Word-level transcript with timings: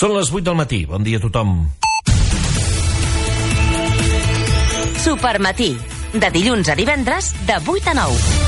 Són 0.00 0.14
les 0.16 0.30
8 0.32 0.46
del 0.46 0.56
matí. 0.56 0.78
Bon 0.88 1.04
dia 1.04 1.18
a 1.20 1.24
tothom. 1.26 1.58
Supermatí. 5.04 5.74
De 6.16 6.32
dilluns 6.32 6.72
a 6.72 6.78
divendres, 6.78 7.34
de 7.44 7.60
8 7.60 7.92
a 7.92 7.98
9. 8.06 8.39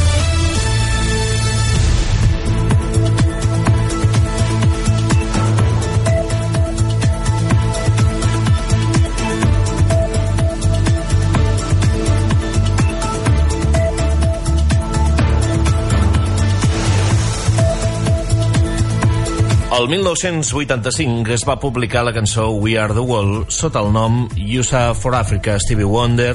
El 19.73 19.89
1985 19.89 21.33
es 21.33 21.47
va 21.49 21.55
publicar 21.57 22.03
la 22.05 22.13
cançó 22.13 22.51
We 22.61 22.75
Are 22.77 22.93
The 22.93 23.01
World 23.01 23.49
sota 23.49 23.81
el 23.81 23.89
nom 23.95 24.27
USA 24.37 24.93
for 24.93 25.15
Africa, 25.17 25.55
Stevie 25.59 25.89
Wonder, 25.89 26.35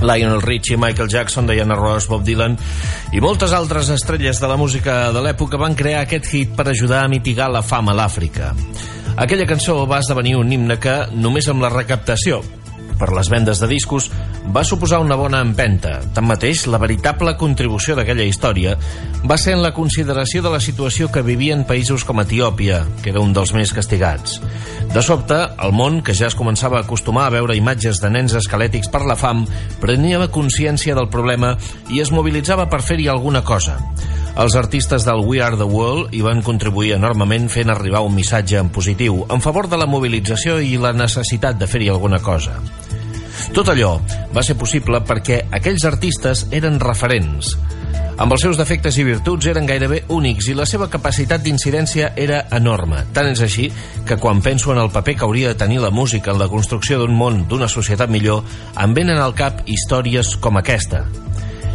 Lionel 0.00 0.40
Richie, 0.40 0.78
Michael 0.80 1.10
Jackson, 1.12 1.46
Diana 1.46 1.76
Ross, 1.76 2.08
Bob 2.08 2.24
Dylan 2.24 2.56
i 3.12 3.20
moltes 3.20 3.52
altres 3.52 3.92
estrelles 3.92 4.40
de 4.40 4.48
la 4.48 4.56
música 4.56 4.96
de 5.12 5.20
l'època 5.26 5.60
van 5.60 5.76
crear 5.76 6.06
aquest 6.06 6.32
hit 6.32 6.56
per 6.56 6.70
ajudar 6.72 7.02
a 7.04 7.12
mitigar 7.12 7.50
la 7.52 7.60
fam 7.60 7.92
a 7.92 7.98
l'Àfrica. 8.00 8.54
Aquella 9.20 9.44
cançó 9.50 9.82
va 9.84 10.00
esdevenir 10.00 10.38
un 10.40 10.48
himne 10.48 10.80
que, 10.80 11.02
només 11.20 11.52
amb 11.52 11.60
la 11.66 11.74
recaptació 11.74 12.40
per 13.00 13.10
les 13.16 13.30
vendes 13.32 13.62
de 13.62 13.68
discos 13.70 14.10
va 14.54 14.64
suposar 14.64 15.00
una 15.00 15.16
bona 15.16 15.40
empenta. 15.44 15.98
Tanmateix, 16.14 16.66
la 16.68 16.80
veritable 16.82 17.36
contribució 17.40 17.96
d'aquella 17.96 18.26
història 18.28 18.76
va 19.24 19.38
ser 19.40 19.56
en 19.56 19.62
la 19.64 19.74
consideració 19.74 20.42
de 20.44 20.52
la 20.54 20.60
situació 20.60 21.10
que 21.14 21.24
vivien 21.26 21.66
països 21.68 22.04
com 22.04 22.20
Etiòpia, 22.20 22.84
que 23.02 23.10
era 23.14 23.24
un 23.24 23.34
dels 23.36 23.54
més 23.56 23.72
castigats. 23.72 24.38
De 24.92 25.02
sobte, 25.04 25.36
el 25.64 25.74
món, 25.76 26.00
que 26.02 26.14
ja 26.16 26.28
es 26.30 26.36
començava 26.38 26.78
a 26.78 26.86
acostumar 26.86 27.26
a 27.28 27.34
veure 27.34 27.56
imatges 27.56 28.00
de 28.00 28.10
nens 28.12 28.34
esquelètics 28.38 28.88
per 28.92 29.04
la 29.06 29.16
fam, 29.16 29.44
prenia 29.82 30.18
consciència 30.32 30.94
del 30.96 31.08
problema 31.12 31.54
i 31.92 32.00
es 32.02 32.10
mobilitzava 32.12 32.68
per 32.70 32.82
fer-hi 32.82 33.08
alguna 33.08 33.44
cosa. 33.44 33.78
Els 34.38 34.54
artistes 34.54 35.04
del 35.06 35.24
We 35.26 35.40
Are 35.42 35.58
The 35.58 35.66
World 35.66 36.14
hi 36.14 36.20
van 36.22 36.44
contribuir 36.46 36.94
enormement 36.94 37.48
fent 37.50 37.72
arribar 37.72 38.04
un 38.06 38.14
missatge 38.14 38.60
en 38.60 38.70
positiu 38.74 39.24
en 39.34 39.42
favor 39.42 39.66
de 39.68 39.80
la 39.80 39.88
mobilització 39.90 40.60
i 40.62 40.76
la 40.78 40.94
necessitat 40.94 41.58
de 41.58 41.66
fer-hi 41.66 41.90
alguna 41.90 42.22
cosa. 42.22 42.60
Tot 43.54 43.70
allò 43.72 43.96
va 44.34 44.44
ser 44.44 44.58
possible 44.60 45.00
perquè 45.06 45.42
aquells 45.54 45.84
artistes 45.88 46.46
eren 46.54 46.80
referents. 46.82 47.54
Amb 48.18 48.34
els 48.34 48.42
seus 48.42 48.58
defectes 48.58 48.96
i 48.98 49.04
virtuts 49.06 49.46
eren 49.46 49.66
gairebé 49.68 50.00
únics 50.10 50.48
i 50.50 50.54
la 50.58 50.66
seva 50.66 50.88
capacitat 50.90 51.44
d'incidència 51.44 52.10
era 52.18 52.40
enorme. 52.56 53.04
Tant 53.14 53.28
és 53.30 53.42
així 53.46 53.68
que 54.08 54.16
quan 54.18 54.42
penso 54.42 54.72
en 54.74 54.80
el 54.82 54.90
paper 54.90 55.14
que 55.20 55.24
hauria 55.26 55.52
de 55.52 55.60
tenir 55.60 55.78
la 55.84 55.92
música 55.94 56.32
en 56.34 56.40
la 56.42 56.48
construcció 56.50 56.98
d'un 56.98 57.14
món, 57.14 57.44
d'una 57.46 57.70
societat 57.70 58.10
millor, 58.10 58.42
em 58.74 58.96
venen 58.96 59.22
al 59.22 59.36
cap 59.38 59.62
històries 59.70 60.34
com 60.42 60.58
aquesta. 60.58 61.04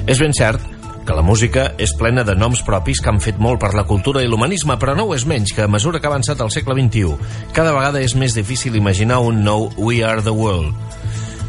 És 0.03 0.19
ben 0.19 0.36
cert 0.36 0.59
que 1.08 1.16
la 1.16 1.23
música 1.23 1.69
és 1.80 1.95
plena 1.95 2.25
de 2.28 2.36
noms 2.36 2.64
propis 2.67 3.00
que 3.00 3.11
han 3.11 3.23
fet 3.23 3.39
molt 3.39 3.61
per 3.64 3.72
la 3.75 3.88
cultura 3.88 4.23
i 4.23 4.28
l'humanisme, 4.28 4.75
però 4.80 4.97
no 5.00 5.08
ho 5.08 5.16
és 5.16 5.23
menys 5.28 5.56
que 5.56 5.64
a 5.64 5.72
mesura 5.72 6.00
que 6.00 6.08
ha 6.08 6.11
avançat 6.11 6.44
el 6.44 6.52
segle 6.52 6.75
XXI, 6.75 7.16
cada 7.56 7.72
vegada 7.75 8.03
és 8.03 8.16
més 8.19 8.36
difícil 8.36 8.75
imaginar 8.75 9.23
un 9.23 9.44
nou 9.47 9.69
We 9.78 10.03
Are 10.03 10.23
the 10.23 10.36
World 10.36 11.03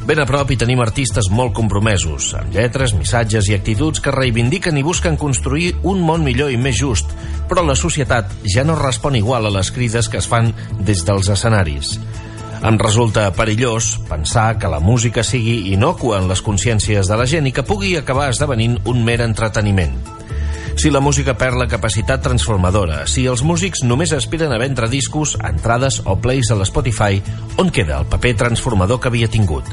Ben 0.04 0.20
a 0.20 0.26
prop 0.28 0.50
hi 0.52 0.56
tenim 0.60 0.82
artistes 0.84 1.30
molt 1.32 1.54
compromesos, 1.56 2.26
amb 2.36 2.52
lletres, 2.52 2.92
missatges 2.92 3.46
i 3.48 3.54
actituds 3.56 4.02
que 4.04 4.12
reivindiquen 4.12 4.76
i 4.76 4.82
busquen 4.84 5.16
construir 5.16 5.70
un 5.80 6.02
món 6.04 6.20
millor 6.26 6.50
i 6.52 6.58
més 6.60 6.76
just, 6.76 7.14
però 7.48 7.62
la 7.64 7.72
societat 7.72 8.34
ja 8.52 8.66
no 8.68 8.76
respon 8.76 9.16
igual 9.16 9.48
a 9.48 9.52
les 9.54 9.70
crides 9.72 10.10
que 10.12 10.20
es 10.20 10.28
fan 10.28 10.50
des 10.84 11.06
dels 11.08 11.30
escenaris. 11.32 11.94
Em 12.60 12.76
resulta 12.82 13.30
perillós 13.32 13.94
pensar 14.10 14.58
que 14.60 14.68
la 14.68 14.82
música 14.84 15.24
sigui 15.24 15.72
inocua 15.72 16.20
en 16.20 16.28
les 16.28 16.44
consciències 16.44 17.08
de 17.08 17.16
la 17.16 17.24
gent 17.24 17.48
i 17.48 17.54
que 17.56 17.64
pugui 17.64 17.96
acabar 17.96 18.28
esdevenint 18.28 18.76
un 18.84 19.00
mer 19.08 19.22
entreteniment. 19.24 19.96
Si 20.76 20.92
la 20.92 21.00
música 21.00 21.32
perd 21.38 21.56
la 21.56 21.70
capacitat 21.70 22.20
transformadora, 22.20 23.06
si 23.08 23.24
els 23.24 23.40
músics 23.40 23.86
només 23.88 24.12
aspiren 24.12 24.52
a 24.52 24.60
vendre 24.60 24.92
discos, 24.92 25.38
entrades 25.40 26.02
o 26.04 26.18
plays 26.20 26.52
a 26.52 26.60
l'Spotify, 26.60 27.22
on 27.56 27.72
queda 27.72 28.02
el 28.02 28.08
paper 28.12 28.36
transformador 28.44 29.00
que 29.00 29.08
havia 29.08 29.32
tingut? 29.32 29.72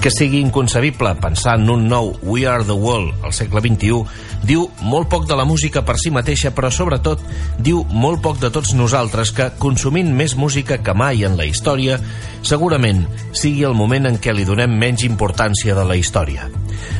Que 0.00 0.10
sigui 0.10 0.40
inconcebible 0.40 1.10
pensar 1.20 1.58
en 1.58 1.68
un 1.68 1.82
nou 1.88 2.14
We 2.22 2.46
Are 2.48 2.64
the 2.64 2.72
World 2.72 3.24
al 3.26 3.34
segle 3.36 3.60
XXI 3.60 4.00
diu 4.48 4.62
molt 4.80 5.10
poc 5.12 5.26
de 5.28 5.36
la 5.36 5.44
música 5.44 5.82
per 5.84 5.98
si 6.00 6.08
mateixa, 6.10 6.54
però 6.56 6.70
sobretot 6.72 7.20
diu 7.60 7.82
molt 7.92 8.22
poc 8.24 8.38
de 8.40 8.48
tots 8.54 8.72
nosaltres 8.74 9.34
que, 9.36 9.50
consumint 9.60 10.08
més 10.16 10.36
música 10.40 10.78
que 10.80 10.94
mai 10.96 11.26
en 11.28 11.36
la 11.36 11.44
història, 11.44 11.98
segurament 12.40 13.04
sigui 13.36 13.66
el 13.68 13.76
moment 13.76 14.08
en 14.08 14.16
què 14.16 14.32
li 14.32 14.46
donem 14.48 14.72
menys 14.72 15.04
importància 15.04 15.76
de 15.76 15.84
la 15.84 15.98
història. 16.00 16.48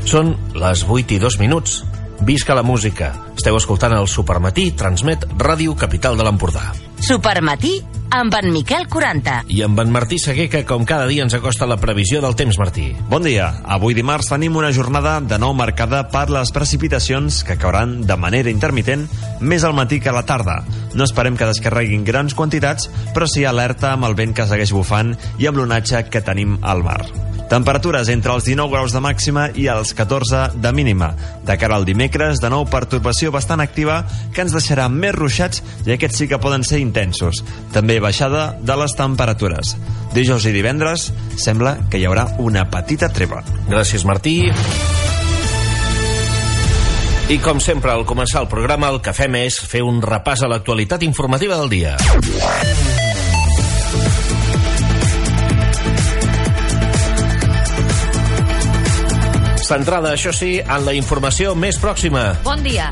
Són 0.04 0.34
les 0.52 0.84
8 0.84 1.16
i 1.16 1.22
2 1.22 1.40
minuts. 1.40 1.80
Visca 2.20 2.52
la 2.52 2.66
música. 2.66 3.14
Esteu 3.32 3.56
escoltant 3.56 3.96
el 3.96 4.10
Supermatí, 4.12 4.70
transmet 4.76 5.24
Ràdio 5.40 5.72
Capital 5.72 6.20
de 6.20 6.28
l'Empordà. 6.28 6.66
Supermatí 7.00 7.78
amb 8.10 8.34
en 8.34 8.50
Miquel 8.52 8.86
40. 8.88 9.44
I 9.48 9.62
amb 9.62 9.80
en 9.80 9.92
Martí 9.94 10.18
Seguer, 10.18 10.48
que 10.50 10.64
com 10.66 10.84
cada 10.84 11.06
dia 11.06 11.22
ens 11.24 11.34
acosta 11.36 11.68
la 11.70 11.78
previsió 11.80 12.20
del 12.20 12.36
temps, 12.36 12.58
Martí. 12.58 12.90
Bon 13.08 13.22
dia. 13.24 13.50
Avui 13.64 13.94
dimarts 13.94 14.30
tenim 14.32 14.58
una 14.58 14.72
jornada 14.74 15.18
de 15.20 15.38
nou 15.38 15.54
marcada 15.56 16.02
per 16.12 16.26
les 16.34 16.52
precipitacions 16.52 17.42
que 17.46 17.58
cauran 17.60 18.00
de 18.06 18.18
manera 18.18 18.52
intermitent 18.52 19.06
més 19.40 19.64
al 19.64 19.76
matí 19.78 20.00
que 20.02 20.10
a 20.10 20.16
la 20.16 20.26
tarda. 20.26 20.60
No 20.94 21.06
esperem 21.06 21.38
que 21.38 21.48
descarreguin 21.48 22.04
grans 22.04 22.34
quantitats, 22.34 22.90
però 23.14 23.30
sí 23.30 23.46
alerta 23.46 23.94
amb 23.94 24.10
el 24.10 24.18
vent 24.18 24.34
que 24.34 24.48
segueix 24.50 24.74
bufant 24.74 25.14
i 25.38 25.46
amb 25.46 25.62
l'onatge 25.62 26.08
que 26.10 26.24
tenim 26.26 26.58
al 26.62 26.82
mar. 26.86 27.29
Temperatures 27.50 28.06
entre 28.14 28.30
els 28.36 28.44
19 28.46 28.70
graus 28.70 28.92
de 28.94 29.00
màxima 29.02 29.48
i 29.58 29.64
els 29.72 29.90
14 29.98 30.60
de 30.62 30.70
mínima. 30.70 31.08
De 31.42 31.56
cara 31.58 31.74
al 31.80 31.86
dimecres, 31.88 32.38
de 32.38 32.46
nou 32.52 32.62
pertorbació 32.70 33.32
bastant 33.34 33.58
activa 33.64 34.04
que 34.30 34.44
ens 34.44 34.54
deixarà 34.54 34.86
més 34.86 35.16
ruixats 35.16 35.64
i 35.82 35.96
aquests 35.96 36.22
sí 36.22 36.28
que 36.30 36.38
poden 36.38 36.62
ser 36.62 36.78
intensos. 36.78 37.42
També 37.74 37.98
baixada 37.98 38.52
de 38.62 38.76
les 38.78 38.94
temperatures. 38.94 39.74
Dijous 40.14 40.46
i 40.46 40.54
divendres 40.54 41.10
sembla 41.34 41.74
que 41.90 41.98
hi 41.98 42.06
haurà 42.06 42.28
una 42.38 42.68
petita 42.70 43.10
treva. 43.10 43.42
Gràcies, 43.66 44.06
Martí. 44.06 44.36
I 47.30 47.38
com 47.42 47.58
sempre, 47.62 47.90
al 47.90 48.06
començar 48.06 48.44
el 48.44 48.48
programa, 48.50 48.94
el 48.94 49.02
que 49.02 49.14
fem 49.14 49.42
és 49.42 49.58
fer 49.58 49.82
un 49.86 49.98
repàs 50.02 50.46
a 50.46 50.50
l'actualitat 50.50 51.02
informativa 51.06 51.58
del 51.58 51.70
dia. 51.70 53.09
Centrada, 59.70 60.16
això 60.16 60.32
sí, 60.34 60.56
en 60.58 60.82
la 60.82 60.96
informació 60.98 61.54
més 61.54 61.78
pròxima. 61.78 62.32
Bon 62.42 62.58
dia. 62.66 62.90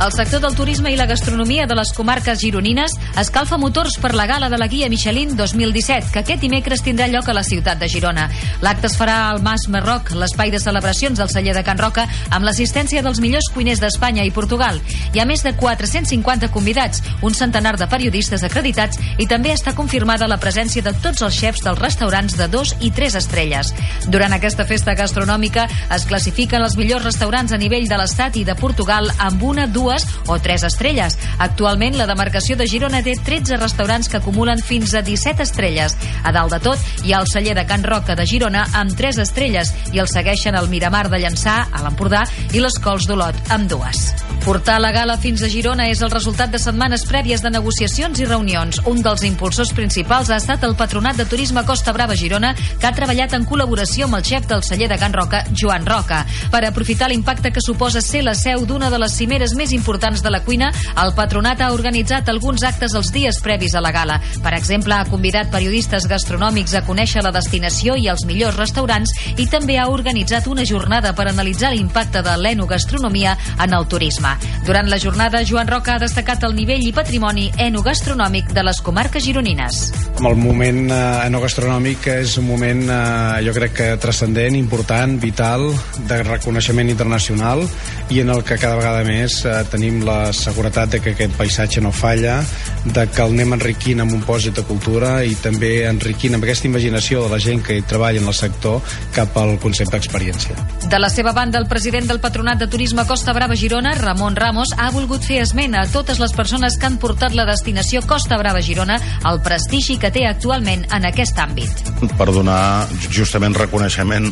El 0.00 0.12
sector 0.12 0.40
del 0.40 0.54
turisme 0.56 0.88
i 0.88 0.96
la 0.96 1.04
gastronomia 1.04 1.66
de 1.68 1.74
les 1.76 1.90
comarques 1.92 2.38
gironines 2.40 2.94
escalfa 3.20 3.58
motors 3.60 3.98
per 4.00 4.14
la 4.16 4.24
gala 4.24 4.48
de 4.48 4.56
la 4.56 4.66
guia 4.66 4.88
Michelin 4.88 5.34
2017, 5.36 6.08
que 6.14 6.22
aquest 6.22 6.40
dimecres 6.40 6.80
tindrà 6.80 7.04
lloc 7.12 7.26
a 7.28 7.34
la 7.36 7.42
ciutat 7.44 7.76
de 7.76 7.88
Girona. 7.92 8.24
L'acte 8.64 8.88
es 8.88 8.96
farà 8.96 9.28
al 9.28 9.42
Mas 9.44 9.66
Marroc, 9.68 10.08
l'espai 10.16 10.48
de 10.50 10.58
celebracions 10.58 11.20
del 11.20 11.28
celler 11.28 11.52
de 11.52 11.62
Can 11.66 11.76
Roca, 11.76 12.06
amb 12.30 12.48
l'assistència 12.48 13.02
dels 13.04 13.20
millors 13.20 13.50
cuiners 13.52 13.82
d'Espanya 13.82 14.24
i 14.24 14.32
Portugal. 14.32 14.80
Hi 15.12 15.20
ha 15.20 15.26
més 15.28 15.44
de 15.44 15.52
450 15.52 16.48
convidats, 16.48 17.04
un 17.20 17.36
centenar 17.36 17.74
de 17.76 17.90
periodistes 17.92 18.40
acreditats 18.48 18.96
i 19.20 19.28
també 19.28 19.52
està 19.52 19.76
confirmada 19.76 20.30
la 20.32 20.40
presència 20.40 20.80
de 20.80 20.94
tots 20.96 21.20
els 21.20 21.36
xefs 21.36 21.66
dels 21.68 21.78
restaurants 21.78 22.38
de 22.40 22.48
dos 22.48 22.72
i 22.80 22.88
tres 22.88 23.18
estrelles. 23.20 23.74
Durant 24.08 24.32
aquesta 24.32 24.64
festa 24.64 24.96
gastronòmica 24.96 25.68
es 25.92 26.08
classifiquen 26.08 26.64
els 26.64 26.80
millors 26.80 27.04
restaurants 27.04 27.52
a 27.52 27.60
nivell 27.60 27.84
de 27.84 28.00
l'Estat 28.00 28.40
i 28.40 28.48
de 28.48 28.56
Portugal 28.56 29.12
amb 29.18 29.44
una, 29.44 29.68
dues 29.68 29.89
dues 29.90 30.06
o 30.26 30.38
tres 30.38 30.62
estrelles. 30.62 31.18
Actualment, 31.38 31.96
la 31.98 32.06
demarcació 32.06 32.56
de 32.56 32.68
Girona 32.70 33.02
té 33.02 33.16
13 33.18 33.58
restaurants 33.58 34.08
que 34.08 34.20
acumulen 34.20 34.62
fins 34.62 34.94
a 34.94 35.02
17 35.02 35.42
estrelles. 35.42 35.96
A 36.22 36.32
dalt 36.32 36.54
de 36.54 36.60
tot, 36.62 36.88
hi 37.04 37.12
ha 37.12 37.20
el 37.20 37.28
celler 37.30 37.56
de 37.58 37.66
Can 37.66 37.84
Roca 37.84 38.14
de 38.14 38.26
Girona 38.26 38.66
amb 38.78 38.94
3 38.96 39.18
estrelles 39.24 39.72
i 39.92 39.98
el 39.98 40.08
segueixen 40.08 40.54
el 40.54 40.70
Miramar 40.70 41.08
de 41.10 41.18
Llançà, 41.18 41.64
a 41.72 41.82
l'Empordà, 41.82 42.22
i 42.54 42.62
les 42.62 42.78
Cols 42.82 43.08
d'Olot, 43.10 43.36
amb 43.50 43.70
dues. 43.70 44.12
Portar 44.44 44.78
la 44.80 44.92
gala 44.94 45.18
fins 45.20 45.42
a 45.44 45.50
Girona 45.52 45.88
és 45.90 46.00
el 46.00 46.12
resultat 46.12 46.52
de 46.52 46.58
setmanes 46.62 47.04
prèvies 47.08 47.42
de 47.44 47.50
negociacions 47.52 48.22
i 48.22 48.28
reunions. 48.28 48.80
Un 48.88 49.02
dels 49.04 49.24
impulsors 49.26 49.74
principals 49.76 50.30
ha 50.30 50.38
estat 50.40 50.64
el 50.64 50.76
Patronat 50.78 51.18
de 51.18 51.26
Turisme 51.28 51.64
Costa 51.68 51.92
Brava 51.92 52.16
Girona, 52.16 52.54
que 52.54 52.88
ha 52.88 52.94
treballat 52.96 53.34
en 53.36 53.44
col·laboració 53.48 54.06
amb 54.06 54.20
el 54.20 54.24
xef 54.24 54.46
del 54.48 54.64
celler 54.64 54.88
de 54.88 54.98
Can 55.02 55.12
Roca, 55.16 55.42
Joan 55.52 55.84
Roca, 55.84 56.22
per 56.50 56.62
aprofitar 56.64 57.10
l'impacte 57.10 57.52
que 57.52 57.64
suposa 57.64 58.00
ser 58.00 58.22
la 58.24 58.34
seu 58.38 58.64
d'una 58.64 58.88
de 58.90 59.02
les 59.02 59.18
cimeres 59.18 59.52
més 59.58 59.74
importants 59.76 59.79
de 59.80 60.30
la 60.30 60.42
cuina, 60.44 60.70
el 61.02 61.12
patronat 61.14 61.60
ha 61.60 61.72
organitzat 61.72 62.28
alguns 62.28 62.62
actes 62.62 62.94
els 62.94 63.10
dies 63.12 63.40
previs 63.42 63.74
a 63.74 63.80
la 63.80 63.90
gala. 63.90 64.20
Per 64.42 64.52
exemple, 64.54 64.94
ha 64.94 65.04
convidat 65.08 65.50
periodistes 65.50 66.06
gastronòmics 66.06 66.74
a 66.74 66.82
conèixer 66.86 67.22
la 67.22 67.32
destinació 67.32 67.96
i 67.96 68.08
els 68.08 68.24
millors 68.26 68.56
restaurants 68.56 69.12
i 69.36 69.46
també 69.50 69.78
ha 69.78 69.88
organitzat 69.88 70.46
una 70.46 70.64
jornada 70.64 71.14
per 71.14 71.28
analitzar 71.28 71.72
l'impacte 71.72 72.22
de 72.22 72.36
l'enogastronomia 72.36 73.36
en 73.58 73.74
el 73.74 73.86
turisme. 73.88 74.36
Durant 74.66 74.88
la 74.88 74.98
jornada, 74.98 75.42
Joan 75.46 75.68
Roca 75.68 75.96
ha 75.96 76.02
destacat 76.02 76.44
el 76.44 76.54
nivell 76.54 76.86
i 76.86 76.92
patrimoni 76.92 77.50
enogastronòmic 77.58 78.52
de 78.54 78.64
les 78.66 78.80
comarques 78.80 79.24
gironines. 79.24 79.82
El 80.20 80.36
moment 80.36 80.90
eh, 80.90 81.00
enogastronòmic 81.26 82.06
és 82.18 82.36
un 82.38 82.46
moment, 82.46 82.84
eh, 82.90 83.42
jo 83.46 83.56
crec 83.56 83.76
que 83.78 83.90
transcendent, 84.02 84.56
important, 84.58 85.16
vital, 85.20 85.70
de 86.06 86.22
reconeixement 86.26 86.90
internacional 86.92 87.64
i 88.10 88.20
en 88.20 88.30
el 88.34 88.44
que 88.44 88.58
cada 88.60 88.76
vegada 88.76 89.04
més 89.06 89.40
eh, 89.46 89.59
tenim 89.68 90.00
la 90.06 90.32
seguretat 90.36 90.94
de 90.94 91.00
que 91.02 91.14
aquest 91.14 91.36
paisatge 91.38 91.82
no 91.84 91.92
falla, 91.92 92.40
de 92.84 93.06
que 93.10 93.22
el 93.24 93.34
anem 93.36 93.56
enriquint 93.56 94.02
amb 94.04 94.14
un 94.16 94.22
pòsit 94.26 94.56
de 94.56 94.64
cultura 94.68 95.20
i 95.24 95.34
també 95.42 95.86
enriquint 95.88 96.36
amb 96.36 96.46
aquesta 96.46 96.68
imaginació 96.68 97.24
de 97.24 97.32
la 97.34 97.40
gent 97.42 97.62
que 97.66 97.76
hi 97.76 97.84
treballa 97.86 98.20
en 98.22 98.28
el 98.30 98.36
sector 98.36 98.80
cap 99.16 99.36
al 99.40 99.56
concepte 99.62 99.96
d'experiència. 99.96 100.56
De 100.90 101.00
la 101.00 101.10
seva 101.12 101.34
banda, 101.36 101.58
el 101.58 101.68
president 101.68 102.08
del 102.08 102.20
Patronat 102.20 102.62
de 102.62 102.70
Turisme 102.70 103.04
Costa 103.08 103.34
Brava 103.36 103.56
Girona, 103.56 103.94
Ramon 103.98 104.36
Ramos, 104.36 104.74
ha 104.76 104.90
volgut 104.94 105.26
fer 105.26 105.40
esment 105.44 105.76
a 105.76 105.86
totes 105.90 106.20
les 106.22 106.34
persones 106.36 106.78
que 106.78 106.88
han 106.88 106.98
portat 107.02 107.36
la 107.36 107.46
destinació 107.48 108.02
Costa 108.06 108.38
Brava 108.40 108.62
Girona 108.64 108.98
al 109.28 109.42
prestigi 109.44 109.98
que 110.00 110.12
té 110.14 110.26
actualment 110.28 110.86
en 110.94 111.08
aquest 111.10 111.38
àmbit. 111.42 111.84
Per 112.16 112.30
donar 112.32 112.88
justament 113.10 113.56
reconeixement 113.58 114.30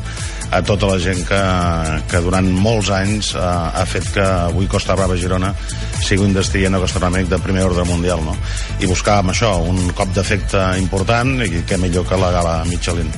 a 0.51 0.63
tota 0.65 0.89
la 0.89 0.99
gent 1.03 1.25
que, 1.29 1.41
que 2.09 2.21
durant 2.25 2.47
molts 2.65 2.89
anys 2.95 3.35
eh, 3.37 3.43
ha 3.43 3.85
fet 3.89 4.09
que 4.15 4.25
avui 4.25 4.69
Costa 4.71 4.97
Brava 4.97 5.18
Girona 5.21 5.53
sigui 6.01 6.25
un 6.25 6.35
destí 6.35 6.65
gastronòmic 6.69 7.29
de 7.29 7.39
primer 7.43 7.65
ordre 7.65 7.85
mundial, 7.85 8.23
no? 8.25 8.37
I 8.81 8.87
buscar 8.87 9.19
amb 9.23 9.33
això 9.33 9.55
un 9.63 9.91
cop 9.97 10.13
d'efecte 10.15 10.61
important 10.79 11.43
i 11.45 11.63
què 11.69 11.79
millor 11.81 12.07
que 12.09 12.17
la 12.17 12.31
gala 12.35 12.65
Michelin. 12.69 13.11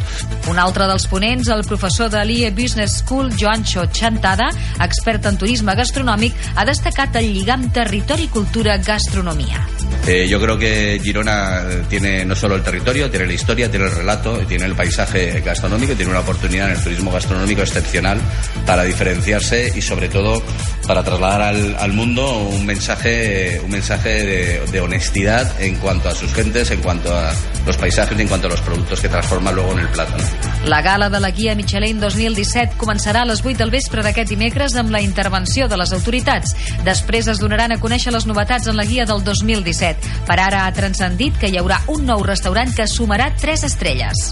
Un 0.50 0.58
altre 0.58 0.86
dels 0.90 1.06
ponents, 1.10 1.48
el 1.48 1.64
professor 1.68 2.10
de 2.12 2.24
l'IE 2.24 2.50
Business 2.50 3.02
School, 3.02 3.32
Joancho 3.36 3.86
Chantada, 3.92 4.50
expert 4.80 5.26
en 5.26 5.38
turisme 5.40 5.74
gastronòmic, 5.76 6.34
ha 6.56 6.64
destacat 6.68 7.16
el 7.20 7.32
lligam 7.34 7.68
territori-cultura-gastronomia. 7.74 9.79
Eh, 10.06 10.26
yo 10.28 10.40
creo 10.40 10.58
que 10.58 10.98
Girona 11.02 11.64
tiene 11.88 12.24
no 12.24 12.34
solo 12.34 12.56
el 12.56 12.62
territorio, 12.62 13.10
tiene 13.10 13.26
la 13.26 13.32
historia, 13.32 13.70
tiene 13.70 13.86
el 13.86 13.92
relato, 13.92 14.38
tiene 14.46 14.64
el 14.64 14.74
paisaje 14.74 15.40
gastronómico, 15.40 15.94
tiene 15.94 16.10
una 16.10 16.20
oportunidad 16.20 16.70
en 16.70 16.76
el 16.76 16.82
turismo 16.82 17.12
gastronómico 17.12 17.60
excepcional 17.60 18.18
para 18.66 18.84
diferenciarse 18.84 19.72
y 19.74 19.82
sobre 19.82 20.08
todo 20.08 20.42
para 20.86 21.04
trasladar 21.04 21.42
al, 21.42 21.76
al 21.78 21.92
mundo 21.92 22.48
un 22.48 22.66
mensaje, 22.66 23.60
un 23.62 23.70
mensaje 23.70 24.08
de, 24.24 24.60
de, 24.72 24.80
honestidad 24.80 25.60
en 25.60 25.76
cuanto 25.76 26.08
a 26.08 26.14
sus 26.14 26.32
gentes, 26.32 26.70
en 26.70 26.80
cuanto 26.80 27.14
a 27.14 27.32
los 27.66 27.76
paisajes 27.76 28.18
y 28.18 28.22
en 28.22 28.28
cuanto 28.28 28.48
a 28.48 28.50
los 28.50 28.60
productos 28.62 29.00
que 29.00 29.08
transforma 29.08 29.52
luego 29.52 29.72
en 29.72 29.80
el 29.80 29.88
plato. 29.88 30.12
¿no? 30.16 30.68
La 30.68 30.82
gala 30.82 31.08
de 31.08 31.20
la 31.20 31.30
guia 31.30 31.54
Michelin 31.54 32.00
2017 32.00 32.74
començarà 32.76 33.22
a 33.22 33.28
les 33.28 33.44
8 33.44 33.56
del 33.60 33.70
vespre 33.70 34.02
d'aquest 34.02 34.32
dimecres 34.32 34.74
amb 34.80 34.90
la 34.90 35.00
intervenció 35.04 35.68
de 35.68 35.78
les 35.78 35.92
autoritats. 35.92 36.56
Després 36.84 37.30
es 37.30 37.38
donaran 37.38 37.72
a 37.72 37.78
conèixer 37.78 38.12
les 38.12 38.26
novetats 38.26 38.66
en 38.66 38.76
la 38.76 38.84
guia 38.88 39.06
del 39.06 39.22
2017. 39.24 39.89
Per 40.26 40.38
ara 40.38 40.66
ha 40.66 40.74
transcendit 40.76 41.38
que 41.40 41.48
hi 41.50 41.58
haurà 41.60 41.80
un 41.88 42.04
nou 42.06 42.22
restaurant 42.26 42.72
que 42.76 42.88
sumarà 42.90 43.30
3 43.40 43.64
estrelles. 43.70 44.30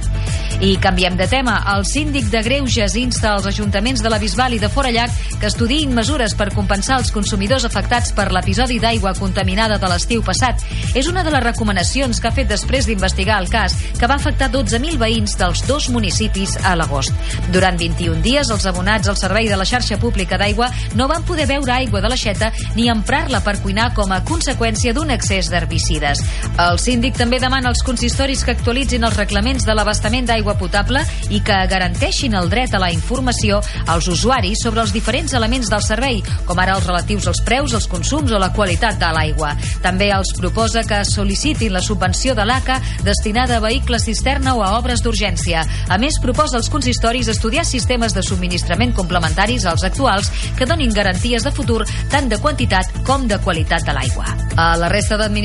I 0.60 0.72
canviem 0.82 1.14
de 1.14 1.28
tema. 1.30 1.60
El 1.70 1.84
síndic 1.86 2.26
de 2.32 2.42
Greuges 2.42 2.96
insta 2.98 3.34
als 3.36 3.46
ajuntaments 3.46 4.02
de 4.02 4.10
la 4.10 4.18
Bisbal 4.18 4.56
i 4.56 4.58
de 4.58 4.70
Forallac 4.72 5.12
que 5.38 5.46
estudiïn 5.46 5.92
mesures 5.94 6.34
per 6.34 6.48
compensar 6.50 6.96
els 6.98 7.12
consumidors 7.14 7.66
afectats 7.68 8.10
per 8.16 8.26
l'episodi 8.34 8.80
d'aigua 8.82 9.14
contaminada 9.14 9.78
de 9.78 9.90
l'estiu 9.90 10.24
passat. 10.26 10.64
És 10.98 11.06
una 11.06 11.22
de 11.22 11.30
les 11.30 11.44
recomanacions 11.44 12.18
que 12.18 12.26
ha 12.26 12.34
fet 12.34 12.50
després 12.50 12.88
d'investigar 12.88 13.38
el 13.38 13.46
cas, 13.52 13.76
que 13.98 14.10
va 14.10 14.18
afectar 14.18 14.50
12.000 14.50 14.98
veïns 14.98 15.36
dels 15.38 15.62
dos 15.68 15.88
municipis 15.94 16.56
a 16.64 16.74
l'agost. 16.74 17.14
Durant 17.54 17.78
21 17.78 18.18
dies, 18.24 18.50
els 18.50 18.66
abonats 18.66 19.08
al 19.08 19.20
servei 19.20 19.46
de 19.48 19.56
la 19.56 19.68
xarxa 19.68 20.00
pública 20.02 20.38
d'aigua 20.40 20.72
no 20.98 21.06
van 21.06 21.22
poder 21.22 21.46
beure 21.46 21.72
aigua 21.76 22.02
de 22.02 22.10
l'aixeta 22.10 22.50
ni 22.74 22.88
emprar-la 22.90 23.44
per 23.46 23.60
cuinar 23.62 23.92
com 23.94 24.10
a 24.12 24.24
conseqüència 24.26 24.94
d'un 24.96 25.14
excés 25.14 25.47
d'herbicides. 25.50 26.22
El 26.58 26.78
síndic 26.82 27.16
també 27.18 27.40
demana 27.42 27.70
als 27.72 27.82
consistoris 27.86 28.44
que 28.44 28.54
actualitzin 28.56 29.04
els 29.04 29.16
reglaments 29.16 29.66
de 29.66 29.74
l'abastament 29.74 30.28
d'aigua 30.28 30.56
potable 30.60 31.02
i 31.30 31.40
que 31.44 31.58
garanteixin 31.70 32.34
el 32.38 32.50
dret 32.50 32.74
a 32.74 32.82
la 32.82 32.90
informació 32.94 33.60
als 33.86 34.08
usuaris 34.08 34.62
sobre 34.62 34.82
els 34.82 34.92
diferents 34.92 35.34
elements 35.34 35.70
del 35.70 35.82
servei, 35.84 36.22
com 36.46 36.58
ara 36.58 36.76
els 36.78 36.86
relatius 36.86 37.28
als 37.30 37.42
preus, 37.46 37.74
els 37.74 37.88
consums 37.90 38.32
o 38.32 38.40
la 38.40 38.52
qualitat 38.52 38.98
de 39.00 39.12
l'aigua. 39.14 39.54
També 39.84 40.10
els 40.14 40.34
proposa 40.38 40.84
que 40.88 41.02
sol·licitin 41.08 41.72
la 41.74 41.84
subvenció 41.84 42.34
de 42.34 42.44
l'ACA 42.48 42.80
destinada 43.06 43.58
a 43.58 43.64
vehicles 43.64 44.04
cisterna 44.08 44.54
o 44.54 44.62
a 44.64 44.74
obres 44.78 45.02
d'urgència. 45.04 45.64
A 45.88 45.98
més, 45.98 46.18
proposa 46.22 46.58
als 46.58 46.70
consistoris 46.72 47.28
estudiar 47.28 47.64
sistemes 47.64 48.14
de 48.14 48.22
subministrament 48.22 48.94
complementaris 48.96 49.66
als 49.66 49.84
actuals 49.84 50.30
que 50.56 50.66
donin 50.66 50.92
garanties 50.94 51.44
de 51.44 51.52
futur 51.54 51.84
tant 52.10 52.28
de 52.28 52.38
quantitat 52.42 52.90
com 53.06 53.26
de 53.28 53.38
qualitat 53.42 53.84
de 53.86 53.94
l'aigua. 53.96 54.34
A 54.58 54.74
la 54.76 54.88
resta 54.90 55.16
d'administracions 55.16 55.37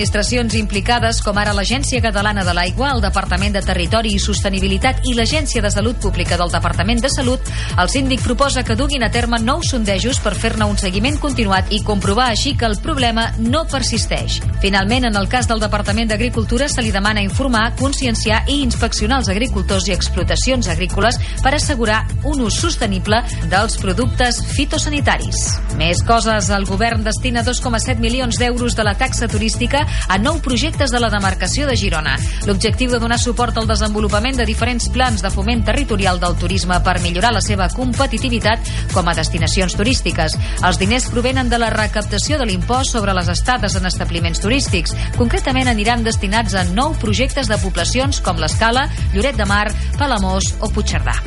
implicades, 0.53 1.21
com 1.21 1.37
ara 1.37 1.53
l'Agència 1.53 2.01
Catalana 2.01 2.43
de 2.43 2.53
l'Aigua, 2.55 2.91
el 2.95 3.01
Departament 3.03 3.53
de 3.53 3.61
Territori 3.61 4.13
i 4.15 4.19
Sostenibilitat 4.19 5.05
i 5.05 5.13
l'Agència 5.13 5.61
de 5.61 5.69
Salut 5.71 5.99
Pública 6.01 6.37
del 6.37 6.51
Departament 6.51 7.01
de 7.03 7.09
Salut, 7.09 7.39
el 7.77 7.89
síndic 7.89 8.23
proposa 8.23 8.63
que 8.63 8.75
duguin 8.75 9.03
a 9.03 9.11
terme 9.11 9.37
nous 9.39 9.69
sondejos 9.69 10.19
per 10.23 10.33
fer-ne 10.33 10.65
un 10.65 10.77
seguiment 10.77 11.19
continuat 11.19 11.71
i 11.71 11.83
comprovar 11.83 12.29
així 12.31 12.55
que 12.57 12.65
el 12.65 12.77
problema 12.81 13.27
no 13.37 13.65
persisteix. 13.69 14.39
Finalment, 14.63 15.05
en 15.11 15.19
el 15.19 15.29
cas 15.29 15.47
del 15.47 15.61
Departament 15.61 16.09
d'Agricultura, 16.09 16.67
se 16.67 16.81
li 16.81 16.91
demana 16.91 17.21
informar, 17.21 17.75
conscienciar 17.79 18.43
i 18.47 18.61
inspeccionar 18.63 19.21
els 19.21 19.29
agricultors 19.29 19.87
i 19.87 19.93
explotacions 19.93 20.71
agrícoles 20.71 21.19
per 21.43 21.53
assegurar 21.53 22.03
un 22.23 22.41
ús 22.47 22.57
sostenible 22.63 23.21
dels 23.51 23.77
productes 23.77 24.41
fitosanitaris. 24.55 25.43
Més 25.77 26.01
coses, 26.05 26.49
el 26.53 26.65
govern 26.69 27.03
destina 27.03 27.43
2,7 27.43 27.99
milions 28.01 28.39
d'euros 28.39 28.75
de 28.75 28.87
la 28.87 28.95
taxa 28.97 29.27
turística 29.27 29.82
a 29.85 30.17
nou 30.21 30.39
projectes 30.43 30.91
de 30.93 30.99
la 31.01 31.09
demarcació 31.13 31.67
de 31.69 31.75
Girona. 31.79 32.15
L'objectiu 32.47 32.91
de 32.91 32.99
donar 33.01 33.19
suport 33.21 33.57
al 33.57 33.67
desenvolupament 33.69 34.37
de 34.39 34.47
diferents 34.49 34.89
plans 34.93 35.23
de 35.23 35.31
foment 35.33 35.63
territorial 35.65 36.19
del 36.21 36.37
turisme 36.39 36.79
per 36.85 36.99
millorar 37.03 37.33
la 37.35 37.43
seva 37.43 37.69
competitivitat 37.73 38.71
com 38.93 39.07
a 39.07 39.15
destinacions 39.17 39.77
turístiques. 39.79 40.37
Els 40.63 40.81
diners 40.81 41.09
provenen 41.13 41.49
de 41.49 41.61
la 41.61 41.71
recaptació 41.73 42.39
de 42.39 42.47
l'impost 42.49 42.95
sobre 42.95 43.15
les 43.17 43.29
estades 43.33 43.77
en 43.79 43.87
establiments 43.89 44.43
turístics. 44.43 44.95
Concretament 45.17 45.71
aniran 45.71 46.05
destinats 46.05 46.55
a 46.55 46.65
nou 46.71 46.97
projectes 47.01 47.49
de 47.51 47.59
poblacions 47.63 48.21
com 48.23 48.39
l'Escala, 48.41 48.89
Lloret 49.13 49.39
de 49.39 49.49
Mar, 49.49 49.67
Palamós 49.99 50.53
o 50.61 50.71
Puigcerdà. 50.73 51.19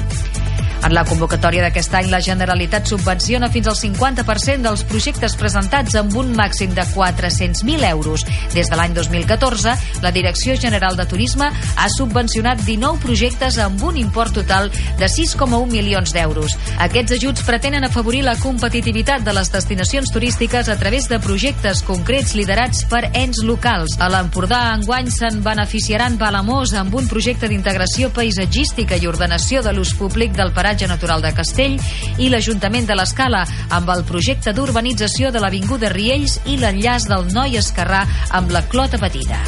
En 0.85 0.95
la 0.95 1.05
convocatòria 1.09 1.65
d'aquest 1.65 1.95
any, 1.99 2.11
la 2.13 2.21
Generalitat 2.23 2.87
subvenciona 2.87 3.49
fins 3.51 3.67
al 3.71 3.77
50% 3.79 4.63
dels 4.67 4.85
projectes 4.87 5.35
presentats 5.39 5.97
amb 5.99 6.15
un 6.21 6.35
màxim 6.37 6.75
de 6.77 6.85
400.000 6.93 7.89
euros. 7.91 8.25
Des 8.55 8.69
de 8.71 8.77
l'any 8.79 8.95
2014, 8.95 9.75
la 10.03 10.13
Direcció 10.13 10.57
General 10.61 10.97
de 10.97 11.07
Turisme 11.09 11.49
ha 11.51 11.89
subvencionat 11.91 12.63
19 12.65 13.03
projectes 13.03 13.59
amb 13.63 13.83
un 13.83 13.97
import 13.99 14.35
total 14.37 14.71
de 14.99 15.09
6,1 15.11 15.71
milions 15.73 16.13
d'euros. 16.15 16.57
Aquests 16.87 17.17
ajuts 17.19 17.47
pretenen 17.47 17.85
afavorir 17.89 18.23
la 18.27 18.37
competitivitat 18.39 19.25
de 19.27 19.35
les 19.35 19.51
destinacions 19.53 20.13
turístiques 20.13 20.69
a 20.69 20.77
través 20.79 21.09
de 21.09 21.19
projectes 21.23 21.83
concrets 21.87 22.35
liderats 22.39 22.85
per 22.91 23.07
ens 23.13 23.43
locals. 23.43 23.97
A 23.99 24.11
l'Empordà, 24.13 24.63
enguany, 24.77 25.11
se'n 25.11 25.43
beneficiaran 25.45 26.19
Palamós 26.21 26.75
amb 26.77 26.95
un 26.95 27.09
projecte 27.11 27.49
d'integració 27.51 28.13
paisatgística 28.15 29.01
i 29.01 29.07
ordenació 29.11 29.63
de 29.67 29.75
l'ús 29.75 29.95
públic 29.97 30.37
del 30.37 30.53
paratge 30.67 30.89
natural 30.91 31.23
de 31.23 31.31
Castell 31.31 31.77
i 32.19 32.27
l'Ajuntament 32.27 32.89
de 32.89 32.97
l'Escala 32.99 33.45
amb 33.77 33.93
el 33.95 34.03
projecte 34.09 34.51
d'urbanització 34.57 35.31
de 35.31 35.39
l'Avinguda 35.45 35.93
Riells 35.95 36.41
i 36.51 36.59
l'enllaç 36.59 37.07
del 37.07 37.31
Noi 37.31 37.55
Esquerrà 37.63 38.03
amb 38.35 38.51
la 38.51 38.67
Clota 38.67 38.99
Petita. 38.99 39.45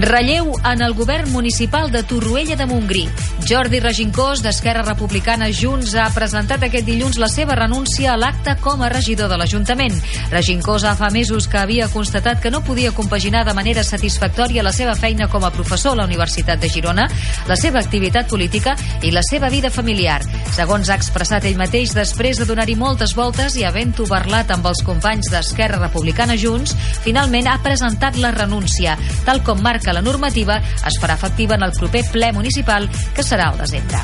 Relleu 0.00 0.52
en 0.64 0.82
el 0.82 0.92
govern 0.94 1.30
municipal 1.30 1.90
de 1.92 2.02
Torroella 2.02 2.56
de 2.56 2.66
Montgrí. 2.66 3.08
Jordi 3.46 3.78
Regincós, 3.78 4.42
d'Esquerra 4.42 4.82
Republicana 4.82 5.50
Junts, 5.52 5.92
ha 5.94 6.08
presentat 6.14 6.64
aquest 6.66 6.86
dilluns 6.86 7.18
la 7.20 7.28
seva 7.30 7.54
renúncia 7.54 8.12
a 8.12 8.16
l'acte 8.18 8.56
com 8.60 8.82
a 8.82 8.88
regidor 8.90 9.28
de 9.30 9.38
l'Ajuntament. 9.38 9.94
Regincós 10.32 10.82
fa 10.98 11.10
mesos 11.14 11.46
que 11.46 11.58
havia 11.58 11.88
constatat 11.88 12.40
que 12.40 12.50
no 12.50 12.64
podia 12.64 12.90
compaginar 12.92 13.44
de 13.44 13.54
manera 13.54 13.84
satisfactòria 13.84 14.64
la 14.64 14.72
seva 14.72 14.96
feina 14.96 15.28
com 15.28 15.44
a 15.44 15.52
professor 15.52 15.92
a 15.92 16.02
la 16.02 16.08
Universitat 16.08 16.58
de 16.58 16.68
Girona, 16.68 17.06
la 17.46 17.56
seva 17.56 17.78
activitat 17.78 18.28
política 18.28 18.74
i 19.02 19.12
la 19.12 19.22
seva 19.22 19.48
vida 19.48 19.70
familiar. 19.70 20.22
Segons 20.56 20.90
ha 20.90 20.98
expressat 20.98 21.44
ell 21.44 21.58
mateix, 21.60 21.94
després 21.94 22.38
de 22.40 22.48
donar-hi 22.48 22.74
moltes 22.74 23.14
voltes 23.14 23.54
i 23.56 23.64
havent-ho 23.64 24.08
parlat 24.10 24.50
amb 24.50 24.66
els 24.66 24.82
companys 24.82 25.30
d'Esquerra 25.30 25.78
Republicana 25.78 26.34
Junts, 26.34 26.74
finalment 27.04 27.46
ha 27.46 27.60
presentat 27.62 28.16
la 28.18 28.32
renúncia, 28.34 28.98
tal 29.24 29.44
com 29.44 29.60
marca 29.62 29.83
que 29.84 29.94
la 29.94 30.02
normativa 30.02 30.60
es 30.80 30.98
farà 31.00 31.18
efectiva 31.20 31.54
en 31.60 31.68
el 31.68 31.76
proper 31.76 32.06
ple 32.10 32.32
municipal, 32.32 32.88
que 33.14 33.22
serà 33.26 33.52
al 33.52 33.60
desembre. 33.60 34.00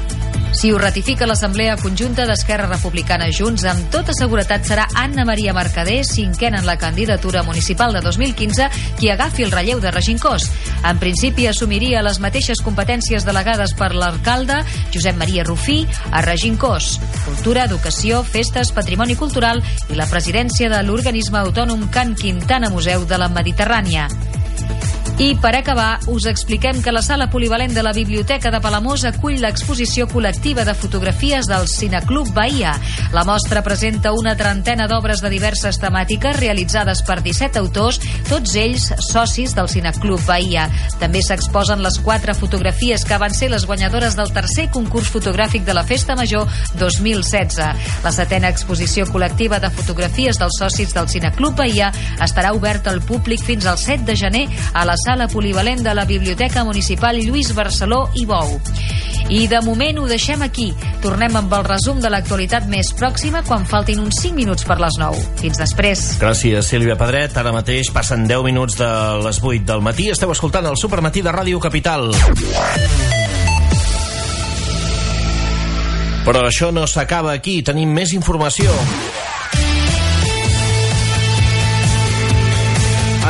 Si 0.52 0.72
ho 0.72 0.78
ratifica 0.78 1.26
l'Assemblea 1.26 1.76
Conjunta 1.78 2.24
d'Esquerra 2.26 2.66
Republicana 2.66 3.28
Junts, 3.30 3.62
amb 3.70 3.86
tota 3.92 4.12
seguretat 4.16 4.66
serà 4.66 4.88
Anna 4.98 5.24
Maria 5.24 5.54
Mercader, 5.54 6.00
cinquena 6.04 6.58
en 6.58 6.66
la 6.66 6.76
candidatura 6.76 7.44
municipal 7.46 7.94
de 7.94 8.00
2015, 8.02 8.66
qui 8.98 9.10
agafi 9.10 9.46
el 9.46 9.54
relleu 9.54 9.80
de 9.80 9.92
Regincós. 9.94 10.48
En 10.82 10.98
principi 10.98 11.46
assumiria 11.46 12.02
les 12.02 12.18
mateixes 12.20 12.64
competències 12.66 13.24
delegades 13.24 13.76
per 13.78 13.92
l'alcalde 13.94 14.58
Josep 14.90 15.16
Maria 15.16 15.46
Rufí 15.46 15.84
a 16.10 16.24
Regincós. 16.26 16.98
Cultura, 17.24 17.64
educació, 17.70 18.24
festes, 18.26 18.74
patrimoni 18.74 19.14
cultural 19.14 19.62
i 19.88 19.94
la 19.94 20.10
presidència 20.10 20.68
de 20.72 20.82
l'organisme 20.82 21.38
autònom 21.38 21.88
Can 21.94 22.16
Quintana 22.18 22.74
Museu 22.74 23.06
de 23.06 23.22
la 23.22 23.30
Mediterrània. 23.30 24.10
I 25.20 25.34
per 25.36 25.52
acabar, 25.54 25.98
us 26.08 26.24
expliquem 26.24 26.78
que 26.80 26.92
la 26.96 27.02
sala 27.04 27.26
polivalent 27.28 27.74
de 27.76 27.82
la 27.84 27.92
Biblioteca 27.92 28.48
de 28.48 28.56
Palamós 28.64 29.02
acull 29.04 29.34
l'exposició 29.36 30.06
col·lectiva 30.08 30.64
de 30.64 30.72
fotografies 30.72 31.44
del 31.44 31.66
Cineclub 31.68 32.30
Bahia. 32.32 32.72
La 33.12 33.26
mostra 33.28 33.60
presenta 33.60 34.14
una 34.16 34.32
trentena 34.32 34.86
d'obres 34.88 35.20
de 35.20 35.28
diverses 35.28 35.76
temàtiques 35.76 36.38
realitzades 36.38 37.02
per 37.04 37.18
17 37.20 37.60
autors, 37.60 37.98
tots 38.30 38.54
ells 38.56 38.86
socis 39.10 39.52
del 39.52 39.68
Cineclub 39.68 40.24
Bahia. 40.24 40.64
També 41.02 41.20
s'exposen 41.20 41.84
les 41.84 42.00
quatre 42.00 42.32
fotografies 42.32 43.04
que 43.04 43.20
van 43.20 43.36
ser 43.36 43.50
les 43.52 43.68
guanyadores 43.68 44.16
del 44.16 44.32
tercer 44.32 44.70
concurs 44.72 45.12
fotogràfic 45.12 45.68
de 45.68 45.76
la 45.76 45.84
Festa 45.84 46.16
Major 46.16 46.48
2016. 46.80 47.60
La 48.06 48.14
setena 48.16 48.48
exposició 48.48 49.04
col·lectiva 49.12 49.60
de 49.60 49.68
fotografies 49.68 50.40
dels 50.40 50.56
socis 50.64 50.96
del 50.96 51.12
Cineclub 51.12 51.60
Bahia 51.60 51.92
estarà 52.24 52.56
oberta 52.56 52.88
al 52.88 53.04
públic 53.04 53.44
fins 53.44 53.68
al 53.68 53.76
7 53.76 54.08
de 54.08 54.16
gener 54.16 54.46
a 54.72 54.88
la 54.88 54.96
sala 54.96 55.09
polivalent 55.28 55.82
de 55.82 55.94
la 55.94 56.04
Biblioteca 56.04 56.62
Municipal 56.64 57.16
Lluís 57.18 57.54
Barceló 57.54 58.08
i 58.14 58.26
Bou. 58.26 58.60
I 59.30 59.46
de 59.50 59.60
moment 59.62 59.98
ho 59.98 60.06
deixem 60.06 60.42
aquí. 60.42 60.68
Tornem 61.02 61.34
amb 61.38 61.52
el 61.54 61.64
resum 61.66 61.98
de 62.02 62.10
l'actualitat 62.10 62.66
més 62.70 62.92
pròxima 62.98 63.42
quan 63.46 63.66
faltin 63.66 64.00
uns 64.02 64.20
5 64.22 64.38
minuts 64.38 64.66
per 64.66 64.78
les 64.82 64.98
9. 65.02 65.22
Fins 65.40 65.58
després. 65.58 66.04
Gràcies, 66.22 66.66
Sílvia 66.66 66.96
Pedret. 67.00 67.36
Ara 67.36 67.52
mateix 67.54 67.90
passen 67.94 68.26
10 68.30 68.46
minuts 68.46 68.78
de 68.78 68.90
les 69.24 69.42
8 69.42 69.66
del 69.66 69.82
matí. 69.82 70.10
Esteu 70.14 70.30
escoltant 70.30 70.70
el 70.70 70.78
Supermatí 70.78 71.22
de 71.26 71.34
Ràdio 71.34 71.58
Capital. 71.62 72.10
Però 76.24 76.46
això 76.46 76.70
no 76.70 76.86
s'acaba 76.86 77.34
aquí. 77.34 77.60
Tenim 77.66 77.90
més 77.90 78.14
informació. 78.14 78.70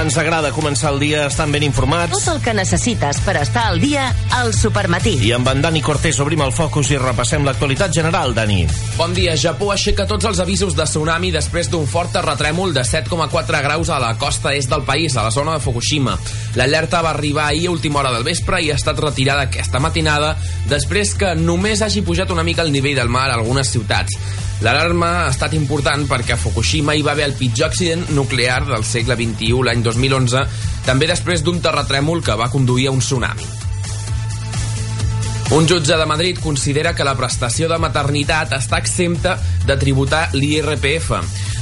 Ens 0.01 0.15
agrada 0.17 0.49
començar 0.57 0.95
el 0.95 1.01
dia 1.03 1.27
estant 1.29 1.51
ben 1.53 1.61
informats. 1.67 2.15
Tot 2.15 2.31
el 2.33 2.39
que 2.41 2.55
necessites 2.57 3.19
per 3.21 3.35
estar 3.37 3.67
al 3.69 3.83
dia 3.83 4.07
al 4.33 4.55
Supermatí. 4.57 5.13
I 5.29 5.35
amb 5.37 5.51
en 5.53 5.61
Dani 5.61 5.83
Cortés 5.85 6.17
obrim 6.25 6.41
el 6.41 6.55
focus 6.57 6.95
i 6.95 6.97
repassem 6.97 7.45
l'actualitat 7.45 7.93
general, 7.93 8.33
Dani. 8.33 8.63
Bon 8.97 9.13
dia. 9.13 9.37
Japó 9.37 9.69
aixeca 9.75 10.09
tots 10.09 10.25
els 10.31 10.41
avisos 10.41 10.73
de 10.79 10.89
tsunami 10.89 11.35
després 11.37 11.69
d'un 11.69 11.85
fort 11.85 12.15
terratrèmol 12.17 12.73
de 12.73 12.87
7,4 12.89 13.61
graus 13.69 13.93
a 13.93 14.01
la 14.01 14.15
costa 14.17 14.55
est 14.57 14.73
del 14.73 14.89
país, 14.89 15.19
a 15.21 15.27
la 15.29 15.35
zona 15.37 15.59
de 15.59 15.65
Fukushima. 15.67 16.17
L'alerta 16.57 17.05
va 17.05 17.13
arribar 17.13 17.51
ahir 17.51 17.69
a 17.69 17.77
última 17.77 18.01
hora 18.01 18.15
del 18.17 18.25
vespre 18.25 18.63
i 18.65 18.71
ha 18.73 18.81
estat 18.81 19.05
retirada 19.05 19.51
aquesta 19.51 19.85
matinada 19.85 20.39
després 20.73 21.13
que 21.13 21.37
només 21.37 21.85
hagi 21.85 22.01
pujat 22.01 22.33
una 22.33 22.47
mica 22.47 22.65
el 22.65 22.73
nivell 22.73 22.97
del 22.97 23.13
mar 23.13 23.29
a 23.29 23.37
algunes 23.37 23.69
ciutats. 23.69 24.17
L'alarma 24.61 25.11
ha 25.23 25.31
estat 25.33 25.55
important 25.57 26.03
perquè 26.09 26.35
a 26.35 26.41
Fukushima 26.41 26.93
hi 26.93 27.01
va 27.01 27.15
haver 27.15 27.31
el 27.31 27.37
pitjor 27.39 27.71
accident 27.71 28.11
nuclear 28.13 28.61
del 28.69 28.85
segle 28.85 29.17
XXI 29.17 29.65
l'any 29.65 29.81
2011, 29.87 30.43
també 30.85 31.09
després 31.09 31.41
d'un 31.41 31.63
terratrèmol 31.65 32.21
que 32.21 32.37
va 32.37 32.51
conduir 32.53 32.91
a 32.91 32.93
un 32.93 33.01
tsunami. 33.01 33.49
Un 35.57 35.67
jutge 35.67 35.97
de 35.97 36.07
Madrid 36.07 36.39
considera 36.39 36.93
que 36.95 37.03
la 37.09 37.17
prestació 37.19 37.67
de 37.73 37.81
maternitat 37.83 38.53
està 38.55 38.79
exempta 38.79 39.39
de 39.67 39.75
tributar 39.81 40.29
l'IRPF. 40.37 41.17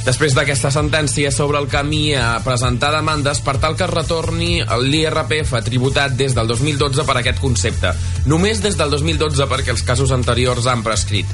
Després 0.05 0.33
d'aquesta 0.33 0.71
sentència 0.71 1.31
sobre 1.31 1.59
el 1.59 1.67
camí 1.69 2.13
a 2.15 2.39
presentar 2.45 2.91
demandes 2.95 3.41
per 3.45 3.57
tal 3.61 3.75
que 3.77 3.85
es 3.85 3.91
retorni 3.91 4.63
l'IRPF 4.63 5.59
tributat 5.65 6.15
des 6.17 6.35
del 6.37 6.47
2012 6.49 7.05
per 7.05 7.17
aquest 7.19 7.41
concepte. 7.43 7.93
Només 8.25 8.63
des 8.63 8.79
del 8.79 8.91
2012 8.95 9.49
perquè 9.51 9.75
els 9.75 9.83
casos 9.83 10.15
anteriors 10.15 10.67
han 10.71 10.83
prescrit. 10.87 11.29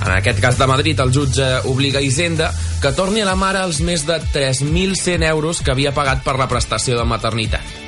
En 0.00 0.12
aquest 0.14 0.40
cas 0.40 0.60
de 0.60 0.68
Madrid, 0.68 1.00
el 1.00 1.12
jutge 1.12 1.48
obliga 1.68 2.00
Hisenda 2.00 2.52
que 2.80 2.92
torni 2.96 3.24
a 3.24 3.28
la 3.28 3.36
mare 3.36 3.64
els 3.64 3.82
més 3.84 4.06
de 4.08 4.20
3.100 4.32 5.28
euros 5.28 5.60
que 5.64 5.72
havia 5.72 5.96
pagat 5.96 6.24
per 6.24 6.38
la 6.40 6.48
prestació 6.48 7.00
de 7.00 7.08
maternitat. 7.08 7.79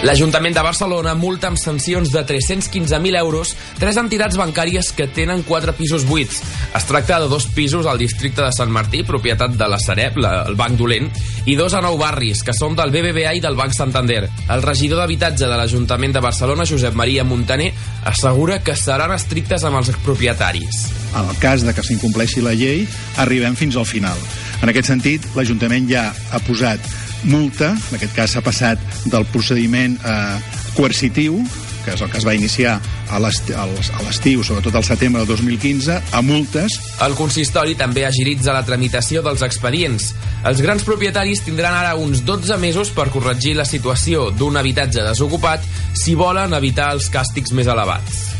L'Ajuntament 0.00 0.54
de 0.56 0.62
Barcelona 0.64 1.12
multa 1.12 1.50
amb 1.50 1.58
sancions 1.60 2.08
de 2.08 2.22
315.000 2.24 3.18
euros 3.20 3.50
tres 3.76 3.98
entitats 4.00 4.38
bancàries 4.40 4.94
que 4.96 5.04
tenen 5.12 5.42
quatre 5.44 5.74
pisos 5.76 6.06
buits. 6.08 6.38
Es 6.72 6.86
tracta 6.88 7.18
de 7.20 7.28
dos 7.28 7.44
pisos 7.52 7.84
al 7.84 8.00
districte 8.00 8.40
de 8.40 8.48
Sant 8.56 8.72
Martí, 8.72 9.02
propietat 9.04 9.58
de 9.60 9.68
la 9.68 9.76
Sareb, 9.78 10.16
la, 10.16 10.46
el 10.48 10.56
Banc 10.56 10.78
Dolent, 10.80 11.10
i 11.44 11.56
dos 11.58 11.76
a 11.76 11.82
Nou 11.84 11.98
Barris, 12.00 12.40
que 12.46 12.54
són 12.56 12.78
del 12.78 12.94
BBVA 12.94 13.34
i 13.36 13.42
del 13.44 13.58
Banc 13.60 13.76
Santander. 13.76 14.22
El 14.48 14.64
regidor 14.64 15.02
d'Habitatge 15.02 15.44
de 15.44 15.60
l'Ajuntament 15.60 16.16
de 16.16 16.24
Barcelona, 16.24 16.64
Josep 16.64 16.96
Maria 16.96 17.28
Montaner, 17.28 17.68
assegura 18.08 18.62
que 18.64 18.78
seran 18.80 19.12
estrictes 19.12 19.68
amb 19.68 19.82
els 19.82 19.92
propietaris. 20.00 20.80
En 21.12 21.28
el 21.28 21.36
cas 21.44 21.60
de 21.66 21.76
que 21.76 21.84
s'incompleixi 21.84 22.40
la 22.40 22.56
llei, 22.56 22.86
arribem 23.20 23.52
fins 23.52 23.76
al 23.76 23.84
final. 23.84 24.16
En 24.64 24.72
aquest 24.72 24.94
sentit, 24.94 25.28
l'Ajuntament 25.36 25.92
ja 25.92 26.08
ha 26.08 26.44
posat 26.48 26.88
multa, 27.24 27.72
en 27.74 27.98
aquest 27.98 28.14
cas 28.16 28.36
s'ha 28.36 28.44
passat 28.44 28.80
del 29.10 29.26
procediment 29.32 29.96
eh, 30.00 30.38
coercitiu, 30.76 31.40
que 31.84 31.94
és 31.94 32.02
el 32.04 32.10
que 32.12 32.18
es 32.20 32.26
va 32.26 32.34
iniciar 32.36 32.74
a 33.10 33.18
l'estiu, 33.20 34.42
sobretot 34.44 34.76
al 34.76 34.84
setembre 34.86 35.22
del 35.22 35.30
2015, 35.32 35.96
a 36.12 36.22
multes. 36.22 36.76
El 37.04 37.16
consistori 37.18 37.76
també 37.78 38.04
agilitza 38.06 38.54
la 38.56 38.64
tramitació 38.66 39.24
dels 39.26 39.44
expedients. 39.46 40.10
Els 40.48 40.60
grans 40.64 40.84
propietaris 40.86 41.44
tindran 41.46 41.76
ara 41.76 41.96
uns 42.00 42.24
12 42.26 42.60
mesos 42.60 42.92
per 42.96 43.10
corregir 43.12 43.56
la 43.58 43.68
situació 43.68 44.28
d'un 44.30 44.60
habitatge 44.60 45.04
desocupat 45.06 45.64
si 45.96 46.16
volen 46.18 46.54
evitar 46.56 46.92
els 46.96 47.10
càstigs 47.12 47.56
més 47.56 47.70
elevats. 47.70 48.39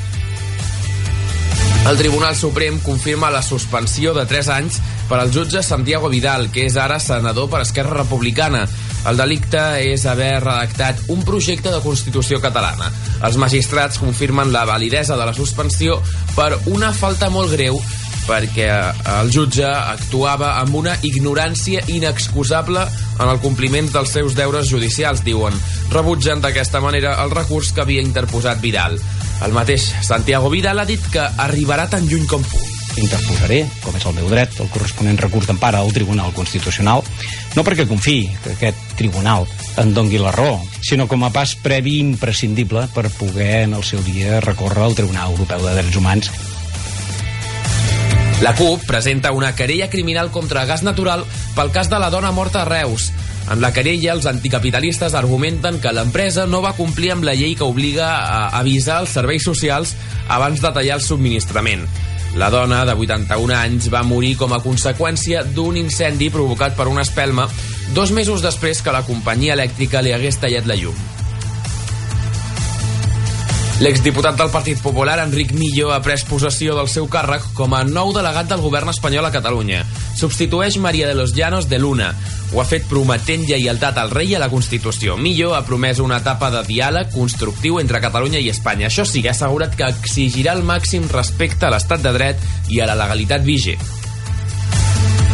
El 1.88 1.96
Tribunal 1.96 2.36
Suprem 2.36 2.78
confirma 2.84 3.30
la 3.32 3.40
suspensió 3.42 4.12
de 4.14 4.26
3 4.28 4.48
anys 4.52 4.76
per 5.08 5.16
al 5.18 5.32
jutge 5.32 5.62
Santiago 5.64 6.10
Vidal, 6.12 6.50
que 6.52 6.66
és 6.68 6.76
ara 6.76 7.00
senador 7.00 7.48
per 7.50 7.62
Esquerra 7.64 7.96
Republicana. 7.96 8.66
El 9.08 9.16
delicte 9.18 9.62
és 9.80 10.04
haver 10.06 10.42
redactat 10.44 11.00
un 11.10 11.24
projecte 11.24 11.72
de 11.72 11.80
Constitució 11.82 12.38
catalana. 12.44 12.92
Els 13.26 13.40
magistrats 13.40 13.98
confirmen 13.98 14.52
la 14.52 14.66
validesa 14.68 15.16
de 15.16 15.24
la 15.26 15.34
suspensió 15.34 15.98
per 16.36 16.52
una 16.70 16.92
falta 16.92 17.32
molt 17.32 17.56
greu 17.56 17.80
perquè 18.26 18.68
el 19.16 19.30
jutge 19.32 19.66
actuava 19.66 20.52
amb 20.60 20.76
una 20.78 20.92
ignorància 21.02 21.82
inexcusable 21.90 22.84
en 23.18 23.26
el 23.26 23.40
compliment 23.42 23.88
dels 23.90 24.12
seus 24.14 24.36
deures 24.38 24.68
judicials, 24.70 25.24
diuen. 25.26 25.56
Rebutgen 25.90 26.44
d'aquesta 26.44 26.84
manera 26.84 27.16
el 27.24 27.32
recurs 27.34 27.72
que 27.72 27.82
havia 27.82 28.04
interposat 28.04 28.60
Vidal. 28.62 29.00
El 29.46 29.54
mateix 29.56 29.86
Santiago 30.04 30.50
Vidal 30.52 30.82
ha 30.82 30.88
dit 30.88 31.04
que 31.12 31.22
arribarà 31.46 31.88
tan 31.90 32.06
lluny 32.08 32.26
com 32.28 32.44
pugui. 32.44 32.76
Interposaré, 33.00 33.60
com 33.84 33.94
és 33.96 34.04
el 34.04 34.16
meu 34.16 34.28
dret, 34.28 34.56
el 34.60 34.68
corresponent 34.74 35.18
recurs 35.22 35.46
d'empara 35.48 35.78
al 35.80 35.92
Tribunal 35.94 36.34
Constitucional, 36.36 37.04
no 37.54 37.64
perquè 37.64 37.86
confiï 37.88 38.26
que 38.42 38.56
aquest 38.56 38.94
tribunal 38.98 39.46
en 39.80 39.94
dongui 39.94 40.20
la 40.20 40.34
raó, 40.34 40.58
sinó 40.82 41.06
com 41.08 41.24
a 41.24 41.32
pas 41.32 41.54
previ 41.62 42.00
imprescindible 42.02 42.88
per 42.94 43.08
poder 43.14 43.66
en 43.68 43.78
el 43.78 43.86
seu 43.86 44.02
dia 44.04 44.42
recórrer 44.44 44.84
al 44.84 44.98
Tribunal 44.98 45.36
Europeu 45.36 45.64
de 45.64 45.76
Drets 45.78 46.00
Humans 46.02 46.32
la 48.40 48.54
CUP 48.54 48.86
presenta 48.86 49.32
una 49.32 49.54
querella 49.54 49.90
criminal 49.90 50.30
contra 50.30 50.64
gas 50.64 50.82
natural 50.82 51.26
pel 51.54 51.70
cas 51.74 51.90
de 51.92 51.98
la 52.00 52.08
dona 52.08 52.30
morta 52.32 52.62
a 52.62 52.64
Reus. 52.64 53.10
En 53.50 53.58
la 53.58 53.72
querella, 53.74 54.12
els 54.14 54.28
anticapitalistes 54.30 55.16
argumenten 55.18 55.80
que 55.82 55.90
l'empresa 55.90 56.44
no 56.46 56.60
va 56.62 56.76
complir 56.78 57.10
amb 57.16 57.26
la 57.26 57.34
llei 57.34 57.56
que 57.58 57.66
obliga 57.66 58.06
a 58.06 58.44
avisar 58.60 59.00
els 59.02 59.16
serveis 59.16 59.42
socials 59.42 59.96
abans 60.30 60.62
de 60.62 60.70
tallar 60.70 61.00
el 61.00 61.02
subministrament. 61.02 61.82
La 62.38 62.46
dona, 62.54 62.84
de 62.86 62.94
81 62.94 63.56
anys, 63.58 63.90
va 63.90 64.06
morir 64.06 64.36
com 64.38 64.54
a 64.54 64.62
conseqüència 64.62 65.42
d'un 65.42 65.80
incendi 65.80 66.30
provocat 66.30 66.78
per 66.78 66.86
una 66.86 67.02
espelma 67.02 67.48
dos 67.90 68.14
mesos 68.14 68.46
després 68.46 68.84
que 68.86 68.94
la 68.94 69.02
companyia 69.02 69.58
elèctrica 69.58 69.98
li 69.98 70.14
hagués 70.14 70.38
tallat 70.38 70.70
la 70.70 70.78
llum. 70.78 71.19
L'exdiputat 73.80 74.36
del 74.36 74.50
Partit 74.52 74.76
Popular, 74.84 75.14
Enric 75.22 75.54
Millo, 75.56 75.86
ha 75.94 76.02
pres 76.04 76.26
possessió 76.28 76.74
del 76.76 76.88
seu 76.92 77.06
càrrec 77.08 77.46
com 77.56 77.72
a 77.72 77.78
nou 77.88 78.10
delegat 78.12 78.50
del 78.50 78.60
govern 78.60 78.90
espanyol 78.92 79.24
a 79.24 79.30
Catalunya. 79.32 79.78
Substitueix 80.20 80.76
Maria 80.84 81.06
de 81.08 81.14
los 81.16 81.32
Llanos 81.32 81.70
de 81.70 81.78
Luna. 81.80 82.10
Ho 82.52 82.60
ha 82.60 82.66
fet 82.68 82.84
prometent 82.90 83.46
lleialtat 83.48 83.96
al 83.96 84.12
rei 84.12 84.34
i 84.34 84.36
a 84.36 84.40
la 84.42 84.50
Constitució. 84.52 85.16
Millo 85.16 85.54
ha 85.56 85.62
promès 85.64 86.02
una 86.04 86.18
etapa 86.20 86.50
de 86.52 86.60
diàleg 86.68 87.08
constructiu 87.14 87.80
entre 87.80 88.02
Catalunya 88.04 88.42
i 88.44 88.50
Espanya. 88.52 88.90
Això 88.90 89.06
sí, 89.08 89.22
ha 89.24 89.32
assegurat 89.32 89.72
que 89.72 89.88
exigirà 89.88 90.52
el 90.58 90.60
màxim 90.60 91.08
respecte 91.08 91.64
a 91.64 91.72
l'estat 91.72 92.04
de 92.04 92.12
dret 92.12 92.44
i 92.68 92.82
a 92.84 92.90
la 92.90 92.98
legalitat 93.00 93.48
vigent. 93.48 93.80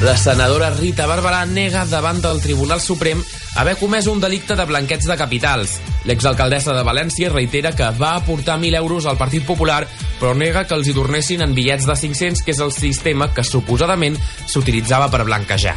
La 0.06 0.14
senadora 0.14 0.70
Rita 0.70 1.08
Barberà 1.10 1.42
nega 1.50 1.82
davant 1.90 2.22
del 2.22 2.38
Tribunal 2.44 2.78
Suprem 2.84 3.26
haver 3.56 3.76
comès 3.80 4.06
un 4.06 4.20
delicte 4.20 4.54
de 4.56 4.64
blanqueig 4.68 5.02
de 5.08 5.16
capitals. 5.16 5.78
L'exalcaldessa 6.06 6.74
de 6.76 6.84
València 6.86 7.32
reitera 7.32 7.72
que 7.74 7.88
va 7.98 8.14
aportar 8.16 8.58
1.000 8.60 8.76
euros 8.76 9.06
al 9.06 9.18
Partit 9.18 9.44
Popular, 9.46 9.86
però 10.20 10.34
nega 10.36 10.66
que 10.68 10.76
els 10.76 10.86
hi 10.88 10.94
tornessin 10.94 11.42
en 11.42 11.56
bitllets 11.56 11.88
de 11.88 11.96
500, 11.96 12.44
que 12.44 12.54
és 12.54 12.62
el 12.62 12.72
sistema 12.76 13.32
que 13.34 13.44
suposadament 13.44 14.18
s'utilitzava 14.46 15.10
per 15.10 15.24
blanquejar. 15.24 15.76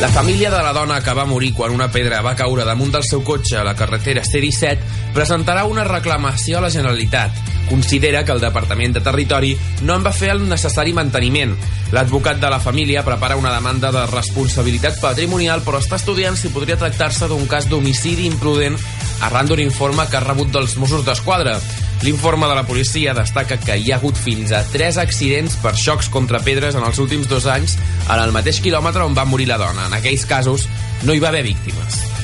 La 0.00 0.10
família 0.12 0.50
de 0.50 0.60
la 0.60 0.74
dona 0.76 1.00
que 1.00 1.14
va 1.16 1.24
morir 1.24 1.54
quan 1.56 1.72
una 1.72 1.88
pedra 1.88 2.20
va 2.20 2.34
caure 2.36 2.66
damunt 2.68 2.92
del 2.92 3.04
seu 3.06 3.22
cotxe 3.24 3.56
a 3.56 3.64
la 3.64 3.72
carretera 3.74 4.26
C-17 4.26 5.12
presentarà 5.16 5.64
una 5.64 5.86
reclamació 5.88 6.58
a 6.58 6.66
la 6.66 6.70
Generalitat. 6.74 7.55
Considera 7.68 8.24
que 8.24 8.32
el 8.32 8.40
Departament 8.40 8.94
de 8.94 9.02
Territori 9.02 9.56
no 9.82 9.96
en 9.96 10.04
va 10.06 10.14
fer 10.14 10.30
el 10.34 10.44
necessari 10.48 10.94
manteniment. 10.96 11.56
L'advocat 11.94 12.38
de 12.42 12.50
la 12.50 12.60
família 12.62 13.04
prepara 13.06 13.38
una 13.38 13.54
demanda 13.54 13.92
de 13.94 14.04
responsabilitat 14.10 15.00
patrimonial 15.02 15.62
però 15.66 15.80
està 15.82 15.98
estudiant 16.00 16.38
si 16.38 16.52
podria 16.54 16.78
tractar-se 16.78 17.28
d'un 17.30 17.46
cas 17.50 17.68
d'homicidi 17.70 18.26
imprudent 18.30 18.78
arran 19.26 19.48
d'un 19.48 19.60
informe 19.62 20.06
que 20.10 20.18
ha 20.18 20.24
rebut 20.24 20.50
dels 20.52 20.76
Mossos 20.76 21.04
d'Esquadra. 21.06 21.58
L'informe 22.02 22.48
de 22.48 22.54
la 22.54 22.66
policia 22.68 23.14
destaca 23.16 23.56
que 23.60 23.78
hi 23.78 23.90
ha 23.90 23.96
hagut 23.96 24.18
fins 24.20 24.52
a 24.52 24.62
3 24.72 25.00
accidents 25.02 25.56
per 25.62 25.74
xocs 25.76 26.10
contra 26.12 26.42
pedres 26.44 26.76
en 26.76 26.84
els 26.84 27.00
últims 27.02 27.28
dos 27.30 27.48
anys 27.48 27.78
en 28.06 28.20
el 28.20 28.34
mateix 28.36 28.60
quilòmetre 28.60 29.06
on 29.06 29.16
va 29.16 29.24
morir 29.24 29.48
la 29.48 29.60
dona. 29.62 29.88
En 29.88 29.96
aquells 29.96 30.28
casos 30.28 30.68
no 31.04 31.14
hi 31.14 31.22
va 31.22 31.32
haver 31.32 31.46
víctimes. 31.48 32.15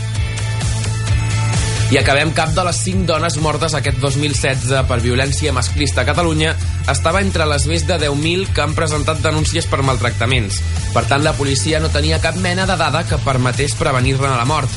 I 1.93 1.99
acabem 2.01 2.31
cap 2.33 2.55
de 2.57 2.63
les 2.65 2.79
5 2.87 3.03
dones 3.05 3.35
mortes 3.45 3.75
aquest 3.77 3.99
2016 4.01 4.87
per 4.89 4.97
violència 5.05 5.53
masclista 5.53 6.01
a 6.01 6.07
Catalunya 6.09 6.55
estava 6.89 7.21
entre 7.21 7.45
les 7.51 7.67
més 7.69 7.85
de 7.85 7.99
10.000 8.01 8.47
que 8.57 8.63
han 8.65 8.73
presentat 8.73 9.21
denúncies 9.21 9.69
per 9.69 9.83
maltractaments. 9.85 10.63
Per 10.95 11.03
tant, 11.11 11.21
la 11.21 11.35
policia 11.37 11.83
no 11.85 11.93
tenia 11.93 12.23
cap 12.25 12.39
mena 12.41 12.65
de 12.65 12.79
dada 12.81 13.05
que 13.05 13.21
permetés 13.21 13.77
prevenir-ne 13.77 14.33
la 14.33 14.49
mort. 14.49 14.73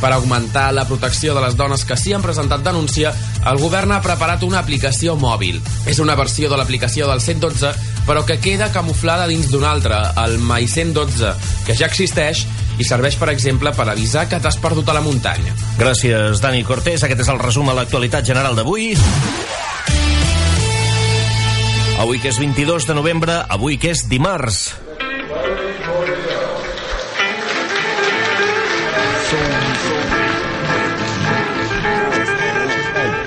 Per 0.00 0.10
augmentar 0.10 0.72
la 0.74 0.88
protecció 0.90 1.38
de 1.38 1.46
les 1.46 1.54
dones 1.54 1.86
que 1.86 1.94
sí 1.96 2.12
han 2.12 2.26
presentat 2.26 2.66
denúncia, 2.66 3.14
el 3.46 3.62
govern 3.62 3.94
ha 3.94 4.02
preparat 4.02 4.42
una 4.42 4.58
aplicació 4.58 5.14
mòbil. 5.14 5.62
És 5.86 6.02
una 6.02 6.18
versió 6.18 6.50
de 6.50 6.58
l'aplicació 6.58 7.06
del 7.06 7.22
112, 7.22 7.76
però 8.10 8.26
que 8.26 8.40
queda 8.42 8.72
camuflada 8.74 9.30
dins 9.30 9.54
d'una 9.54 9.70
altra, 9.70 10.02
el 10.26 10.40
My 10.42 10.66
112, 10.66 11.30
que 11.62 11.78
ja 11.78 11.86
existeix 11.86 12.42
i 12.78 12.84
serveix, 12.84 13.16
per 13.16 13.30
exemple, 13.32 13.72
per 13.76 13.88
avisar 13.90 14.26
que 14.28 14.40
t'has 14.42 14.58
perdut 14.60 14.88
a 14.88 14.96
la 14.96 15.04
muntanya. 15.04 15.54
Gràcies, 15.80 16.40
Dani 16.44 16.64
Cortés. 16.64 17.04
Aquest 17.06 17.24
és 17.24 17.32
el 17.32 17.40
resum 17.42 17.70
a 17.70 17.76
l'actualitat 17.76 18.26
general 18.26 18.56
d'avui. 18.56 18.92
Avui 21.98 22.20
que 22.20 22.28
és 22.28 22.38
22 22.38 22.86
de 22.86 22.94
novembre, 22.94 23.38
avui 23.48 23.78
que 23.80 23.94
és 23.94 24.04
dimarts. 24.08 24.74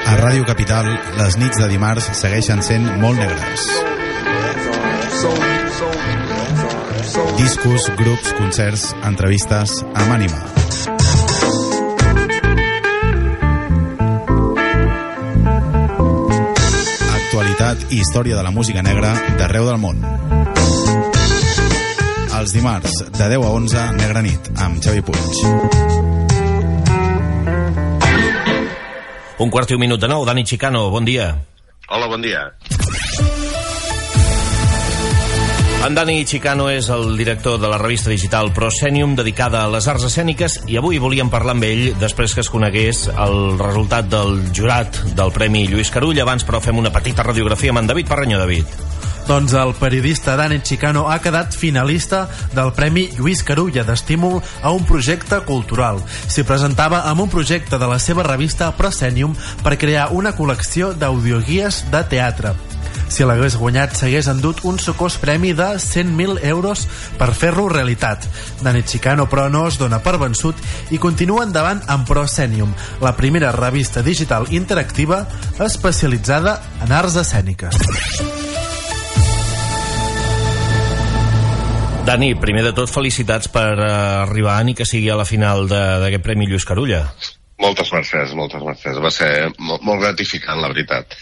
A 0.09 0.15
Ràdio 0.17 0.45
Capital, 0.45 0.89
les 1.17 1.37
nits 1.41 1.57
de 1.61 1.69
dimarts 1.69 2.11
segueixen 2.17 2.61
sent 2.65 2.85
molt 3.01 3.17
negres. 3.21 3.69
Discos, 7.37 7.89
grups, 7.97 8.33
concerts, 8.37 8.83
entrevistes 9.07 9.71
amb 9.97 10.11
ànima. 10.13 10.39
Actualitat 17.15 17.87
i 17.89 18.01
història 18.03 18.37
de 18.37 18.43
la 18.45 18.51
música 18.53 18.83
negra 18.85 19.15
d'arreu 19.39 19.65
del 19.71 19.81
món. 19.81 20.03
Els 22.39 22.53
dimarts, 22.53 23.01
de 23.09 23.29
10 23.33 23.41
a 23.41 23.53
11, 23.57 23.85
Negra 23.97 24.21
Nit, 24.21 24.51
amb 24.61 24.77
Xavi 24.83 25.01
Puig. 25.01 25.41
Un 29.39 29.49
quart 29.49 29.71
i 29.71 29.79
un 29.79 29.81
minut 29.81 29.99
de 29.99 30.07
nou. 30.11 30.25
Dani 30.29 30.45
Chicano, 30.45 30.89
bon 30.93 31.05
dia. 31.09 31.31
Hola, 31.89 32.05
bon 32.05 32.21
dia. 32.21 32.51
En 35.79 35.95
Dani 35.95 36.25
Chicano 36.25 36.65
és 36.67 36.89
el 36.91 37.15
director 37.15 37.55
de 37.57 37.69
la 37.71 37.77
revista 37.79 38.09
digital 38.11 38.51
Proscenium 38.51 39.13
dedicada 39.15 39.61
a 39.63 39.69
les 39.71 39.87
arts 39.87 40.03
escèniques 40.09 40.57
i 40.67 40.75
avui 40.75 40.99
volíem 40.99 41.31
parlar 41.31 41.55
amb 41.55 41.63
ell 41.63 41.85
després 42.01 42.35
que 42.35 42.43
es 42.43 42.51
conegués 42.51 43.05
el 43.13 43.55
resultat 43.61 44.09
del 44.11 44.41
jurat 44.51 44.99
del 45.15 45.31
Premi 45.31 45.63
Lluís 45.71 45.89
Carull. 45.89 46.19
Abans, 46.19 46.43
però, 46.43 46.59
fem 46.59 46.77
una 46.77 46.91
petita 46.91 47.23
radiografia 47.23 47.71
amb 47.71 47.79
en 47.79 47.87
David 47.93 48.11
Parrenyó. 48.11 48.41
David. 48.43 48.75
Doncs 49.29 49.53
el 49.55 49.71
periodista 49.79 50.35
Dani 50.35 50.59
Chicano 50.67 51.07
ha 51.07 51.21
quedat 51.23 51.55
finalista 51.55 52.25
del 52.51 52.73
Premi 52.75 53.07
Lluís 53.15 53.45
Carulla 53.47 53.87
d'estímul 53.87 54.41
a 54.61 54.75
un 54.75 54.83
projecte 54.89 55.39
cultural. 55.47 56.03
S'hi 56.27 56.43
presentava 56.43 57.05
amb 57.07 57.23
un 57.23 57.31
projecte 57.31 57.79
de 57.79 57.87
la 57.87 58.01
seva 58.03 58.27
revista 58.27 58.73
Proscenium 58.75 59.37
per 59.63 59.79
crear 59.79 60.09
una 60.11 60.35
col·lecció 60.35 60.91
d'audioguies 60.91 61.85
de 61.93 62.03
teatre. 62.11 62.57
Si 63.09 63.25
l'hagués 63.25 63.57
guanyat, 63.57 63.95
s'hagués 63.97 64.29
endut 64.29 64.61
un 64.69 64.77
socós 64.79 65.17
premi 65.17 65.55
de 65.57 65.67
100.000 65.81 66.43
euros 66.45 66.85
per 67.17 67.31
fer-lo 67.33 67.65
realitat. 67.71 68.27
Dani 68.61 68.83
Chicano, 68.85 69.25
però, 69.29 69.47
no 69.49 69.65
es 69.67 69.79
dona 69.81 69.97
per 70.05 70.19
vençut 70.21 70.55
i 70.93 71.01
continua 71.01 71.43
endavant 71.47 71.81
amb 71.89 72.05
Proscenium, 72.07 72.75
la 73.01 73.15
primera 73.17 73.51
revista 73.55 74.05
digital 74.05 74.45
interactiva 74.53 75.23
especialitzada 75.65 76.59
en 76.85 76.93
arts 76.93 77.17
escèniques. 77.23 77.81
Dani, 82.05 82.31
primer 82.41 82.63
de 82.65 82.71
tot, 82.77 82.89
felicitats 82.89 83.49
per 83.53 83.73
uh, 83.75 83.89
arribar 84.23 84.55
ni 84.65 84.73
que 84.77 84.85
sigui 84.85 85.11
a 85.13 85.17
la 85.19 85.27
final 85.29 85.67
d'aquest 85.69 86.23
Premi 86.25 86.47
Lluís 86.49 86.65
Carulla. 86.65 87.03
Moltes 87.61 87.91
mercès, 87.93 88.33
moltes 88.37 88.63
mercès. 88.65 88.97
Va 89.03 89.11
ser 89.13 89.29
molt, 89.57 89.83
molt 89.85 90.01
gratificant, 90.01 90.61
la 90.61 90.71
veritat. 90.71 91.17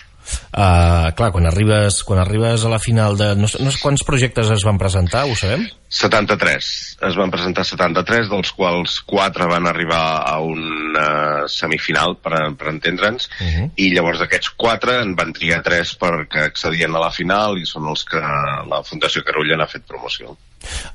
Uh, 0.52 1.12
clar, 1.18 1.32
quan 1.32 1.46
arribes, 1.48 2.02
quan 2.08 2.20
arribes 2.20 2.64
a 2.66 2.72
la 2.72 2.80
final 2.82 3.18
de... 3.20 3.34
No, 3.38 3.48
no 3.48 3.74
sé 3.74 3.82
quants 3.82 4.04
projectes 4.08 4.50
es 4.54 4.66
van 4.68 4.80
presentar, 4.82 5.26
ho 5.28 5.36
sabem? 5.38 5.68
73. 5.94 6.70
Es 7.08 7.16
van 7.16 7.32
presentar 7.32 7.64
73, 7.68 8.28
dels 8.32 8.52
quals 8.58 8.98
4 9.08 9.48
van 9.52 9.70
arribar 9.70 10.02
a 10.28 10.40
una 10.44 11.46
semifinal, 11.52 12.18
per, 12.24 12.42
per 12.60 12.74
entendre'ns, 12.74 13.30
uh 13.38 13.46
-huh. 13.46 13.70
i 13.76 13.94
llavors 13.94 14.20
d'aquests 14.20 14.52
4 14.58 15.00
en 15.04 15.16
van 15.16 15.32
triar 15.34 15.62
3 15.64 15.96
perquè 16.00 16.44
accedien 16.48 16.96
a 16.96 17.06
la 17.06 17.12
final 17.12 17.58
i 17.58 17.66
són 17.66 17.88
els 17.88 18.04
que 18.04 18.20
la 18.20 18.84
Fundació 18.84 19.24
Carulla 19.24 19.58
n'ha 19.58 19.72
fet 19.72 19.86
promoció. 19.88 20.36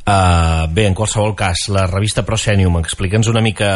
Uh, 0.06 0.66
bé, 0.74 0.86
en 0.86 0.94
qualsevol 0.94 1.34
cas, 1.38 1.68
la 1.68 1.86
revista 1.86 2.24
Proscenium, 2.26 2.76
explica'ns 2.82 3.28
una 3.28 3.40
mica 3.40 3.70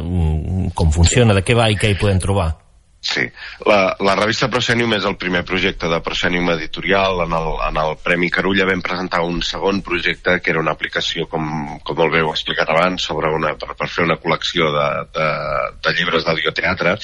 uh, 0.00 0.70
com 0.74 0.92
funciona, 0.92 1.32
de 1.32 1.44
què 1.46 1.54
va 1.54 1.70
i 1.70 1.76
què 1.76 1.90
hi 1.90 2.00
podem 2.00 2.18
trobar. 2.18 2.65
Sí, 3.06 3.22
la, 3.70 3.94
la 4.02 4.14
revista 4.18 4.48
Proscenium 4.50 4.90
és 4.96 5.04
el 5.06 5.14
primer 5.20 5.44
projecte 5.46 5.86
de 5.86 6.00
Proscenium 6.02 6.48
Editorial. 6.56 7.20
En 7.22 7.34
el, 7.38 7.48
en 7.68 7.76
el 7.78 7.92
Premi 8.02 8.32
Carulla 8.34 8.66
vam 8.66 8.80
presentar 8.82 9.20
un 9.22 9.38
segon 9.46 9.78
projecte 9.86 10.40
que 10.42 10.50
era 10.50 10.58
una 10.58 10.74
aplicació, 10.74 11.28
com, 11.30 11.46
com 11.86 12.00
molt 12.00 12.10
bé 12.10 12.24
heu 12.24 12.32
explicat 12.32 12.72
abans, 12.74 13.06
sobre 13.06 13.30
una, 13.30 13.52
per, 13.60 13.76
per 13.78 13.86
fer 13.92 14.08
una 14.08 14.16
col·lecció 14.18 14.72
de, 14.74 14.86
de, 15.14 15.28
de 15.86 15.92
llibres 16.00 16.26
d'audioteatre. 16.26 16.96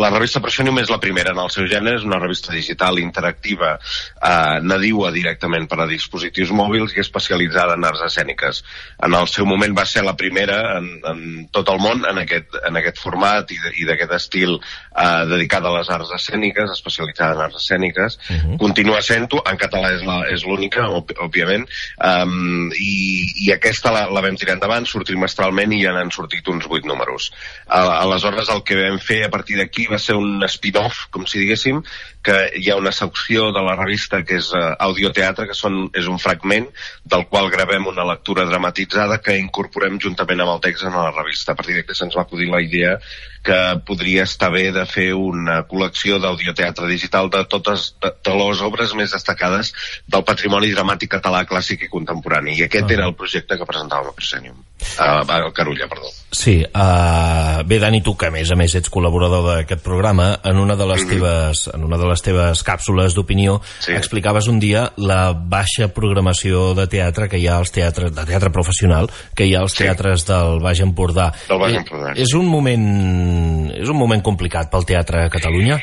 La 0.00 0.10
revista 0.14 0.40
Proscenium 0.40 0.80
és 0.80 0.92
la 0.94 1.00
primera 1.02 1.36
en 1.36 1.42
el 1.44 1.52
seu 1.52 1.68
gènere, 1.68 1.98
és 2.00 2.08
una 2.08 2.22
revista 2.22 2.54
digital 2.56 3.02
interactiva 3.02 3.74
eh, 3.76 4.64
nadiua 4.64 5.12
directament 5.12 5.68
per 5.68 5.82
a 5.84 5.88
dispositius 5.92 6.54
mòbils 6.56 6.96
i 6.96 7.04
especialitzada 7.04 7.76
en 7.76 7.84
arts 7.90 8.06
escèniques. 8.08 8.62
En 9.04 9.18
el 9.20 9.28
seu 9.28 9.44
moment 9.50 9.76
va 9.76 9.84
ser 9.92 10.06
la 10.08 10.16
primera 10.16 10.62
en, 10.78 10.88
en 11.04 11.22
tot 11.52 11.68
el 11.68 11.84
món 11.84 12.08
en 12.08 12.24
aquest, 12.24 12.56
en 12.64 12.80
aquest 12.80 13.04
format 13.04 13.52
i 13.52 13.84
d'aquest 13.84 14.18
estil 14.22 14.56
eh, 14.56 15.33
dedicada 15.34 15.70
a 15.70 15.78
les 15.78 15.90
arts 15.90 16.12
escèniques, 16.16 16.72
especialitzada 16.72 17.36
en 17.36 17.44
arts 17.46 17.60
escèniques, 17.62 18.18
uh 18.18 18.36
-huh. 18.36 18.58
continua 18.58 19.02
sent-ho, 19.02 19.42
en 19.44 19.58
català 19.58 19.92
és 20.32 20.44
l'única, 20.44 20.88
òbviament, 20.88 21.66
um, 21.98 22.70
i, 22.72 23.26
i 23.46 23.52
aquesta 23.52 23.92
la, 23.92 24.06
la 24.10 24.22
vam 24.24 24.36
tirar 24.36 24.54
endavant, 24.54 24.86
surt 24.86 25.06
trimestralment 25.06 25.72
i 25.72 25.82
ja 25.84 25.92
n'han 25.92 26.10
sortit 26.10 26.48
uns 26.48 26.66
vuit 26.66 26.84
números. 26.84 27.32
Aleshores, 27.66 28.48
el 28.48 28.62
que 28.62 28.76
vam 28.80 28.98
fer 28.98 29.24
a 29.24 29.30
partir 29.30 29.58
d'aquí 29.58 29.86
va 29.90 29.98
ser 29.98 30.16
un 30.16 30.42
spin-off, 30.48 31.06
com 31.10 31.26
si 31.26 31.38
diguéssim, 31.38 31.82
que 32.24 32.36
hi 32.56 32.70
ha 32.70 32.76
una 32.80 32.92
secció 32.92 33.50
de 33.52 33.62
la 33.62 33.76
revista 33.76 34.22
que 34.24 34.38
és 34.40 34.50
uh, 34.56 34.72
audioteatre, 34.86 35.46
que 35.50 35.56
són, 35.58 35.90
és 35.92 36.08
un 36.08 36.18
fragment 36.18 36.70
del 37.04 37.26
qual 37.28 37.50
gravem 37.52 37.86
una 37.90 38.06
lectura 38.08 38.46
dramatitzada 38.48 39.20
que 39.24 39.36
incorporem 39.38 40.00
juntament 40.00 40.40
amb 40.40 40.56
el 40.56 40.64
text 40.64 40.88
en 40.88 40.96
la 40.96 41.10
revista. 41.12 41.52
A 41.52 41.58
partir 41.58 41.76
d'aquí 41.76 41.96
se'ns 41.96 42.16
va 42.16 42.24
acudir 42.24 42.48
la 42.48 42.62
idea 42.64 42.96
que 43.44 43.58
podria 43.84 44.24
estar 44.24 44.50
bé 44.50 44.70
de 44.72 44.86
fer 44.88 45.10
una 45.28 45.60
col·lecció 45.70 46.18
d'audioteatre 46.22 46.88
digital 46.90 47.30
de 47.32 47.44
totes 47.50 47.90
de, 48.02 48.12
de 48.28 48.36
les 48.40 48.64
obres 48.68 48.94
més 48.98 49.14
destacades 49.16 49.72
del 50.10 50.26
patrimoni 50.28 50.72
dramàtic 50.74 51.14
català 51.16 51.44
clàssic 51.48 51.86
i 51.86 51.92
contemporani. 51.92 52.58
I 52.58 52.68
aquest 52.68 52.90
ah. 52.90 52.94
era 52.98 53.08
el 53.10 53.16
projecte 53.18 53.58
que 53.60 53.68
presentàvem 53.68 54.12
a 54.12 54.16
Proscenium. 54.18 54.60
A, 54.98 55.10
a 55.22 55.40
Carulla, 55.56 55.88
perdó. 55.90 56.12
Sí, 56.34 56.64
uh, 56.66 57.62
bé 57.62 57.78
Dani, 57.78 58.00
tu 58.02 58.16
que 58.18 58.26
a 58.26 58.32
més 58.34 58.50
a 58.50 58.56
més 58.58 58.72
ets 58.74 58.90
col·laborador 58.90 59.44
d'aquest 59.46 59.84
programa, 59.84 60.32
en 60.42 60.58
una 60.58 60.74
de 60.74 60.86
les, 60.90 61.04
mm 61.04 61.06
-hmm. 61.06 61.14
teves, 61.14 61.70
en 61.72 61.84
una 61.84 61.96
de 61.96 62.08
les 62.10 62.22
teves 62.22 62.64
càpsules 62.66 63.14
d'opinió 63.14 63.60
sí. 63.78 63.92
explicaves 63.92 64.48
un 64.48 64.58
dia 64.58 64.92
la 64.96 65.32
baixa 65.32 65.88
programació 65.88 66.74
de 66.74 66.88
teatre 66.88 67.28
que 67.28 67.38
hi 67.38 67.46
ha 67.46 67.58
als 67.58 67.70
teatres, 67.70 68.12
de 68.12 68.24
teatre 68.24 68.50
professional, 68.50 69.08
que 69.34 69.46
hi 69.46 69.54
ha 69.54 69.60
als 69.60 69.72
sí. 69.72 69.84
teatres 69.84 70.26
del 70.26 70.58
Baix 70.60 70.80
Empordà. 70.80 71.32
Del 71.48 71.58
Baix 71.58 71.76
Empordà. 71.76 72.12
Eh, 72.16 72.22
és 72.22 72.34
un 72.34 72.46
moment 72.46 73.70
és 73.70 73.88
un 73.88 73.96
moment 73.96 74.22
complicat 74.22 74.70
pel 74.70 74.84
teatre 74.84 75.24
a 75.24 75.30
Catalunya? 75.30 75.78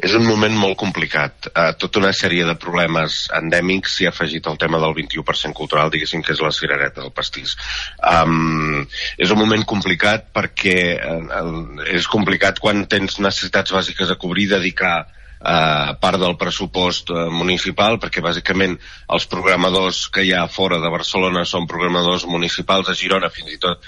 És 0.00 0.14
un 0.16 0.24
moment 0.24 0.54
molt 0.56 0.78
complicat. 0.80 1.50
Uh, 1.50 1.70
tota 1.80 2.00
una 2.00 2.12
sèrie 2.16 2.46
de 2.48 2.56
problemes 2.60 3.26
endèmics 3.36 3.98
s'hi 3.98 4.08
ha 4.08 4.14
afegit 4.14 4.48
el 4.48 4.58
tema 4.60 4.80
del 4.82 4.96
21% 4.96 5.56
cultural, 5.56 5.92
diguéssim 5.92 6.24
que 6.24 6.32
és 6.36 6.42
la 6.44 6.52
cirereta 6.56 7.02
del 7.02 7.14
pastís. 7.16 7.56
Um, 8.12 8.84
és 9.20 9.30
un 9.30 9.40
moment 9.42 9.64
complicat 9.68 10.30
perquè 10.36 10.76
uh, 10.96 11.86
és 11.92 12.08
complicat 12.10 12.62
quan 12.64 12.86
tens 12.90 13.20
necessitats 13.20 13.76
bàsiques 13.76 14.10
a 14.10 14.18
cobrir, 14.20 14.48
dedicar 14.50 14.96
eh, 15.40 15.96
part 16.00 16.18
del 16.20 16.36
pressupost 16.36 17.10
eh, 17.10 17.26
municipal, 17.32 17.98
perquè 18.00 18.22
bàsicament 18.24 18.76
els 19.14 19.26
programadors 19.30 20.06
que 20.12 20.24
hi 20.26 20.34
ha 20.36 20.46
fora 20.52 20.80
de 20.82 20.92
Barcelona 20.92 21.46
són 21.48 21.68
programadors 21.70 22.26
municipals, 22.28 22.88
a 22.88 22.96
Girona 22.96 23.32
fins 23.32 23.54
i 23.54 23.60
tot 23.62 23.86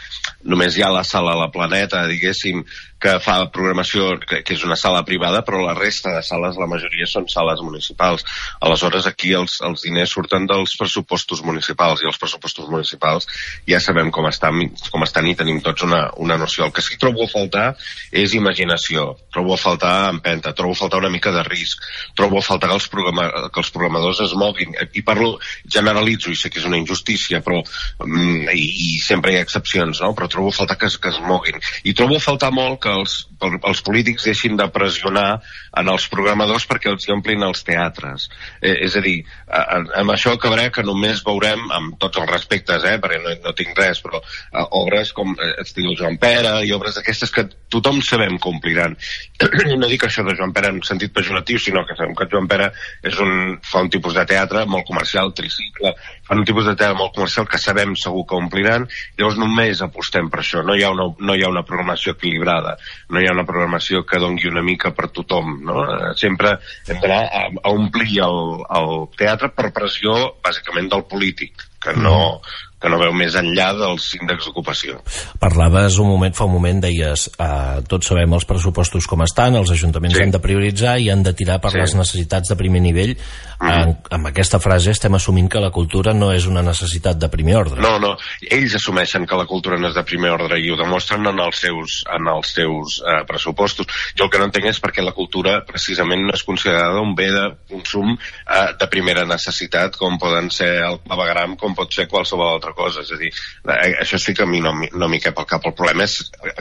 només 0.49 0.77
hi 0.77 0.85
ha 0.85 0.93
la 0.93 1.05
sala 1.05 1.37
La 1.39 1.51
Planeta, 1.53 2.07
diguéssim, 2.09 2.65
que 3.03 3.17
fa 3.23 3.37
programació, 3.53 4.15
que, 4.23 4.41
que 4.47 4.55
és 4.55 4.63
una 4.67 4.79
sala 4.79 5.03
privada, 5.07 5.43
però 5.47 5.63
la 5.65 5.75
resta 5.75 6.15
de 6.15 6.23
sales, 6.27 6.59
la 6.61 6.69
majoria 6.71 7.09
són 7.11 7.27
sales 7.31 7.63
municipals. 7.65 8.25
Aleshores, 8.63 9.09
aquí 9.11 9.33
els, 9.39 9.59
els 9.67 9.83
diners 9.87 10.15
surten 10.15 10.47
dels 10.51 10.77
pressupostos 10.79 11.43
municipals, 11.43 12.05
i 12.05 12.11
els 12.11 12.21
pressupostos 12.23 12.71
municipals 12.71 13.27
ja 13.69 13.81
sabem 13.83 14.13
com 14.15 14.29
estan, 14.31 14.63
com 14.93 15.07
estan 15.07 15.27
i 15.27 15.35
tenim 15.39 15.59
tots 15.65 15.83
una, 15.87 16.05
una 16.23 16.39
noció. 16.39 16.69
El 16.69 16.75
que 16.77 16.85
sí 16.85 16.95
que 16.95 17.01
trobo 17.03 17.27
a 17.27 17.31
faltar 17.33 17.67
és 18.13 18.37
imaginació, 18.39 19.17
trobo 19.35 19.57
a 19.57 19.61
faltar 19.61 19.97
empenta, 20.13 20.55
trobo 20.55 20.77
a 20.77 20.81
faltar 20.85 21.03
una 21.03 21.11
mica 21.13 21.35
de 21.35 21.43
risc, 21.49 21.83
trobo 22.19 22.39
a 22.39 22.45
faltar 22.47 22.71
que 22.71 22.79
els, 22.79 22.89
programa, 22.93 23.27
que 23.51 23.63
els 23.65 23.73
programadors 23.75 24.23
es 24.29 24.37
moguin. 24.39 24.79
I 24.95 25.03
parlo, 25.07 25.35
generalitzo, 25.67 26.31
i 26.31 26.39
sé 26.39 26.53
que 26.53 26.63
és 26.63 26.69
una 26.69 26.79
injustícia, 26.79 27.43
però 27.43 27.59
mm, 27.63 28.55
i, 28.55 28.67
i 28.87 28.91
sempre 29.03 29.35
hi 29.35 29.41
ha 29.41 29.47
excepcions, 29.47 30.05
no? 30.05 30.15
però 30.15 30.31
trobo 30.31 30.53
a 30.53 30.59
faltar 30.61 30.79
que, 30.79 30.91
que 31.03 31.11
es 31.11 31.21
moguin. 31.27 31.59
I 31.89 31.97
trobo 31.99 32.21
a 32.21 32.23
faltar 32.23 32.53
molt 32.55 32.79
que 32.85 32.92
els, 32.95 33.17
els 33.43 33.83
polítics 33.85 34.27
deixin 34.29 34.57
de 34.59 34.69
pressionar 34.73 35.41
en 35.79 35.89
els 35.89 36.07
programadors 36.13 36.67
perquè 36.69 36.91
els 36.93 37.09
omplin 37.13 37.43
els 37.47 37.65
teatres. 37.67 38.29
Eh, 38.61 38.75
és 38.87 38.97
a 38.97 39.03
dir, 39.05 39.19
eh, 39.23 39.65
amb 40.03 40.15
això 40.15 40.35
acabaré 40.37 40.69
que 40.75 40.85
només 40.87 41.25
veurem, 41.27 41.65
amb 41.73 41.97
tots 42.03 42.21
els 42.21 42.31
respectes, 42.31 42.85
eh, 42.85 42.99
perquè 43.03 43.21
no, 43.23 43.35
no 43.47 43.55
tinc 43.57 43.79
res, 43.79 44.03
però 44.05 44.21
eh, 44.23 44.67
obres 44.83 45.13
com 45.17 45.35
eh, 45.35 45.53
estil 45.65 45.95
Joan 45.99 46.19
Pere 46.23 46.59
i 46.67 46.73
obres 46.77 46.99
d'aquestes 46.99 47.33
que 47.33 47.47
tothom 47.73 48.03
sabem 48.05 48.39
que 48.39 48.53
ompliran. 48.53 48.97
no 49.81 49.91
dic 49.91 50.07
això 50.07 50.27
de 50.27 50.37
Joan 50.39 50.53
Pere 50.57 50.73
en 50.75 50.83
sentit 50.87 51.15
pejoratiu, 51.15 51.61
sinó 51.63 51.87
que 51.89 51.97
sabem 51.99 52.15
que 52.19 52.29
Joan 52.31 52.49
Pere 52.51 52.71
és 53.03 53.19
un, 53.23 53.57
fa 53.65 53.85
un 53.85 53.91
tipus 53.93 54.17
de 54.19 54.27
teatre 54.29 54.67
molt 54.69 54.87
comercial, 54.89 55.33
tricicle, 55.37 55.95
fan 56.29 56.43
un 56.43 56.49
tipus 56.49 56.69
de 56.69 56.77
teatre 56.77 56.99
molt 56.99 57.17
comercial 57.17 57.49
que 57.49 57.61
sabem 57.61 57.97
segur 57.99 58.27
que 58.29 58.39
ompliran, 58.39 58.87
llavors 59.19 59.41
només 59.41 59.83
apostem 59.85 60.29
per 60.33 60.43
això, 60.43 60.63
no 60.67 60.77
hi 60.77 60.85
ha 60.85 60.93
una, 60.93 61.09
no 61.19 61.37
hi 61.37 61.45
ha 61.45 61.51
una 61.53 61.65
programació 61.67 62.17
equilibrada 62.17 62.77
no 63.11 63.21
hi 63.21 63.29
ha 63.29 63.35
una 63.37 63.47
programació 63.49 64.03
que 64.09 64.21
dongui 64.23 64.51
una 64.51 64.65
mica 64.67 64.93
per 64.97 65.11
tothom. 65.15 65.55
No? 65.69 65.85
Sempre 66.21 66.57
hem 66.89 67.01
d'anar 67.03 67.23
a, 67.27 67.45
a 67.63 67.75
omplir 67.75 68.21
el, 68.27 68.41
el 68.81 68.93
teatre 69.19 69.53
per 69.57 69.73
pressió, 69.77 70.19
bàsicament, 70.45 70.91
del 70.93 71.07
polític, 71.11 71.67
que 71.83 71.97
no, 71.99 72.41
que 72.83 72.91
no 72.91 72.99
veu 73.01 73.15
més 73.17 73.37
enllà 73.39 73.71
dels 73.79 74.09
índexs 74.19 74.49
d'ocupació. 74.49 74.99
Parlaves 75.43 75.99
un 76.03 76.11
moment, 76.11 76.35
fa 76.35 76.49
un 76.49 76.57
moment, 76.57 76.83
deies 76.83 77.29
eh, 77.33 77.81
tots 77.89 78.11
sabem 78.11 78.35
els 78.35 78.47
pressupostos 78.49 79.07
com 79.11 79.23
estan, 79.25 79.57
els 79.61 79.71
ajuntaments 79.75 80.19
sí. 80.19 80.25
han 80.27 80.35
de 80.35 80.43
prioritzar 80.43 80.99
i 80.99 81.09
han 81.13 81.23
de 81.23 81.35
tirar 81.39 81.61
per 81.63 81.73
sí. 81.75 81.81
les 81.81 81.95
necessitats 81.99 82.53
de 82.53 82.59
primer 82.59 82.83
nivell. 82.85 83.15
Mm. 83.63 83.71
En, 83.71 83.95
amb 84.19 84.31
aquesta 84.33 84.59
frase 84.63 84.91
estem 84.91 85.15
assumint 85.15 85.49
que 85.53 85.63
la 85.63 85.71
cultura 85.71 86.15
no 86.17 86.33
és 86.35 86.49
una 86.51 86.65
necessitat 86.67 87.21
de 87.23 87.31
primer 87.31 87.57
ordre. 87.61 87.79
No, 87.85 87.95
no, 88.03 88.17
ells 88.51 88.75
assumeixen 88.81 89.27
que 89.31 89.39
la 89.39 89.47
cultura 89.47 89.79
no 89.79 89.93
és 89.93 89.97
de 89.97 90.05
primer 90.09 90.33
ordre 90.35 90.59
i 90.59 90.71
ho 90.73 90.79
demostren 90.81 91.31
en 91.31 91.39
els 91.45 91.63
seus, 91.63 92.01
en 92.11 92.27
els 92.33 92.51
seus 92.57 92.99
eh, 93.07 93.23
pressupostos. 93.29 93.87
Jo 94.19 94.27
el 94.27 94.33
que 94.33 94.43
no 94.43 94.49
entenc 94.51 94.73
és 94.73 94.83
perquè 94.83 95.05
la 95.07 95.15
cultura 95.15 95.61
precisament 95.69 96.27
no 96.27 96.35
és 96.35 96.43
considerada 96.47 97.03
un 97.05 97.15
bé 97.19 97.31
de 97.31 97.47
consum 97.71 98.17
eh, 98.17 98.69
de 98.81 98.91
primera 98.91 99.25
necessitat 99.29 99.97
com 100.01 100.19
poden 100.19 100.51
ser 100.51 100.73
el 100.83 100.99
clavegram, 101.07 101.57
com 101.61 101.77
pot 101.79 101.95
ser 101.95 102.09
qualsevol 102.11 102.51
altra 102.51 102.72
cosa. 102.79 103.05
És 103.05 103.13
a 103.13 103.21
dir, 103.21 103.33
eh, 103.67 103.93
això 104.05 104.21
sí 104.21 104.35
que 104.37 104.47
a 104.47 104.51
mi 104.51 104.63
no, 104.65 104.75
no 104.75 105.11
m'hi 105.11 105.21
cap 105.25 105.39
al 105.39 105.49
cap. 105.51 105.69
El 105.69 105.77
problema 105.79 106.09
és 106.09 106.19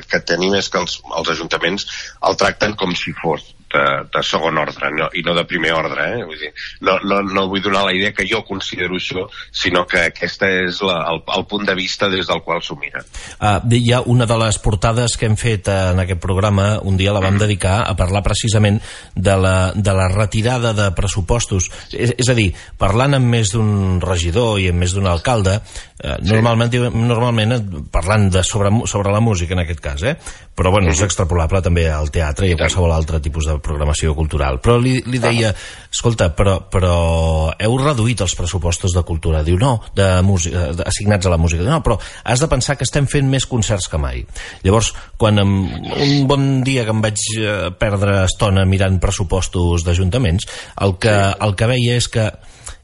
que 0.10 0.21
tenim 0.34 0.56
és 0.60 0.69
que 0.69 0.82
els, 0.82 1.00
els 1.17 1.34
ajuntaments 1.36 1.88
el 2.28 2.39
tracten 2.39 2.78
com 2.80 2.95
si 2.97 3.15
fos 3.24 3.52
de, 3.73 3.86
de 4.13 4.23
segon 4.25 4.57
ordre 4.62 4.91
no, 4.95 5.10
i 5.17 5.23
no 5.25 5.36
de 5.38 5.45
primer 5.49 5.73
ordre 5.77 6.07
eh? 6.17 6.23
vull 6.27 6.39
dir, 6.39 6.51
no, 6.88 6.97
no, 7.07 7.21
no 7.25 7.47
vull 7.51 7.63
donar 7.63 7.86
la 7.88 7.95
idea 7.95 8.13
que 8.15 8.27
jo 8.29 8.43
considero 8.47 8.97
això 8.99 9.25
sinó 9.51 9.86
que 9.89 10.05
aquesta 10.12 10.49
és 10.62 10.81
la, 10.86 10.99
el, 11.12 11.21
el 11.38 11.45
punt 11.49 11.65
de 11.67 11.75
vista 11.77 12.10
des 12.12 12.27
del 12.29 12.43
qual 12.45 12.62
s'ho 12.65 12.77
mira 12.81 13.03
uh, 13.03 13.60
hi 13.71 13.93
ha 13.93 14.01
una 14.12 14.27
de 14.29 14.38
les 14.43 14.60
portades 14.63 15.17
que 15.17 15.29
hem 15.29 15.38
fet 15.39 15.71
en 15.71 16.03
aquest 16.03 16.21
programa 16.23 16.73
un 16.88 16.99
dia 16.99 17.13
la 17.13 17.23
vam 17.23 17.36
mm. 17.36 17.45
dedicar 17.45 17.77
a 17.86 17.95
parlar 17.99 18.23
precisament 18.25 18.81
de 19.15 19.38
la, 19.38 19.55
de 19.75 19.95
la 19.97 20.07
retirada 20.12 20.73
de 20.77 20.91
pressupostos 20.97 21.69
és, 21.91 22.15
és 22.17 22.29
a 22.31 22.38
dir, 22.38 22.51
parlant 22.79 23.17
amb 23.17 23.31
més 23.38 23.53
d'un 23.55 23.99
regidor 24.03 24.60
i 24.62 24.69
amb 24.71 24.84
més 24.84 24.95
d'un 24.95 25.07
alcalde 25.10 25.57
eh, 25.57 26.17
sí. 26.21 26.34
normalment, 26.34 26.75
normalment 26.95 27.57
parlant 27.93 28.29
de 28.34 28.43
sobre, 28.47 28.73
sobre 28.89 29.13
la 29.13 29.23
música 29.23 29.55
en 29.55 29.63
aquest 29.65 29.84
cas 29.84 30.03
eh? 30.07 30.15
però 30.55 30.71
bueno, 30.71 30.89
és 30.89 30.97
mm-hmm. 30.97 31.10
extrapolable 31.10 31.62
també 31.63 31.88
al 31.89 32.12
teatre 32.13 32.49
i 32.49 32.55
a 32.55 32.60
qualsevol 32.60 32.91
altre 32.93 33.21
tipus 33.23 33.47
de 33.49 33.57
programació 33.63 34.15
cultural. 34.17 34.60
Però 34.63 34.78
li, 34.82 34.97
li 35.06 35.21
deia, 35.21 35.52
escolta, 35.91 36.32
però, 36.38 36.58
però 36.71 36.95
heu 37.56 37.78
reduït 37.82 38.24
els 38.26 38.36
pressupostos 38.38 38.95
de 38.97 39.04
cultura. 39.08 39.43
Diu, 39.47 39.60
no, 39.62 39.78
de 39.97 40.10
música, 40.26 40.69
de, 40.76 40.86
assignats 40.88 41.30
a 41.30 41.34
la 41.34 41.39
música. 41.41 41.65
No, 41.67 41.82
però 41.86 42.00
has 42.24 42.43
de 42.43 42.50
pensar 42.52 42.78
que 42.80 42.88
estem 42.88 43.10
fent 43.12 43.30
més 43.32 43.47
concerts 43.50 43.89
que 43.91 44.02
mai. 44.02 44.24
Llavors, 44.65 44.93
quan 45.21 45.41
em, 45.41 45.58
un 45.91 46.15
bon 46.30 46.47
dia 46.67 46.86
que 46.88 46.95
em 46.95 47.04
vaig 47.04 47.28
eh, 47.38 47.58
perdre 47.80 48.24
estona 48.26 48.65
mirant 48.65 49.00
pressupostos 49.04 49.86
d'ajuntaments, 49.88 50.50
el, 50.82 50.97
que, 51.02 51.15
el 51.39 51.56
que 51.58 51.69
veia 51.71 52.00
és 52.02 52.10
que 52.12 52.32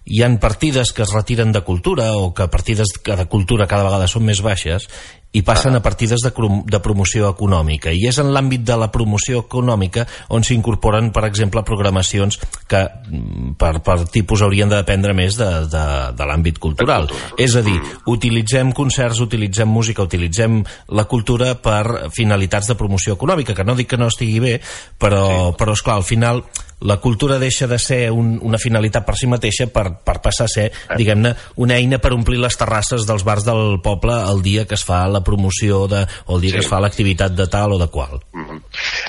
hi 0.07 0.23
han 0.23 0.37
partides 0.39 0.93
que 0.95 1.03
es 1.03 1.11
retiren 1.11 1.51
de 1.51 1.61
cultura 1.67 2.13
o 2.15 2.33
que 2.33 2.47
partides 2.47 2.93
de 3.03 3.25
cultura 3.27 3.67
cada 3.67 3.83
vegada 3.87 4.07
són 4.07 4.23
més 4.27 4.39
baixes 4.43 4.87
i 5.35 5.41
passen 5.43 5.75
a 5.75 5.81
partides 5.83 6.23
de, 6.23 6.31
de 6.65 6.79
promoció 6.79 7.27
econòmica 7.29 7.91
i 7.91 8.05
és 8.07 8.17
en 8.21 8.31
l'àmbit 8.33 8.63
de 8.65 8.77
la 8.79 8.87
promoció 8.93 9.41
econòmica 9.43 10.05
on 10.33 10.45
s'incorporen 10.47 11.11
per 11.15 11.25
exemple 11.27 11.63
programacions 11.67 12.39
que 12.69 12.81
mm, 12.83 13.57
per, 13.59 13.73
per 13.83 13.97
tipus 14.13 14.41
haurien 14.45 14.71
de 14.71 14.79
dependre 14.79 15.13
més 15.17 15.37
de, 15.37 15.49
de, 15.71 15.85
de 16.17 16.29
l'àmbit 16.29 16.61
cultural 16.63 17.09
és 17.37 17.57
a 17.59 17.65
dir, 17.65 17.75
mm. 17.75 18.05
utilitzem 18.13 18.71
concerts 18.77 19.19
utilitzem 19.23 19.69
música, 19.69 20.07
utilitzem 20.07 20.61
la 20.95 21.05
cultura 21.05 21.53
per 21.59 22.09
finalitats 22.15 22.71
de 22.71 22.79
promoció 22.79 23.19
econòmica 23.19 23.55
que 23.57 23.67
no 23.67 23.75
dic 23.75 23.91
que 23.91 23.99
no 23.99 24.07
estigui 24.07 24.39
bé 24.43 24.55
però, 24.99 25.25
sí. 25.27 25.57
però 25.59 25.75
esclar, 25.75 25.99
al 25.99 26.07
final 26.07 26.43
la 26.81 26.97
cultura 26.97 27.39
deixa 27.39 27.67
de 27.67 27.79
ser 27.79 28.11
un, 28.11 28.37
una 28.41 28.59
finalitat 28.61 29.05
per 29.05 29.15
si 29.17 29.29
mateixa 29.29 29.67
per, 29.73 29.87
per 30.05 30.19
passar 30.23 30.45
a 30.45 30.51
ser, 30.51 30.67
diguem-ne, 30.97 31.33
una 31.63 31.77
eina 31.79 31.97
per 32.03 32.13
omplir 32.13 32.39
les 32.41 32.57
terrasses 32.59 33.07
dels 33.09 33.25
bars 33.25 33.45
del 33.47 33.79
poble 33.83 34.13
el 34.31 34.43
dia 34.45 34.65
que 34.69 34.77
es 34.77 34.85
fa 34.85 35.05
la 35.09 35.23
promoció 35.25 35.85
de, 35.89 36.03
o 36.27 36.37
el 36.37 36.45
dia 36.45 36.53
sí. 36.53 36.59
que 36.59 36.65
es 36.65 36.69
fa 36.69 36.81
l'activitat 36.83 37.33
de 37.37 37.47
tal 37.49 37.73
o 37.73 37.79
de 37.81 37.87
qual. 37.89 38.19
Mm 38.33 38.45
-hmm. 38.45 38.61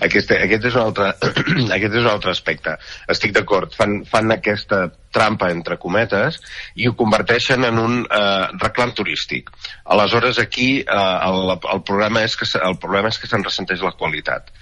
aquest, 0.06 0.30
aquest, 0.32 0.64
és 0.64 0.74
un 0.74 0.82
altre, 0.82 1.12
aquest 1.76 1.94
és 1.94 2.00
un 2.00 2.10
altre 2.10 2.30
aspecte. 2.30 2.78
Estic 3.08 3.32
d'acord, 3.32 3.74
fan, 3.74 4.04
fan 4.04 4.32
aquesta 4.32 4.88
trampa 5.10 5.50
entre 5.50 5.78
cometes 5.78 6.40
i 6.76 6.88
ho 6.88 6.94
converteixen 6.94 7.64
en 7.64 7.78
un 7.78 8.00
eh, 8.04 8.46
reclam 8.60 8.92
turístic. 8.92 9.50
Aleshores 9.84 10.38
aquí 10.38 10.80
eh, 10.80 11.18
el, 11.28 11.58
el, 11.72 11.82
problema 11.82 12.22
és 12.22 12.36
que 12.36 12.46
el 12.62 12.78
problema 12.78 13.08
és 13.08 13.18
que 13.18 13.26
se'n 13.26 13.44
ressenteix 13.44 13.80
la 13.80 13.92
qualitat 13.92 14.52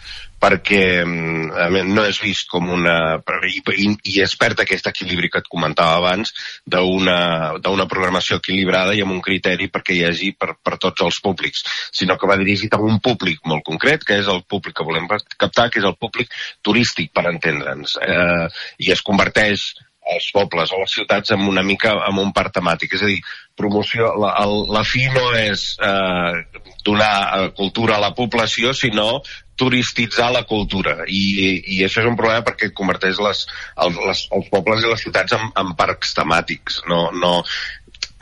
perquè 0.41 0.83
mm, 1.05 1.93
no 1.93 2.05
és 2.07 2.21
vist 2.23 2.49
com 2.53 2.69
una... 2.73 2.97
I, 3.47 3.63
i, 3.67 4.17
es 4.25 4.37
perd 4.39 4.61
aquest 4.63 4.91
equilibri 4.91 5.31
que 5.33 5.41
et 5.43 5.49
comentava 5.51 5.97
abans 6.01 6.33
d'una 6.67 7.89
programació 7.89 8.41
equilibrada 8.41 8.95
i 8.95 9.03
amb 9.05 9.17
un 9.17 9.23
criteri 9.25 9.71
perquè 9.73 9.97
hi 9.97 10.05
hagi 10.09 10.33
per, 10.39 10.55
per 10.63 10.77
tots 10.83 11.07
els 11.07 11.21
públics, 11.25 11.65
sinó 11.95 12.19
que 12.21 12.29
va 12.29 12.39
dirigit 12.41 12.77
a 12.77 12.83
un 12.83 13.01
públic 13.01 13.41
molt 13.49 13.65
concret, 13.67 14.05
que 14.05 14.21
és 14.21 14.31
el 14.33 14.45
públic 14.49 14.77
que 14.77 14.87
volem 14.87 15.09
captar, 15.09 15.71
que 15.71 15.81
és 15.81 15.89
el 15.89 15.97
públic 16.01 16.33
turístic, 16.67 17.13
per 17.17 17.29
entendre'ns. 17.31 17.97
Eh, 18.03 18.47
I 18.85 18.93
es 18.93 19.05
converteix 19.07 19.71
els 20.07 20.29
pobles 20.35 20.71
o 20.71 20.81
les 20.81 20.93
ciutats 20.95 21.33
amb 21.35 21.49
una 21.51 21.65
mica 21.67 21.93
amb 22.07 22.23
un 22.23 22.31
part 22.37 22.55
temàtic. 22.55 22.95
És 22.95 23.03
a 23.03 23.11
dir, 23.11 23.19
promoció, 23.59 24.13
la, 24.23 24.35
el, 24.45 24.55
la 24.75 24.85
fi 24.87 25.07
no 25.15 25.27
és 25.39 25.67
eh, 25.83 26.63
donar 26.87 27.15
eh, 27.25 27.51
cultura 27.59 27.97
a 27.97 28.05
la 28.05 28.13
població, 28.15 28.75
sinó 28.77 29.09
turistitzar 29.57 30.31
la 30.35 30.45
cultura. 30.49 30.99
I, 31.09 31.23
i 31.77 31.81
això 31.87 32.03
és 32.03 32.11
un 32.11 32.19
problema 32.19 32.45
perquè 32.47 32.73
converteix 32.77 33.21
les, 33.25 33.47
els, 33.87 33.99
les, 34.09 34.27
els 34.37 34.53
pobles 34.53 34.85
i 34.85 34.93
les 34.93 35.03
ciutats 35.07 35.37
en, 35.39 35.49
en 35.63 35.73
parcs 35.79 36.15
temàtics. 36.19 36.83
No, 36.91 37.07
no, 37.17 37.41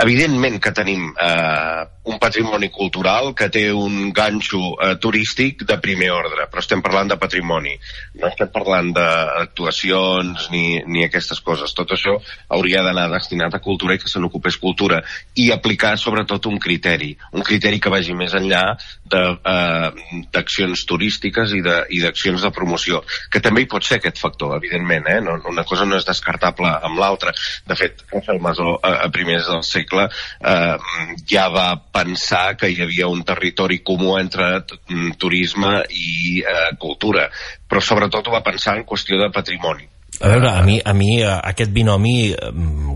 evidentment 0.05 0.61
que 0.63 0.75
tenim 0.75 1.11
eh, 1.13 1.83
un 2.05 2.19
patrimoni 2.21 2.69
cultural 2.69 3.33
que 3.35 3.49
té 3.49 3.73
un 3.73 4.11
ganxo 4.13 4.75
eh, 4.77 4.97
turístic 5.01 5.65
de 5.65 5.79
primer 5.81 6.11
ordre, 6.13 6.45
però 6.53 6.61
estem 6.61 6.83
parlant 6.85 7.09
de 7.09 7.17
patrimoni. 7.21 7.73
No 8.21 8.29
estem 8.29 8.51
parlant 8.53 8.91
d'actuacions 8.97 10.51
ni, 10.53 10.83
ni 10.85 11.07
aquestes 11.07 11.41
coses. 11.45 11.73
Tot 11.77 11.95
això 11.97 12.19
hauria 12.53 12.83
d'anar 12.85 13.07
destinat 13.15 13.57
a 13.57 13.63
cultura 13.65 13.97
i 13.97 14.03
que 14.03 14.11
se 14.11 14.21
n'ocupés 14.21 14.59
cultura 14.61 15.01
i 15.41 15.49
aplicar 15.55 15.95
sobretot 16.01 16.51
un 16.51 16.59
criteri, 16.61 17.15
un 17.33 17.43
criteri 17.47 17.81
que 17.81 17.93
vagi 17.93 18.13
més 18.17 18.37
enllà 18.37 18.63
d'accions 19.09 20.85
eh, 20.85 20.89
turístiques 20.89 21.57
i 21.57 21.63
d'accions 21.65 22.41
de, 22.43 22.45
de 22.45 22.53
promoció, 22.53 23.01
que 23.33 23.41
també 23.41 23.65
hi 23.65 23.71
pot 23.71 23.85
ser 23.87 23.97
aquest 24.01 24.21
factor, 24.21 24.59
evidentment, 24.59 25.09
eh? 25.09 25.21
no, 25.25 25.39
una 25.49 25.65
cosa 25.65 25.89
no 25.89 25.97
és 25.97 26.05
descartable 26.05 26.69
amb 26.85 27.01
l'altra. 27.01 27.33
De 27.65 27.77
fet, 27.81 28.05
Rafael 28.13 28.45
Masó 28.45 28.77
a, 28.83 28.95
a 29.07 29.11
primers 29.15 29.49
del 29.49 29.65
segle 29.65 30.11
eh, 30.11 30.77
ja 31.31 31.49
va 31.49 31.69
pensar 31.95 32.57
que 32.59 32.71
hi 32.73 32.81
havia 32.83 33.09
un 33.11 33.23
territori 33.27 33.81
comú 33.87 34.17
entre 34.19 34.65
turisme 35.21 35.85
i 35.95 36.41
eh, 36.43 36.71
cultura, 36.81 37.29
però 37.69 37.83
sobretot 37.83 38.29
ho 38.29 38.35
va 38.35 38.45
pensar 38.47 38.79
en 38.79 38.87
qüestió 38.89 39.21
de 39.21 39.31
patrimoni. 39.35 39.87
A 40.21 40.31
veure, 40.31 40.47
a 40.47 40.63
mi, 40.63 40.79
a 40.79 40.95
mi 40.95 41.17
eh, 41.21 41.31
aquest 41.31 41.73
binomi, 41.75 42.35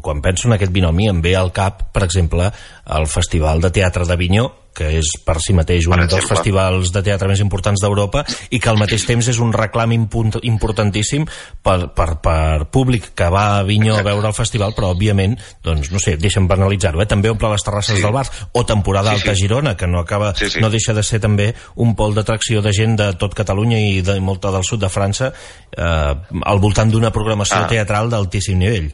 quan 0.03 0.23
penso 0.23 0.49
en 0.49 0.55
aquest 0.59 0.75
binomi, 0.75 1.09
em 1.11 1.23
ve 1.23 1.35
al 1.39 1.53
cap, 1.55 1.89
per 1.95 2.05
exemple, 2.07 2.51
el 2.99 3.07
Festival 3.11 3.63
de 3.63 3.73
Teatre 3.75 4.07
d'Avinyó, 4.07 4.49
que 4.77 4.91
és 5.01 5.11
per 5.27 5.39
si 5.43 5.55
mateix 5.57 5.89
un 5.91 6.05
dels 6.07 6.29
festivals 6.29 6.93
de 6.95 7.03
teatre 7.05 7.29
més 7.31 7.43
importants 7.45 7.83
d'Europa 7.83 8.25
i 8.51 8.61
que 8.63 8.71
al 8.71 8.79
mateix 8.81 9.07
temps 9.09 9.29
és 9.31 9.41
un 9.43 9.53
reclam 9.55 9.95
importantíssim 9.95 11.27
per, 11.63 11.91
per, 11.97 12.09
per 12.23 12.69
públic 12.73 13.11
que 13.19 13.31
va 13.33 13.45
a 13.49 13.59
Avinyó 13.69 13.99
a 13.99 14.05
veure 14.07 14.31
el 14.31 14.37
festival, 14.37 14.75
però 14.77 14.93
òbviament, 14.95 15.35
doncs, 15.65 15.91
no 15.93 16.01
sé, 16.03 16.17
deixa'm 16.21 16.47
banalitzar-ho, 16.51 17.03
eh? 17.03 17.09
també 17.11 17.33
omple 17.33 17.51
les 17.53 17.65
terrasses 17.67 17.99
sí. 17.99 18.05
del 18.05 18.15
bar, 18.15 18.27
o 18.53 18.65
temporada 18.69 19.13
sí, 19.13 19.21
alta 19.21 19.35
sí. 19.35 19.43
Girona, 19.43 19.75
que 19.77 19.89
no 19.91 20.01
acaba, 20.01 20.33
sí, 20.39 20.51
sí. 20.53 20.63
no 20.63 20.71
deixa 20.71 20.95
de 20.97 21.05
ser 21.07 21.21
també 21.25 21.51
un 21.77 21.95
pol 21.99 22.15
d'atracció 22.17 22.63
de 22.65 22.73
gent 22.77 22.97
de 23.01 23.11
tot 23.19 23.35
Catalunya 23.39 23.81
i 23.83 24.01
de 24.07 24.19
molta 24.25 24.53
del 24.55 24.65
sud 24.67 24.83
de 24.85 24.93
França 24.93 25.33
eh, 25.33 26.15
al 26.53 26.63
voltant 26.63 26.91
d'una 26.91 27.13
programació 27.15 27.65
ah. 27.65 27.69
teatral 27.71 28.11
d'altíssim 28.13 28.59
nivell. 28.59 28.91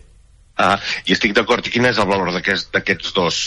Ah, 0.57 0.77
I 1.03 1.15
estic 1.17 1.33
d'acord. 1.35 1.67
Quin 1.67 1.89
és 1.89 1.99
el 1.99 2.07
valor 2.07 2.31
d'aquests 2.31 3.11
dos, 3.17 3.39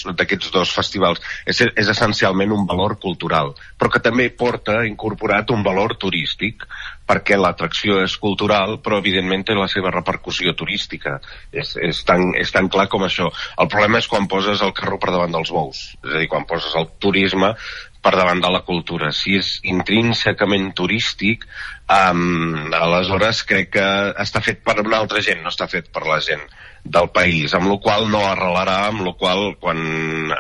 dos 0.51 0.73
festivals? 0.75 1.21
És, 1.47 1.61
és 1.63 1.91
essencialment 1.93 2.51
un 2.51 2.65
valor 2.67 2.97
cultural, 2.99 3.53
però 3.79 3.91
que 3.93 4.03
també 4.03 4.27
porta 4.41 4.81
incorporat 4.89 5.53
un 5.55 5.63
valor 5.63 5.95
turístic, 6.01 6.65
perquè 7.07 7.37
l'atracció 7.39 8.01
és 8.03 8.17
cultural, 8.19 8.81
però 8.83 8.99
evidentment 8.99 9.45
té 9.47 9.55
la 9.55 9.69
seva 9.71 9.93
repercussió 9.95 10.51
turística. 10.59 11.15
És, 11.55 11.77
és, 11.79 12.03
tan, 12.03 12.33
és 12.35 12.51
tan 12.51 12.67
clar 12.67 12.89
com 12.91 13.07
això. 13.07 13.31
El 13.55 13.71
problema 13.71 14.03
és 14.03 14.11
quan 14.11 14.27
poses 14.27 14.61
el 14.65 14.75
carro 14.75 14.99
per 14.99 15.13
davant 15.15 15.31
dels 15.31 15.53
bous, 15.55 15.85
és 16.03 16.11
a 16.11 16.19
dir, 16.19 16.27
quan 16.27 16.43
poses 16.49 16.75
el 16.75 16.91
turisme 16.99 17.55
per 18.03 18.17
davant 18.19 18.43
de 18.43 18.51
la 18.51 18.65
cultura. 18.67 19.13
Si 19.15 19.39
és 19.39 19.57
intrínsecament 19.63 20.73
turístic, 20.75 21.47
um, 21.87 22.67
aleshores 22.75 23.45
crec 23.47 23.77
que 23.79 23.89
està 24.27 24.43
fet 24.43 24.59
per 24.67 24.81
una 24.83 24.99
altra 24.99 25.23
gent, 25.23 25.39
no 25.43 25.55
està 25.55 25.71
fet 25.71 25.87
per 25.95 26.03
la 26.03 26.19
gent 26.19 26.43
del 26.83 27.09
país, 27.13 27.53
amb 27.57 27.69
la 27.71 27.77
qual 27.83 28.07
no 28.11 28.21
arrelarà, 28.23 28.77
amb 28.91 29.03
la 29.05 29.13
qual 29.19 29.53
quan 29.59 29.79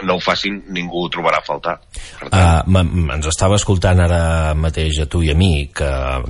no 0.05 0.15
ho 0.15 0.23
facin 0.23 0.61
ningú 0.73 1.05
ho 1.05 1.11
trobarà 1.11 1.41
a 1.41 1.45
faltar. 1.45 1.75
Per 2.19 2.29
tant... 2.29 2.71
uh, 2.71 2.85
ens 3.17 3.29
estava 3.31 3.59
escoltant 3.59 4.01
ara 4.05 4.53
mateix 4.57 5.01
a 5.03 5.07
tu 5.11 5.23
i 5.25 5.31
a 5.33 5.37
mi, 5.37 5.67
que 5.75 5.89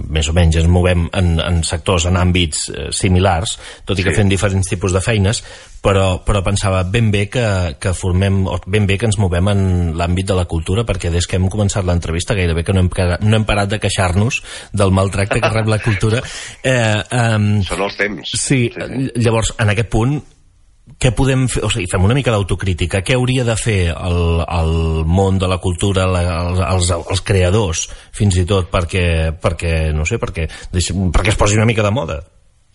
més 0.10 0.30
o 0.30 0.36
menys 0.38 0.60
ens 0.64 0.70
movem 0.72 1.08
en, 1.14 1.34
en 1.44 1.62
sectors, 1.68 2.08
en 2.10 2.18
àmbits 2.20 2.68
eh, 2.74 2.88
similars, 2.96 3.58
tot 3.86 4.00
i 4.00 4.06
que 4.06 4.14
sí. 4.14 4.22
fem 4.22 4.32
diferents 4.32 4.70
tipus 4.74 4.96
de 4.96 5.04
feines, 5.04 5.44
però, 5.88 6.20
però 6.26 6.42
pensava 6.44 6.82
ben 6.84 7.08
bé 7.14 7.28
que, 7.32 7.48
que 7.80 7.94
formem, 7.96 8.42
o 8.52 8.60
ben 8.68 8.88
bé 8.90 8.98
que 9.00 9.08
ens 9.08 9.18
movem 9.22 9.48
en 9.54 9.62
l'àmbit 9.96 10.28
de 10.28 10.36
la 10.36 10.48
cultura, 10.50 10.84
perquè 10.88 11.12
des 11.14 11.28
que 11.28 11.40
hem 11.40 11.48
començat 11.52 11.88
l'entrevista 11.88 12.36
gairebé 12.36 12.66
que 12.68 12.76
no 12.76 12.84
hem, 12.84 12.90
no 13.24 13.38
hem 13.38 13.46
parat 13.48 13.72
de 13.72 13.80
queixar-nos 13.80 14.42
del 14.76 14.92
maltracte 14.92 15.40
que 15.40 15.52
rep 15.54 15.70
la 15.72 15.80
cultura. 15.84 16.20
Eh, 16.68 17.04
um, 17.38 17.54
Són 17.64 17.86
els 17.86 17.96
temps. 18.00 18.34
Sí, 18.36 18.66
sí, 18.74 19.06
llavors, 19.24 19.54
en 19.64 19.72
aquest 19.72 19.92
punt, 19.94 20.18
què 21.00 21.14
podem 21.16 21.48
fer? 21.52 21.64
O 21.68 21.72
sigui, 21.72 21.88
fem 21.92 22.04
una 22.04 22.16
mica 22.18 22.34
d'autocrítica. 22.36 23.04
Què 23.06 23.16
hauria 23.16 23.46
de 23.48 23.56
fer 23.60 23.80
el, 23.94 24.22
el 24.44 24.76
món 25.08 25.40
de 25.40 25.48
la 25.52 25.60
cultura, 25.64 26.08
la, 26.10 26.24
els, 26.74 26.92
els 26.98 27.24
creadors, 27.24 27.88
fins 28.16 28.40
i 28.40 28.48
tot, 28.50 28.68
perquè, 28.74 29.06
perquè 29.40 29.94
no 29.96 30.08
sé, 30.10 30.20
perquè, 30.20 30.50
perquè 30.74 31.32
es 31.32 31.40
posi 31.40 31.60
una 31.60 31.68
mica 31.70 31.86
de 31.86 31.96
moda? 31.96 32.20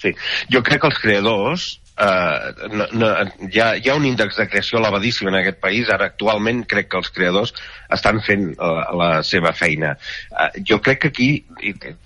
Sí, 0.00 0.14
jo 0.50 0.64
crec 0.64 0.80
que 0.82 0.88
els 0.90 1.00
creadors 1.02 1.66
eh, 2.06 2.68
no, 2.72 2.86
no, 2.92 3.10
hi, 3.48 3.60
ha, 3.60 3.68
hi 3.78 3.90
ha 3.90 3.96
un 3.98 4.06
índex 4.08 4.38
de 4.40 4.48
creació 4.50 4.80
elevadíssim 4.80 5.30
en 5.30 5.38
aquest 5.40 5.60
país. 5.62 5.90
Ara, 5.92 6.10
actualment, 6.12 6.64
crec 6.68 6.90
que 6.92 7.00
els 7.00 7.12
creadors 7.14 7.54
estan 7.92 8.22
fent 8.26 8.48
la, 8.58 8.86
la 8.98 9.10
seva 9.26 9.54
feina. 9.56 9.94
Eh, 10.32 10.50
jo 10.72 10.80
crec 10.84 11.04
que 11.04 11.12
aquí, 11.12 11.30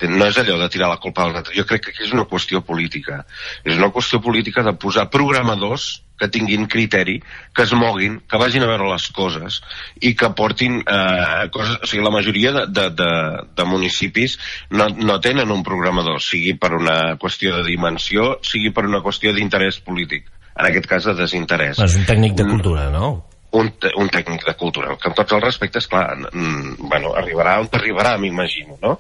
no 0.09 0.31
és 0.31 0.41
allò 0.43 0.59
de 0.63 0.71
tirar 0.73 0.91
la 0.93 1.01
culpa 1.03 1.27
als 1.27 1.43
altres, 1.43 1.59
jo 1.59 1.67
crec 1.69 1.87
que 1.87 1.95
aquí 1.95 2.07
és 2.09 2.17
una 2.17 2.27
qüestió 2.31 2.63
política. 2.67 3.23
És 3.65 3.77
una 3.77 3.93
qüestió 3.95 4.23
política 4.25 4.67
de 4.67 4.77
posar 4.87 5.09
programadors 5.13 5.91
que 6.19 6.29
tinguin 6.33 6.67
criteri, 6.71 7.19
que 7.55 7.67
es 7.67 7.75
moguin, 7.77 8.19
que 8.29 8.41
vagin 8.41 8.65
a 8.65 8.71
veure 8.71 8.89
les 8.91 9.09
coses 9.17 9.61
i 10.01 10.15
que 10.19 10.33
portin 10.39 10.81
eh, 10.81 11.47
coses... 11.55 11.79
O 11.83 11.91
sigui, 11.91 12.05
la 12.05 12.15
majoria 12.15 12.53
de, 12.57 12.65
de, 12.73 12.89
de, 12.97 13.11
de 13.59 13.69
municipis 13.69 14.39
no, 14.71 14.89
no 14.97 15.21
tenen 15.25 15.53
un 15.53 15.63
programador, 15.67 16.23
sigui 16.25 16.57
per 16.61 16.73
una 16.79 16.99
qüestió 17.21 17.59
de 17.59 17.65
dimensió, 17.69 18.37
sigui 18.47 18.73
per 18.75 18.87
una 18.89 19.03
qüestió 19.05 19.35
d'interès 19.37 19.81
polític. 19.85 20.29
En 20.57 20.71
aquest 20.71 20.89
cas, 20.89 21.05
de 21.05 21.17
desinterès. 21.19 21.81
És 21.85 21.97
un 22.01 22.07
tècnic 22.09 22.37
de 22.39 22.47
cultura, 22.49 22.89
no? 22.91 23.17
un, 23.57 23.71
un 23.97 24.09
tècnic 24.13 24.45
de 24.47 24.55
cultura, 24.59 24.97
que 25.01 25.11
amb 25.11 25.17
tots 25.17 25.37
els 25.37 25.45
respectes, 25.45 25.87
clar, 25.89 26.07
bueno, 26.33 27.15
arribarà 27.17 27.57
on 27.63 27.71
arribarà, 27.79 28.17
m'imagino, 28.21 28.77
no? 28.83 28.97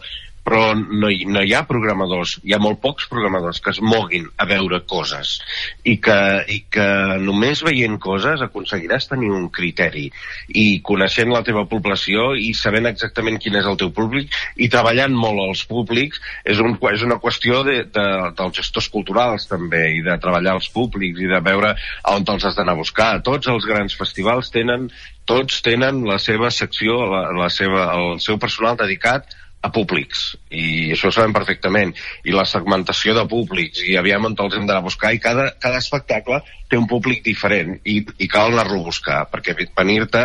Però 0.47 0.75
no 0.77 1.11
hi, 1.11 1.25
no 1.27 1.43
hi 1.43 1.53
ha 1.57 1.65
programadors, 1.67 2.37
hi 2.47 2.55
ha 2.55 2.61
molt 2.63 2.79
pocs 2.83 3.09
programadors 3.11 3.59
que 3.63 3.73
es 3.75 3.81
moguin 3.83 4.29
a 4.39 4.47
veure 4.47 4.79
coses 4.87 5.37
i 5.83 5.97
que, 6.03 6.19
i 6.55 6.61
que 6.71 6.87
només 7.23 7.65
veient 7.67 7.99
coses 8.03 8.45
aconseguiràs 8.47 9.09
tenir 9.11 9.33
un 9.35 9.49
criteri 9.57 10.07
i 10.55 10.67
coneixent 10.87 11.33
la 11.35 11.43
teva 11.47 11.67
població 11.71 12.29
i 12.39 12.53
sabent 12.55 12.87
exactament 12.93 13.41
quin 13.43 13.59
és 13.59 13.67
el 13.67 13.79
teu 13.81 13.91
públic 13.97 14.31
i 14.63 14.71
treballant 14.73 15.17
molt 15.19 15.43
als 15.49 15.65
públics 15.67 16.23
és, 16.45 16.63
un, 16.63 16.79
és 16.93 17.03
una 17.07 17.19
qüestió 17.23 17.65
de, 17.67 17.81
de, 17.91 18.07
dels 18.39 18.61
gestors 18.61 18.89
culturals 18.93 19.49
també 19.51 19.83
i 19.97 20.05
de 20.07 20.15
treballar 20.23 20.57
els 20.61 20.71
públics 20.71 21.23
i 21.23 21.31
de 21.33 21.43
veure 21.43 21.75
on 22.13 22.27
els 22.37 22.47
has 22.47 22.57
d'anar 22.59 22.75
a 22.77 22.81
buscar. 22.81 23.11
Tots 23.27 23.51
els 23.51 23.67
grans 23.67 23.95
festivals 23.99 24.53
tenen 24.55 24.89
tots 25.27 25.59
tenen 25.67 26.05
la 26.07 26.21
seva 26.23 26.53
secció, 26.55 27.01
la, 27.11 27.25
la 27.35 27.49
seva, 27.51 27.89
el 27.99 28.21
seu 28.23 28.39
personal 28.39 28.79
dedicat 28.79 29.35
a 29.67 29.73
públics 29.75 30.29
i 30.55 30.93
això 30.95 31.11
ho 31.11 31.15
sabem 31.15 31.35
perfectament 31.35 31.93
i 32.27 32.35
la 32.35 32.47
segmentació 32.49 33.17
de 33.17 33.25
públics 33.31 33.83
i 33.87 33.97
aviam 33.99 34.29
on 34.29 34.37
els 34.39 34.55
hem 34.55 34.67
d'anar 34.69 34.83
a 34.83 34.87
buscar 34.87 35.13
i 35.15 35.21
cada, 35.23 35.49
cada 35.63 35.81
espectacle 35.83 36.41
té 36.71 36.79
un 36.79 36.87
públic 36.91 37.23
diferent 37.27 37.77
i, 37.87 37.99
i 38.23 38.29
cal 38.31 38.53
anar-lo 38.53 38.81
a 38.81 38.87
buscar 38.89 39.19
perquè 39.31 39.55
venir-te 39.59 40.23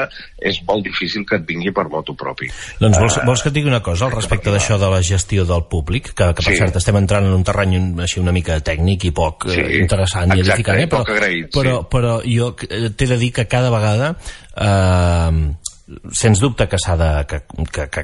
és 0.52 0.62
molt 0.68 0.86
difícil 0.86 1.26
que 1.28 1.38
et 1.38 1.48
vingui 1.48 1.74
per 1.76 1.88
moto 1.90 2.16
propi 2.18 2.50
Doncs 2.82 3.00
vols, 3.02 3.18
uh, 3.18 3.26
vols 3.30 3.44
que 3.44 3.52
et 3.52 3.58
digui 3.58 3.72
una 3.72 3.82
cosa 3.86 4.08
al 4.08 4.16
respecte 4.16 4.54
d'això 4.54 4.78
de 4.82 4.92
la 4.94 5.02
gestió 5.06 5.46
del 5.50 5.66
públic 5.72 6.14
que, 6.14 6.32
que 6.38 6.46
per 6.46 6.48
sí. 6.54 6.60
cert 6.62 6.78
estem 6.82 7.02
entrant 7.02 7.28
en 7.30 7.36
un 7.38 7.46
terreny 7.48 7.78
així 8.06 8.22
una 8.22 8.36
mica 8.36 8.60
tècnic 8.62 9.10
i 9.10 9.16
poc 9.16 9.50
sí. 9.50 9.60
eh, 9.62 9.82
interessant 9.82 10.34
Exacte, 10.34 10.40
i 10.40 10.48
edificant 10.48 10.84
eh? 10.86 10.88
però, 10.92 11.04
agraït, 11.18 11.52
però, 11.54 11.76
sí. 11.82 11.90
però 11.98 12.16
jo 12.26 12.54
t'he 12.58 13.10
de 13.10 13.20
dir 13.22 13.34
que 13.36 13.50
cada 13.50 13.74
vegada 13.74 14.16
eh, 14.56 15.71
sens 16.16 16.42
dubte 16.42 16.68
que 16.70 16.80
s'ha 16.82 16.96
de 17.00 17.10
que, 17.28 17.40
que, 17.72 17.88
que, 17.90 18.04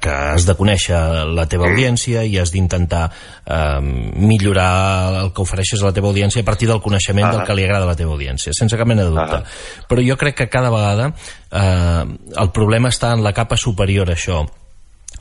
que, 0.00 0.10
has 0.34 0.46
de 0.48 0.54
conèixer 0.58 0.98
la 1.34 1.46
teva 1.50 1.68
audiència 1.70 2.24
i 2.24 2.38
has 2.40 2.52
d'intentar 2.54 3.04
eh, 3.08 3.80
millorar 3.80 5.24
el 5.24 5.32
que 5.32 5.44
ofereixes 5.44 5.82
a 5.82 5.90
la 5.90 5.96
teva 5.96 6.10
audiència 6.12 6.42
a 6.42 6.48
partir 6.48 6.70
del 6.70 6.82
coneixement 6.84 7.28
ah. 7.28 7.32
del 7.36 7.44
que 7.48 7.58
li 7.58 7.66
agrada 7.66 7.88
a 7.88 7.92
la 7.92 7.98
teva 7.98 8.14
audiència, 8.16 8.54
sense 8.56 8.78
cap 8.78 8.88
mena 8.88 9.06
de 9.06 9.14
dubte. 9.14 9.42
Ah. 9.42 9.84
Però 9.88 10.04
jo 10.04 10.16
crec 10.20 10.38
que 10.42 10.48
cada 10.52 10.72
vegada 10.74 11.12
eh, 11.50 12.04
el 12.44 12.54
problema 12.54 12.92
està 12.94 13.12
en 13.16 13.24
la 13.26 13.34
capa 13.36 13.58
superior 13.60 14.10
a 14.10 14.16
això 14.18 14.44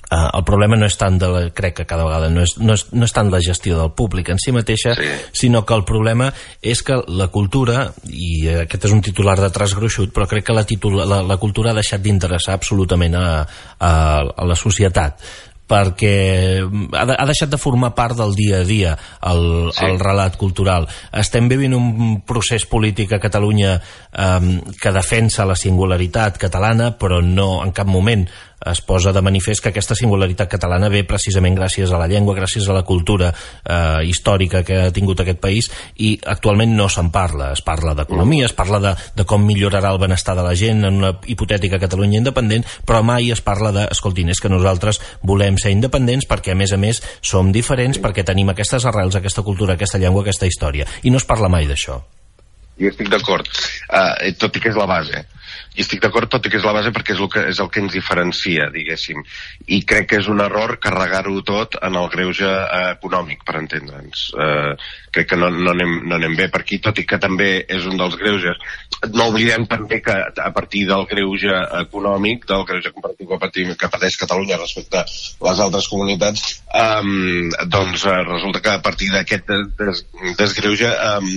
Uh, 0.07 0.29
el 0.37 0.43
problema 0.47 0.77
no 0.79 0.87
és 0.87 0.95
tant 0.95 1.17
de 1.19 1.27
la, 1.27 1.41
crec 1.51 1.81
que 1.81 1.85
cada 1.87 2.05
vegada 2.07 2.29
no 2.31 2.45
és, 2.45 2.53
no 2.63 2.77
és, 2.77 2.85
no 2.95 3.03
és 3.03 3.11
tant 3.11 3.27
la 3.27 3.41
gestió 3.43 3.75
del 3.75 3.91
públic 3.91 4.29
en 4.31 4.39
si 4.39 4.53
mateixa, 4.55 4.93
sí. 4.95 5.09
sinó 5.35 5.65
que 5.67 5.75
el 5.75 5.83
problema 5.83 6.29
és 6.63 6.79
que 6.79 6.95
la 7.11 7.27
cultura, 7.33 7.89
i 8.07 8.47
aquest 8.63 8.87
és 8.87 8.95
un 8.95 9.03
titular 9.03 9.35
de 9.41 9.51
trasgruixut, 9.51 10.13
però 10.15 10.29
crec 10.31 10.47
que 10.47 10.55
la, 10.55 10.63
titula, 10.63 11.03
la, 11.03 11.19
la 11.27 11.35
cultura 11.41 11.73
ha 11.73 11.79
deixat 11.81 12.05
d'interessar 12.05 12.55
absolutament 12.55 13.19
a, 13.19 13.27
a, 13.43 13.91
a 14.31 14.47
la 14.47 14.55
societat 14.55 15.27
perquè 15.67 16.63
ha, 16.63 17.03
de, 17.03 17.15
ha 17.19 17.25
deixat 17.27 17.51
de 17.51 17.59
formar 17.59 17.91
part 17.95 18.15
del 18.17 18.33
dia 18.37 18.61
a 18.61 18.67
dia 18.67 18.93
el, 19.27 19.73
sí. 19.75 19.83
el 19.85 19.99
relat 19.99 20.37
cultural. 20.39 20.87
Estem 21.11 21.49
vivint 21.51 21.75
un 21.75 22.21
procés 22.27 22.63
polític 22.71 23.11
a 23.13 23.19
Catalunya 23.19 23.75
um, 23.75 24.53
que 24.79 24.95
defensa 24.95 25.45
la 25.45 25.57
singularitat 25.59 26.39
catalana, 26.39 26.93
però 26.95 27.19
no 27.19 27.57
en 27.65 27.75
cap 27.75 27.91
moment 27.91 28.23
es 28.65 28.81
posa 28.81 29.13
de 29.13 29.21
manifest 29.21 29.61
que 29.61 29.69
aquesta 29.69 29.95
singularitat 29.95 30.49
catalana 30.49 30.89
ve 30.89 31.03
precisament 31.07 31.55
gràcies 31.57 31.91
a 31.91 31.99
la 32.01 32.07
llengua, 32.09 32.35
gràcies 32.35 32.67
a 32.67 32.75
la 32.75 32.83
cultura 32.83 33.29
eh, 33.29 34.03
històrica 34.09 34.63
que 34.65 34.79
ha 34.87 34.93
tingut 34.93 35.21
aquest 35.21 35.39
país 35.43 35.69
i 36.01 36.15
actualment 36.25 36.73
no 36.75 36.89
se'n 36.89 37.11
parla. 37.13 37.51
Es 37.53 37.61
parla 37.61 37.93
d'economia, 37.97 38.47
es 38.49 38.55
parla 38.57 38.81
de, 38.83 38.95
de 39.15 39.27
com 39.29 39.45
millorarà 39.45 39.93
el 39.93 40.01
benestar 40.01 40.35
de 40.37 40.45
la 40.45 40.55
gent 40.55 40.83
en 40.87 41.01
una 41.03 41.13
hipotètica 41.25 41.79
Catalunya 41.79 42.19
independent, 42.23 42.65
però 42.85 43.03
mai 43.05 43.31
es 43.31 43.41
parla 43.45 43.71
de, 43.71 43.87
escoltin, 43.93 44.31
és 44.33 44.41
que 44.41 44.51
nosaltres 44.51 44.99
volem 45.21 45.59
ser 45.61 45.71
independents 45.75 46.27
perquè 46.27 46.55
a 46.55 46.59
més 46.59 46.73
a 46.73 46.81
més 46.81 47.03
som 47.21 47.51
diferents, 47.53 48.01
perquè 48.01 48.25
tenim 48.25 48.49
aquestes 48.51 48.85
arrels, 48.89 49.15
aquesta 49.15 49.45
cultura, 49.45 49.77
aquesta 49.77 50.01
llengua, 50.01 50.25
aquesta 50.25 50.49
història. 50.49 50.87
I 51.03 51.13
no 51.13 51.21
es 51.21 51.27
parla 51.29 51.49
mai 51.51 51.69
d'això. 51.69 52.01
I 52.77 52.89
estic 52.91 53.09
d'acord, 53.09 53.47
uh, 53.89 54.13
tot 54.37 54.57
i 54.57 54.61
que 54.61 54.69
és 54.69 54.77
la 54.77 54.85
base. 54.89 55.23
I 55.77 55.83
estic 55.83 56.01
d'acord, 56.03 56.29
tot 56.31 56.45
i 56.45 56.51
que 56.51 56.59
és 56.59 56.65
la 56.67 56.73
base, 56.75 56.91
perquè 56.95 57.15
és 57.15 57.21
el 57.23 57.29
que, 57.33 57.43
és 57.51 57.61
el 57.63 57.69
que 57.73 57.83
ens 57.83 57.95
diferencia, 57.95 58.69
diguéssim. 58.73 59.23
I 59.67 59.81
crec 59.89 60.11
que 60.11 60.21
és 60.21 60.29
un 60.31 60.41
error 60.43 60.77
carregar-ho 60.83 61.41
tot 61.47 61.77
en 61.81 61.99
el 61.99 62.09
greuge 62.13 62.47
uh, 62.47 62.93
econòmic, 62.95 63.43
per 63.47 63.57
entendre'ns. 63.61 64.29
Uh, 64.35 64.73
crec 65.17 65.31
que 65.33 65.39
no, 65.39 65.49
no, 65.49 65.71
anem, 65.73 66.01
no 66.05 66.17
anem 66.19 66.35
bé 66.37 66.47
per 66.53 66.61
aquí, 66.61 66.77
tot 66.83 66.99
i 67.01 67.05
que 67.09 67.17
també 67.21 67.49
és 67.65 67.87
un 67.89 67.97
dels 67.97 68.17
greuges. 68.19 68.59
No 69.13 69.29
oblidem 69.31 69.65
també 69.69 69.99
que 70.05 70.13
a 70.13 70.51
partir 70.53 70.85
del 70.89 71.05
greuge 71.09 71.53
econòmic, 71.81 72.45
del 72.49 72.65
greuge 72.69 72.93
comparatiu 72.93 73.73
que, 73.73 73.89
pateix 73.93 74.17
Catalunya 74.21 74.59
respecte 74.59 75.01
a 75.01 75.05
les 75.47 75.61
altres 75.63 75.87
comunitats, 75.89 76.43
um, 76.73 77.49
doncs 77.69 78.05
uh, 78.05 78.19
resulta 78.27 78.61
que 78.63 78.73
a 78.73 78.81
partir 78.83 79.09
d'aquest 79.13 79.49
des, 79.79 80.03
desgreuge 80.39 80.89
um, 80.89 81.29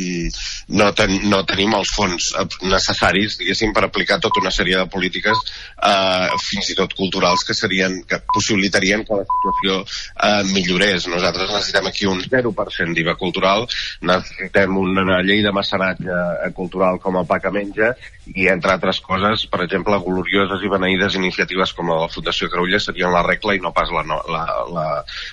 no, 0.81 0.91
ten, 0.97 1.17
no 1.33 1.43
tenim 1.49 1.75
els 1.79 1.93
fons 1.97 2.31
necessaris, 2.65 3.39
diguéssim, 3.41 3.75
per 3.77 3.87
aplicar 3.87 4.21
tota 4.21 4.43
una 4.43 4.53
sèrie 4.55 4.79
de 4.81 4.89
polítiques 4.93 5.41
uh, 5.41 6.37
fins 6.43 6.73
i 6.73 6.79
tot 6.79 6.95
culturals 6.99 7.45
que 7.47 7.57
serien 7.57 8.01
que 8.09 8.21
possibilitarien 8.35 9.05
que 9.07 9.21
la 9.21 9.27
situació 9.29 9.81
uh, 9.85 10.43
millorés. 10.53 11.09
Nosaltres 11.13 11.53
necessitem 11.53 11.91
aquí 11.91 12.09
un 12.11 12.23
0% 12.25 12.97
d'IVA 12.97 13.17
cultural 13.21 13.69
necessitem 14.07 14.77
una 14.81 15.21
llei 15.27 15.43
de 15.45 15.53
mecenatge 15.55 16.11
eh, 16.11 16.51
cultural 16.57 17.01
com 17.03 17.19
el 17.21 17.29
Pa 17.29 17.41
que 17.43 17.53
menja 17.55 17.95
i, 18.35 18.47
entre 18.53 18.75
altres 18.75 19.01
coses, 19.05 19.47
per 19.51 19.63
exemple, 19.65 19.99
glorioses 20.05 20.63
i 20.63 20.71
beneïdes 20.71 21.17
iniciatives 21.19 21.73
com 21.77 21.91
la 21.91 21.99
de 21.99 22.07
la 22.07 22.13
Fundació 22.13 22.51
Carulla 22.51 22.81
serien 22.83 23.13
la 23.15 23.25
regla 23.27 23.57
i 23.57 23.63
no 23.63 23.73
pas 23.77 23.91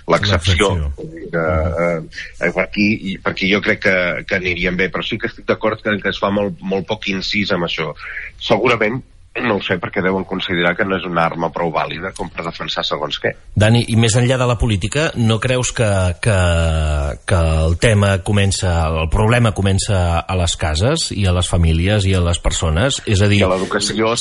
l'excepció. 0.07 0.71
Eh, 0.97 1.99
eh, 2.41 2.53
aquí, 2.63 3.17
per 3.23 3.33
aquí 3.33 3.51
jo 3.51 3.61
crec 3.61 3.83
que, 3.85 3.97
que 4.27 4.39
anirien 4.39 4.77
bé, 4.79 4.89
però 4.93 5.05
sí 5.05 5.19
que 5.21 5.29
estic 5.31 5.45
d'acord 5.49 5.81
que, 5.83 5.97
que 6.01 6.09
es 6.13 6.21
fa 6.21 6.31
molt, 6.33 6.57
molt 6.61 6.87
poc 6.89 7.09
incís 7.13 7.53
amb 7.53 7.67
això. 7.69 7.93
Segurament 8.41 9.01
no 9.43 9.57
ho 9.57 9.63
sé, 9.63 9.77
perquè 9.81 10.01
deuen 10.03 10.25
considerar 10.27 10.75
que 10.77 10.85
no 10.87 10.97
és 10.97 11.05
una 11.07 11.25
arma 11.27 11.49
prou 11.53 11.71
vàlida 11.73 12.13
com 12.17 12.29
per 12.33 12.45
defensar 12.45 12.83
segons 12.87 13.19
què. 13.21 13.33
Dani, 13.57 13.83
i 13.91 13.97
més 13.99 14.15
enllà 14.19 14.37
de 14.39 14.47
la 14.49 14.57
política, 14.59 15.09
no 15.17 15.39
creus 15.43 15.71
que, 15.75 15.89
que, 16.23 16.37
que 17.27 17.41
el 17.67 17.77
tema 17.81 18.17
comença, 18.25 18.73
el 18.89 19.09
problema 19.13 19.53
comença 19.57 20.21
a 20.21 20.37
les 20.39 20.57
cases 20.59 21.09
i 21.15 21.27
a 21.27 21.35
les 21.35 21.49
famílies 21.49 22.07
i 22.09 22.15
a 22.17 22.21
les 22.23 22.41
persones? 22.43 23.01
És 23.05 23.21
a 23.21 23.29
dir, 23.31 23.41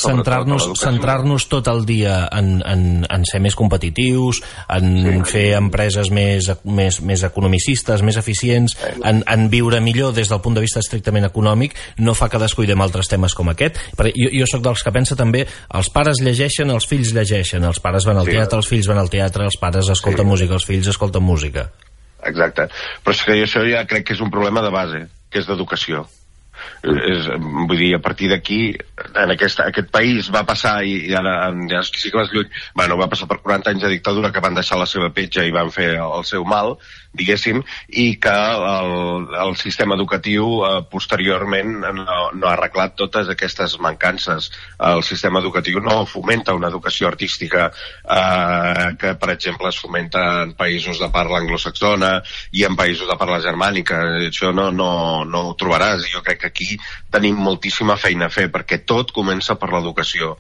centrar-nos 0.01 0.71
centrar 0.81 1.17
tot 1.51 1.69
el 1.71 1.85
dia 1.87 2.27
en, 2.33 2.61
en, 2.67 2.83
en 3.11 3.25
ser 3.29 3.41
més 3.43 3.57
competitius, 3.57 4.43
en 4.73 4.91
sí, 5.03 5.15
fer 5.33 5.47
empreses 5.59 6.11
més, 6.15 6.51
més, 6.65 7.01
més 7.01 7.25
economicistes, 7.27 8.03
més 8.07 8.19
eficients, 8.21 8.77
en, 9.03 9.23
en 9.27 9.49
viure 9.53 9.81
millor 9.81 10.15
des 10.17 10.31
del 10.31 10.43
punt 10.45 10.57
de 10.57 10.65
vista 10.65 10.83
estrictament 10.85 11.27
econòmic, 11.29 11.77
no 11.99 12.15
fa 12.15 12.29
que 12.33 12.41
descuidem 12.43 12.83
altres 12.85 13.11
temes 13.11 13.35
com 13.37 13.51
aquest. 13.53 13.81
Jo, 13.97 14.31
jo 14.33 14.49
sóc 14.51 14.65
dels 14.65 14.85
que 14.85 14.93
pensa 15.07 15.19
també 15.23 15.45
els 15.79 15.91
pares 15.95 16.21
llegeixen, 16.23 16.71
els 16.75 16.87
fills 16.91 17.13
llegeixen, 17.15 17.65
els 17.65 17.79
pares 17.83 18.07
van 18.07 18.19
al 18.19 18.27
sí, 18.27 18.35
teatre, 18.35 18.59
els 18.59 18.71
fills 18.71 18.89
van 18.91 18.99
al 18.99 19.11
teatre, 19.13 19.47
els 19.47 19.59
pares 19.61 19.91
escolten 19.95 20.27
sí. 20.27 20.31
música, 20.33 20.59
els 20.59 20.67
fills 20.67 20.91
escolten 20.91 21.23
música. 21.23 21.69
Exacte. 22.27 22.67
Però 23.05 23.15
és 23.15 23.23
que 23.23 23.39
això 23.45 23.63
ja 23.69 23.85
crec 23.87 24.09
que 24.09 24.17
és 24.17 24.23
un 24.25 24.33
problema 24.35 24.65
de 24.65 24.73
base, 24.75 25.07
que 25.31 25.39
és 25.39 25.47
d'educació. 25.47 26.07
És, 26.87 27.29
vull 27.39 27.79
dir, 27.79 27.93
a 27.97 28.03
partir 28.03 28.31
d'aquí 28.31 28.61
en 29.07 29.33
aquest, 29.35 29.61
aquest 29.65 29.91
país 29.93 30.31
va 30.35 30.45
passar 30.49 30.79
i, 30.85 30.97
i 31.11 31.17
ara 31.19 31.51
ja 31.71 31.83
sí 31.87 32.11
que 32.11 32.19
vas 32.19 32.31
lluny 32.33 32.49
bueno, 32.75 32.99
va 33.01 33.11
passar 33.13 33.29
per 33.31 33.41
40 33.43 33.75
anys 33.75 33.87
de 33.87 33.93
dictadura 33.97 34.33
que 34.33 34.45
van 34.45 34.57
deixar 34.57 34.79
la 34.81 34.89
seva 34.91 35.11
petja 35.15 35.45
i 35.45 35.55
van 35.55 35.73
fer 35.75 35.95
el, 35.97 36.15
el 36.21 36.29
seu 36.29 36.47
mal 36.49 36.77
diguéssim, 37.17 37.63
i 37.89 38.07
que 38.21 38.33
el, 38.33 39.27
el 39.41 39.57
sistema 39.57 39.97
educatiu 39.97 40.61
eh, 40.67 40.73
posteriorment 40.93 41.73
no, 41.81 42.19
no 42.37 42.49
ha 42.49 42.55
arreglat 42.55 42.97
totes 43.01 43.31
aquestes 43.33 43.79
mancances. 43.83 44.51
El 44.91 45.03
sistema 45.07 45.41
educatiu 45.43 45.81
no 45.85 46.05
fomenta 46.09 46.55
una 46.57 46.71
educació 46.73 47.09
artística 47.09 47.71
eh, 47.71 48.89
que, 49.01 49.15
per 49.21 49.33
exemple, 49.35 49.73
es 49.73 49.81
fomenta 49.81 50.25
en 50.45 50.55
països 50.59 51.01
de 51.03 51.11
parla 51.15 51.41
anglosaxona 51.43 52.13
i 52.53 52.67
en 52.69 52.77
països 52.79 53.09
de 53.09 53.19
parla 53.19 53.41
germànica. 53.45 54.03
Això 54.29 54.53
no, 54.57 54.69
no, 54.71 54.91
no 55.25 55.45
ho 55.51 55.57
trobaràs. 55.59 56.07
Jo 56.13 56.23
crec 56.27 56.45
que 56.45 56.53
aquí 56.57 56.79
tenim 57.13 57.37
moltíssima 57.37 57.99
feina 58.01 58.31
a 58.31 58.33
fer, 58.33 58.49
perquè 58.53 58.81
tot 58.89 59.13
comença 59.13 59.61
per 59.61 59.75
l'educació 59.75 60.37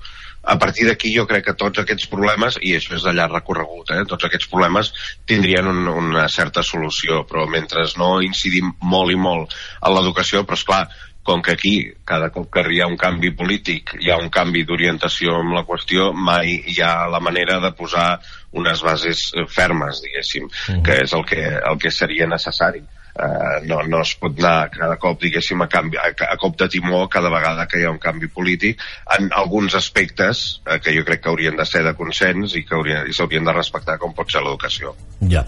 a 0.46 0.54
partir 0.62 0.86
d'aquí 0.86 1.10
jo 1.10 1.26
crec 1.26 1.44
que 1.48 1.56
tots 1.58 1.82
aquests 1.82 2.06
problemes, 2.06 2.56
i 2.62 2.76
això 2.76 2.94
és 2.94 3.02
de 3.02 3.12
llarg 3.16 3.34
recorregut, 3.34 3.90
eh, 3.90 4.04
tots 4.06 4.28
aquests 4.28 4.46
problemes 4.52 4.92
tindrien 5.26 5.66
un, 5.66 5.88
una 5.90 6.28
certa 6.30 6.62
solució, 6.62 7.24
però 7.26 7.48
mentre 7.50 7.82
no 7.98 8.20
incidim 8.22 8.70
molt 8.94 9.10
i 9.10 9.18
molt 9.18 9.56
en 9.82 9.96
l'educació, 9.96 10.44
però 10.46 10.60
és 10.60 10.64
clar, 10.68 10.84
com 11.26 11.42
que 11.42 11.56
aquí 11.56 11.74
cada 12.06 12.30
cop 12.30 12.46
que 12.54 12.62
hi 12.70 12.78
ha 12.80 12.86
un 12.86 12.94
canvi 12.96 13.32
polític, 13.34 13.96
hi 13.98 14.12
ha 14.14 14.20
un 14.22 14.30
canvi 14.30 14.62
d'orientació 14.68 15.40
amb 15.40 15.56
la 15.56 15.64
qüestió, 15.66 16.12
mai 16.14 16.60
hi 16.70 16.78
ha 16.78 17.08
la 17.10 17.18
manera 17.18 17.58
de 17.64 17.72
posar 17.74 18.20
unes 18.54 18.86
bases 18.86 19.32
fermes, 19.50 19.98
diguéssim, 20.04 20.46
mm. 20.46 20.84
que 20.86 21.00
és 21.02 21.16
el 21.18 21.26
que, 21.26 21.42
el 21.42 21.82
que 21.82 21.90
seria 21.90 22.30
necessari 22.30 22.86
eh, 23.18 23.60
no, 23.66 23.80
no 23.88 24.00
es 24.04 24.14
pot 24.20 24.38
anar 24.38 24.70
cada 24.74 24.96
cop, 25.00 25.18
diguéssim, 25.22 25.62
a, 25.62 25.68
canvi, 25.72 25.98
a, 26.00 26.12
a 26.28 26.36
cop 26.40 26.56
de 26.60 26.68
timó 26.72 27.06
cada 27.12 27.30
vegada 27.32 27.66
que 27.70 27.80
hi 27.80 27.86
ha 27.86 27.92
un 27.92 28.00
canvi 28.02 28.28
polític 28.32 28.82
en 29.18 29.30
alguns 29.34 29.74
aspectes 29.78 30.60
eh, 30.66 30.78
que 30.82 30.94
jo 30.96 31.04
crec 31.06 31.24
que 31.24 31.32
haurien 31.32 31.56
de 31.56 31.66
ser 31.68 31.82
de 31.86 31.94
consens 31.98 32.56
i 32.58 32.64
que 32.66 32.80
s'haurien 33.16 33.46
de 33.46 33.56
respectar 33.56 33.98
com 34.02 34.14
pot 34.16 34.30
ser 34.32 34.42
l'educació. 34.44 34.94
Ja. 35.30 35.44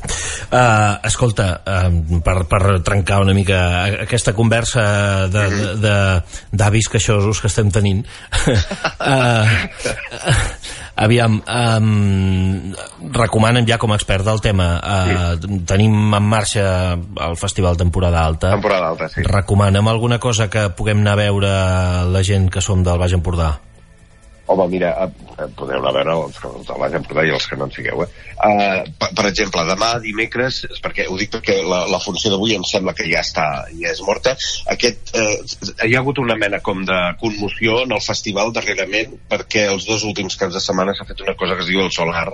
Uh, 0.49 0.97
escolta, 1.09 1.49
uh, 1.69 2.21
per, 2.25 2.39
per 2.51 2.63
trencar 2.87 3.21
una 3.25 3.35
mica 3.37 3.59
aquesta 4.07 4.33
conversa 4.37 5.29
d'avis 5.29 6.89
queixosos 6.91 7.43
que 7.43 7.51
estem 7.51 7.71
tenint 7.75 8.05
uh, 8.49 9.45
Aviam, 10.99 11.39
um, 11.47 12.73
recomanen 13.15 13.67
ja 13.69 13.79
com 13.79 13.93
a 13.95 13.99
expert 14.01 14.27
del 14.27 14.41
tema. 14.43 14.67
Uh, 14.83 15.37
sí. 15.39 15.61
Tenim 15.69 15.95
en 15.95 16.27
marxa 16.27 16.65
el 16.99 17.39
Festival 17.39 17.79
Temporada 17.79 18.25
Alta. 18.27 18.51
Temporada 18.57 18.91
Alta, 18.91 19.09
sí. 19.13 19.23
Recomanem 19.23 19.87
alguna 19.87 20.19
cosa 20.19 20.51
que 20.51 20.69
puguem 20.75 21.05
anar 21.05 21.15
a 21.15 21.23
veure 21.23 21.55
la 22.11 22.25
gent 22.27 22.51
que 22.51 22.65
som 22.65 22.83
del 22.83 22.99
Baix 22.99 23.15
Empordà? 23.15 23.53
Home, 24.49 24.65
mira, 24.73 24.91
eh, 25.05 25.47
podeu 25.57 25.79
anar 25.79 25.91
a 25.91 25.97
veure 25.99 26.15
els 26.25 26.39
els 26.49 26.69
de 26.69 26.99
Empordà 26.99 27.25
i 27.29 27.33
els 27.37 27.47
que 27.47 27.57
no 27.61 27.67
en 27.69 27.75
sigueu. 27.75 28.03
Eh? 28.05 28.09
Uh, 28.39 28.85
per, 29.01 29.11
per 29.19 29.27
exemple, 29.29 29.65
demà, 29.69 29.91
dimecres, 30.05 30.63
perquè 30.85 31.09
ho 31.09 31.19
dic 31.21 31.35
perquè 31.35 31.59
la, 31.69 31.83
la 31.93 32.01
funció 32.01 32.33
d'avui 32.33 32.57
em 32.57 32.65
sembla 32.69 32.95
que 32.97 33.09
ja 33.11 33.21
està 33.25 33.47
ja 33.69 33.93
és 33.93 34.01
morta, 34.07 34.37
aquest, 34.75 35.13
uh, 35.13 35.75
hi 35.85 35.95
ha 35.95 36.01
hagut 36.01 36.23
una 36.23 36.39
mena 36.41 36.63
com 36.65 36.85
de 36.89 37.01
conmoció 37.21 37.83
en 37.85 37.93
el 37.97 38.05
festival 38.05 38.55
darrerament 38.57 39.19
perquè 39.29 39.69
els 39.73 39.89
dos 39.91 40.07
últims 40.09 40.39
caps 40.41 40.57
de 40.57 40.65
setmana 40.65 40.97
s'ha 40.97 41.09
fet 41.09 41.27
una 41.27 41.37
cosa 41.37 41.59
que 41.59 41.67
es 41.67 41.73
diu 41.73 41.85
el 41.85 41.93
Solar, 41.93 42.31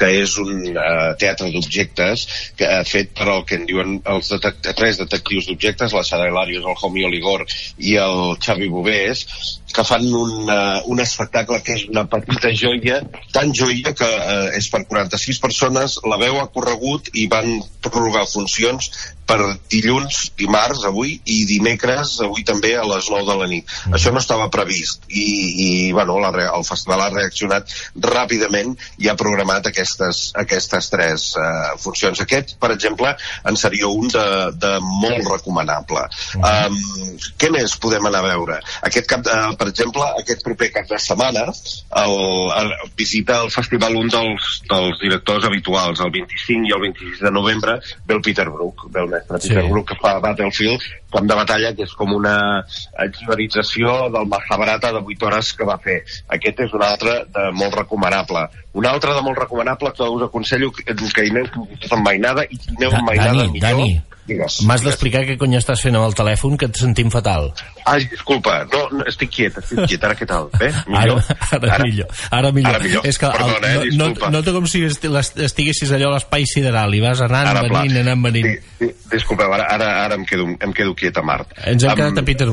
que 0.00 0.08
és 0.22 0.36
un 0.40 0.64
uh, 0.72 1.12
teatre 1.20 1.50
d'objectes 1.52 2.26
que 2.58 2.68
ha 2.68 2.82
fet 2.88 3.12
per 3.16 3.28
al 3.28 3.44
que 3.48 3.58
en 3.60 3.66
diuen 3.68 3.98
els 4.14 4.32
detect 4.32 4.70
tres 4.78 5.00
detectius 5.02 5.48
d'objectes, 5.50 5.94
la 5.96 6.04
Sara 6.06 6.30
Hilarius, 6.30 6.64
el 6.64 6.80
Homi 6.80 7.04
Oligor 7.08 7.44
i 7.78 7.96
el 8.00 8.36
Xavi 8.40 8.70
Bovés, 8.72 9.26
que 9.70 9.84
fan 9.86 10.06
un, 10.08 10.48
uh, 10.48 10.80
un 10.90 11.04
espectacle 11.04 11.60
que 11.66 11.76
és 11.76 11.86
una 11.92 12.06
petita 12.10 12.50
joia, 12.56 13.00
tan 13.34 13.52
joia 13.56 13.94
que 13.96 14.08
uh, 14.08 14.48
és 14.56 14.70
per 14.72 14.82
46 14.88 15.40
persones, 15.44 16.00
la 16.08 16.18
veu 16.20 16.40
ha 16.40 16.48
corregut 16.54 17.12
i 17.14 17.28
van 17.30 17.60
prorrogar 17.84 18.26
funcions 18.30 18.90
per 19.30 19.38
dilluns, 19.70 20.18
dimarts, 20.38 20.84
avui, 20.88 21.14
i 21.30 21.44
dimecres, 21.48 22.16
avui 22.24 22.42
també 22.46 22.72
a 22.78 22.84
les 22.88 23.10
9 23.12 23.26
de 23.28 23.36
la 23.38 23.48
nit. 23.50 23.66
Mm. 23.86 23.96
Això 23.98 24.12
no 24.14 24.22
estava 24.22 24.48
previst 24.52 25.06
i, 25.08 25.26
i 25.66 25.68
bueno, 25.94 26.18
la, 26.22 26.32
el 26.48 26.66
festival 26.66 27.04
ha 27.04 27.10
reaccionat 27.12 27.70
ràpidament 28.10 28.74
i 28.98 29.10
ha 29.10 29.16
programat 29.20 29.70
aquestes, 29.70 30.22
aquestes 30.40 30.90
tres 30.92 31.28
uh, 31.38 31.76
funcions. 31.82 32.22
Aquest, 32.24 32.56
per 32.62 32.72
exemple, 32.74 33.12
en 33.46 33.60
seria 33.60 33.90
un 33.90 34.10
de, 34.10 34.26
de 34.58 34.72
molt 34.86 35.30
recomanable. 35.30 36.06
Mm. 36.40 36.50
Um, 36.50 37.30
què 37.40 37.52
més 37.54 37.76
podem 37.80 38.10
anar 38.10 38.24
a 38.24 38.28
veure? 38.32 38.58
Aquest 38.90 39.08
cap 39.10 39.24
de, 39.26 39.36
per 39.60 39.70
exemple, 39.70 40.06
aquest 40.24 40.44
proper 40.46 40.72
cap 40.74 40.90
de 40.90 40.98
setmana 41.00 41.46
el, 41.50 42.14
el, 42.56 42.72
visita 42.98 43.40
el 43.44 43.50
festival 43.54 43.96
un 43.98 44.10
dels, 44.10 44.50
dels 44.70 44.98
directors 45.02 45.46
habituals, 45.48 46.02
el 46.04 46.12
25 46.14 46.68
i 46.68 46.74
el 46.76 46.84
26 46.88 47.24
de 47.26 47.34
novembre, 47.34 47.78
ve 48.06 48.16
el 48.18 48.22
Peter 48.24 48.48
Brook, 48.50 48.88
ve 48.90 49.04
el 49.04 49.19
mestre 49.20 49.38
Peter 49.48 49.64
Sí. 49.64 49.70
Brook, 49.70 49.88
que 49.88 49.96
fa 50.00 50.18
Battlefield, 50.20 50.82
Camp 51.10 51.26
de 51.26 51.34
batalla, 51.34 51.74
que 51.74 51.82
és 51.82 51.92
com 51.98 52.12
una 52.14 52.64
exhilarització 53.04 54.10
del 54.14 54.28
Mahabharata 54.30 54.92
de 54.92 55.02
8 55.02 55.26
hores 55.26 55.52
que 55.58 55.66
va 55.66 55.78
fer. 55.78 55.98
Aquest 56.28 56.60
és 56.66 56.74
un 56.76 56.84
altre 56.86 57.24
de 57.34 57.48
molt 57.52 57.74
recomanable. 57.74 58.46
Un 58.78 58.86
altre 58.86 59.14
de 59.14 59.22
molt 59.26 59.38
recomanable 59.38 59.92
que 59.96 60.06
us 60.06 60.22
aconsello 60.22 60.70
que, 60.70 60.84
que 60.94 61.24
hi 61.26 61.30
aneu 61.30 61.46
amb 61.90 62.04
mainada 62.06 62.46
i 62.48 62.56
qui 62.56 62.76
aneu 62.76 62.94
amb 62.94 63.10
mainada 63.10 63.34
Dani, 63.34 63.50
millor. 63.50 63.68
Dani, 63.68 64.00
Digues, 64.28 64.60
m'has 64.68 64.82
d'explicar 64.84 65.24
què 65.26 65.34
cony 65.40 65.56
estàs 65.58 65.80
fent 65.82 65.96
amb 65.96 66.06
el 66.06 66.14
telèfon, 66.14 66.56
que 66.60 66.66
et 66.70 66.76
sentim 66.78 67.08
fatal. 67.10 67.48
Ai, 67.88 68.04
disculpa, 68.10 68.60
no, 68.70 68.82
no, 68.92 69.04
estic 69.10 69.30
quiet, 69.34 69.56
estic 69.58 69.80
quiet, 69.88 70.04
ara 70.06 70.14
què 70.14 70.26
tal? 70.28 70.50
Bé? 70.60 70.68
Ara, 70.70 70.84
Millor? 70.86 71.22
ara, 71.50 71.72
ara 71.74 71.84
millor. 71.84 72.06
Ara 72.30 72.52
millor. 72.52 72.74
Ara 72.76 72.84
millor. 72.84 73.06
És 73.10 73.18
que 73.18 73.26
el, 73.26 73.32
Perdona, 73.32 73.72
eh, 73.72 73.74
no, 73.74 73.80
no, 73.80 73.88
disculpa. 73.90 74.30
nota 74.36 74.52
com 74.52 74.66
si 74.70 74.84
estiguessis 74.84 75.90
allò 75.96 76.12
a 76.12 76.14
l'espai 76.18 76.46
sideral 76.46 76.94
i 76.94 77.00
vas 77.02 77.20
anant, 77.26 77.48
Ara, 77.54 77.64
pla. 77.66 77.82
venint, 77.82 78.00
anant, 78.04 78.22
venint. 78.28 78.46
Sí, 78.78 78.86
sí, 78.86 78.92
disculpeu, 79.16 79.52
ara, 79.56 79.66
ara, 79.74 79.90
ara 80.04 80.14
em, 80.20 80.24
quedo, 80.28 80.46
em 80.60 80.72
quedo 80.76 80.94
quiet 80.94 81.16
a 81.18 81.22
Mart. 81.22 81.56
Ens 81.64 81.82
hem 81.84 81.90
Em- 81.90 81.96
quedat 82.04 82.18
a 82.22 82.26
Peter 82.30 82.46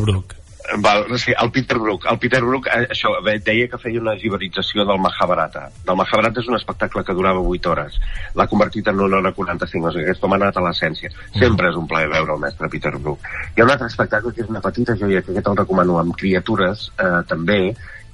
Val, 0.76 1.06
sí, 1.18 1.32
el 1.40 1.52
Peter 1.52 1.78
Brook. 1.78 2.06
El 2.12 2.20
Peter 2.20 2.42
Brook, 2.44 2.68
eh, 2.68 2.88
això, 2.92 3.14
deia 3.24 3.68
que 3.72 3.80
feia 3.80 4.02
una 4.02 4.16
giberització 4.20 4.86
del 4.86 5.00
Mahabharata. 5.00 5.68
El 5.88 5.96
Mahabharata 5.96 6.42
és 6.44 6.50
un 6.52 6.58
espectacle 6.60 7.04
que 7.08 7.16
durava 7.16 7.40
8 7.40 7.72
hores. 7.72 8.00
L'ha 8.36 8.48
convertit 8.52 8.88
en 8.92 9.00
una 9.00 9.22
hora 9.22 9.32
45, 9.32 9.88
o 9.88 9.92
sigui, 9.96 10.06
aquest 10.06 10.24
home 10.24 10.36
ha 10.36 10.42
anat 10.42 10.60
a 10.60 10.66
l'essència. 10.68 11.12
Sempre 11.38 11.72
és 11.72 11.80
un 11.80 11.88
plaer 11.88 12.12
veure 12.12 12.36
el 12.36 12.44
mestre 12.44 12.70
Peter 12.70 12.94
Brook. 12.98 13.28
Hi 13.56 13.62
ha 13.62 13.68
un 13.68 13.72
altre 13.72 13.88
espectacle 13.88 14.34
que 14.34 14.44
és 14.44 14.50
una 14.52 14.64
petita 14.64 14.98
joia, 15.00 15.22
que 15.22 15.32
aquest 15.32 15.52
el 15.54 15.62
recomano, 15.64 16.00
amb 16.02 16.18
criatures, 16.20 16.90
eh, 17.00 17.22
també, 17.30 17.62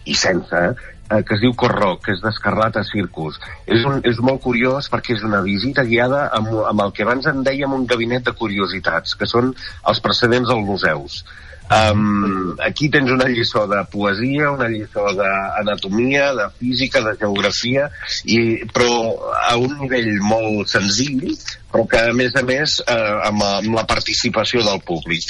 i 0.06 0.14
sense, 0.20 0.62
eh, 1.10 1.24
que 1.24 1.36
es 1.36 1.42
diu 1.42 1.54
Corró, 1.56 1.96
que 2.04 2.14
és 2.14 2.22
d'Escarlata 2.24 2.84
Circus. 2.88 3.40
És, 3.66 3.86
un, 3.88 4.02
és 4.08 4.20
molt 4.20 4.42
curiós 4.44 4.90
perquè 4.92 5.18
és 5.18 5.24
una 5.28 5.42
visita 5.46 5.86
guiada 5.88 6.28
amb, 6.38 6.54
amb 6.70 6.86
el 6.86 6.94
que 6.94 7.06
abans 7.08 7.28
en 7.32 7.44
dèiem 7.46 7.74
un 7.74 7.88
gabinet 7.90 8.28
de 8.28 8.36
curiositats, 8.38 9.16
que 9.20 9.30
són 9.30 9.54
els 9.90 10.04
precedents 10.04 10.52
dels 10.52 10.68
museus. 10.68 11.24
Um, 11.72 12.56
aquí 12.62 12.90
tens 12.92 13.10
una 13.10 13.26
lliçó 13.32 13.64
de 13.72 13.80
poesia, 13.90 14.52
una 14.52 14.68
lliçó 14.70 15.08
d'anatomia, 15.16 16.34
de 16.36 16.48
física, 16.60 17.02
de 17.02 17.16
geografia, 17.18 17.88
i, 18.26 18.38
però 18.76 19.16
a 19.48 19.56
un 19.58 19.78
nivell 19.80 20.12
molt 20.22 20.70
senzill, 20.70 21.34
però 21.72 21.86
que 21.90 22.02
a 22.10 22.14
més 22.14 22.36
a 22.36 22.44
més 22.46 22.80
eh, 22.84 22.98
amb, 23.30 23.42
amb 23.48 23.78
la 23.80 23.86
participació 23.90 24.62
del 24.66 24.82
públic. 24.86 25.26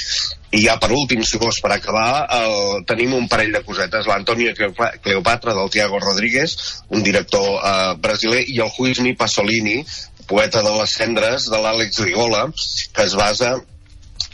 I 0.54 0.66
ja 0.66 0.76
per 0.78 0.90
últim, 0.94 1.22
si 1.26 1.38
vols, 1.40 1.60
per 1.64 1.72
acabar, 1.74 2.26
el, 2.36 2.82
tenim 2.86 3.14
un 3.16 3.28
parell 3.30 3.54
de 3.54 3.62
cosetes. 3.66 4.06
L'Antonio 4.06 4.52
Cleopa- 4.54 4.92
Cleopatra 5.02 5.54
del 5.56 5.70
Tiago 5.70 5.98
Rodríguez, 6.02 6.56
un 6.90 7.02
director 7.02 7.46
eh, 7.56 7.94
brasiler, 8.02 8.44
i 8.50 8.60
el 8.60 8.74
Juizmi 8.74 9.14
Pasolini, 9.16 9.80
poeta 10.28 10.62
de 10.64 10.74
les 10.76 10.98
cendres, 10.98 11.48
de 11.52 11.62
l'Àlex 11.62 12.02
Rigola, 12.04 12.48
que 12.92 13.06
es 13.06 13.16
basa 13.16 13.54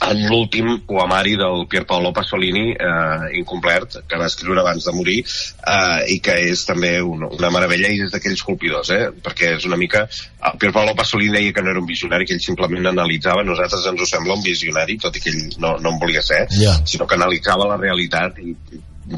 en 0.01 0.21
l'últim 0.29 0.81
poemari 0.89 1.37
del 1.37 1.67
Pier 1.69 1.85
Paolo 1.87 2.13
Pasolini 2.13 2.73
eh, 2.73 3.39
incomplert, 3.39 3.99
que 4.09 4.19
va 4.19 4.29
escriure 4.31 4.63
abans 4.63 4.85
de 4.87 4.95
morir 4.97 5.19
eh, 5.21 6.15
i 6.15 6.19
que 6.25 6.37
és 6.51 6.65
també 6.69 6.95
una, 7.05 7.29
una 7.37 7.51
meravella 7.53 7.91
i 7.93 8.01
és 8.07 8.13
d'aquells 8.15 8.43
colpidors, 8.47 8.93
eh? 8.97 9.11
perquè 9.25 9.55
és 9.59 9.67
una 9.69 9.79
mica 9.81 10.07
el 10.09 10.61
Pier 10.61 10.73
Paolo 10.73 10.97
Pasolini 10.97 11.37
deia 11.37 11.53
que 11.57 11.65
no 11.65 11.73
era 11.75 11.83
un 11.83 11.89
visionari 11.89 12.29
que 12.29 12.37
ell 12.37 12.45
simplement 12.45 12.89
analitzava, 12.93 13.45
nosaltres 13.45 13.85
ens 13.93 14.01
ho 14.01 14.09
sembla 14.09 14.39
un 14.39 14.45
visionari, 14.47 14.97
tot 15.01 15.17
i 15.17 15.25
que 15.25 15.35
ell 15.35 15.43
no, 15.61 15.77
no 15.79 15.95
en 15.95 16.01
volia 16.01 16.25
ser 16.25 16.47
Ja. 16.57 16.75
sinó 16.89 17.07
que 17.07 17.17
analitzava 17.19 17.69
la 17.69 17.77
realitat 17.81 18.41
i 18.41 18.55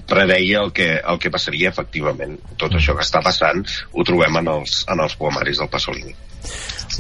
preveia 0.09 0.63
el 0.63 0.73
que, 0.73 0.89
el 0.97 1.19
que 1.21 1.31
passaria 1.31 1.71
efectivament. 1.71 2.39
Tot 2.59 2.75
això 2.79 2.97
que 2.97 3.05
està 3.05 3.23
passant 3.25 3.63
ho 3.93 4.05
trobem 4.09 4.39
en 4.41 4.53
els, 4.57 4.83
en 4.91 5.03
els 5.05 5.17
poemaris 5.21 5.61
del 5.61 5.71
Pasolini. 5.73 6.15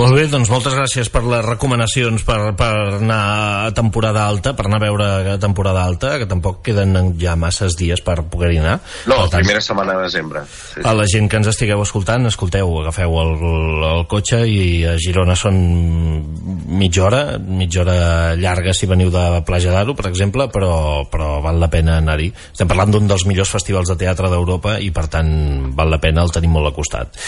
Molt 0.00 0.14
bé, 0.16 0.22
doncs 0.32 0.48
moltes 0.48 0.72
gràcies 0.72 1.10
per 1.12 1.20
les 1.28 1.42
recomanacions 1.44 2.22
per, 2.24 2.38
per 2.56 2.70
anar 2.96 3.18
a 3.66 3.72
temporada 3.76 4.22
alta, 4.24 4.54
per 4.56 4.64
anar 4.64 4.78
a 4.80 4.84
veure 4.86 5.08
a 5.34 5.36
temporada 5.40 5.82
alta, 5.84 6.14
que 6.22 6.28
tampoc 6.30 6.62
queden 6.64 7.12
ja 7.20 7.34
masses 7.36 7.76
dies 7.76 8.00
per 8.00 8.22
poder-hi 8.32 8.62
anar. 8.62 8.78
No, 9.10 9.18
la 9.26 9.28
primera 9.34 9.60
setmana 9.60 9.98
de 9.98 10.06
desembre. 10.06 10.46
Sí, 10.48 10.80
A 10.88 10.94
la 10.96 11.04
gent 11.10 11.28
que 11.28 11.36
ens 11.42 11.50
estigueu 11.52 11.84
escoltant, 11.84 12.24
escolteu, 12.30 12.72
agafeu 12.80 13.18
el, 13.20 13.34
el 13.90 14.06
cotxe 14.08 14.40
i 14.48 14.62
a 14.88 14.96
Girona 15.02 15.36
són 15.36 15.60
mitja 16.72 17.04
hora, 17.10 17.22
mitja 17.36 17.84
hora 17.84 17.98
llarga 18.40 18.72
si 18.72 18.88
veniu 18.88 19.12
de 19.12 19.42
Plaja 19.44 19.76
d'Aro, 19.76 19.92
per 19.98 20.08
exemple, 20.08 20.48
però, 20.54 20.72
però 21.12 21.34
val 21.44 21.60
la 21.60 21.68
pena 21.72 21.98
anar-hi. 22.00 22.30
Estem 22.54 22.70
parlant 22.70 22.96
d'un 22.96 23.12
dels 23.12 23.26
millors 23.28 23.52
festivals 23.52 23.92
de 23.92 23.98
teatre 24.00 24.32
d'Europa 24.32 24.78
i, 24.80 24.88
per 24.94 25.04
tant, 25.12 25.30
val 25.76 25.92
la 25.92 26.00
pena, 26.00 26.24
el 26.24 26.32
tenim 26.32 26.56
molt 26.56 26.72
al 26.72 26.76
costat. 26.80 27.20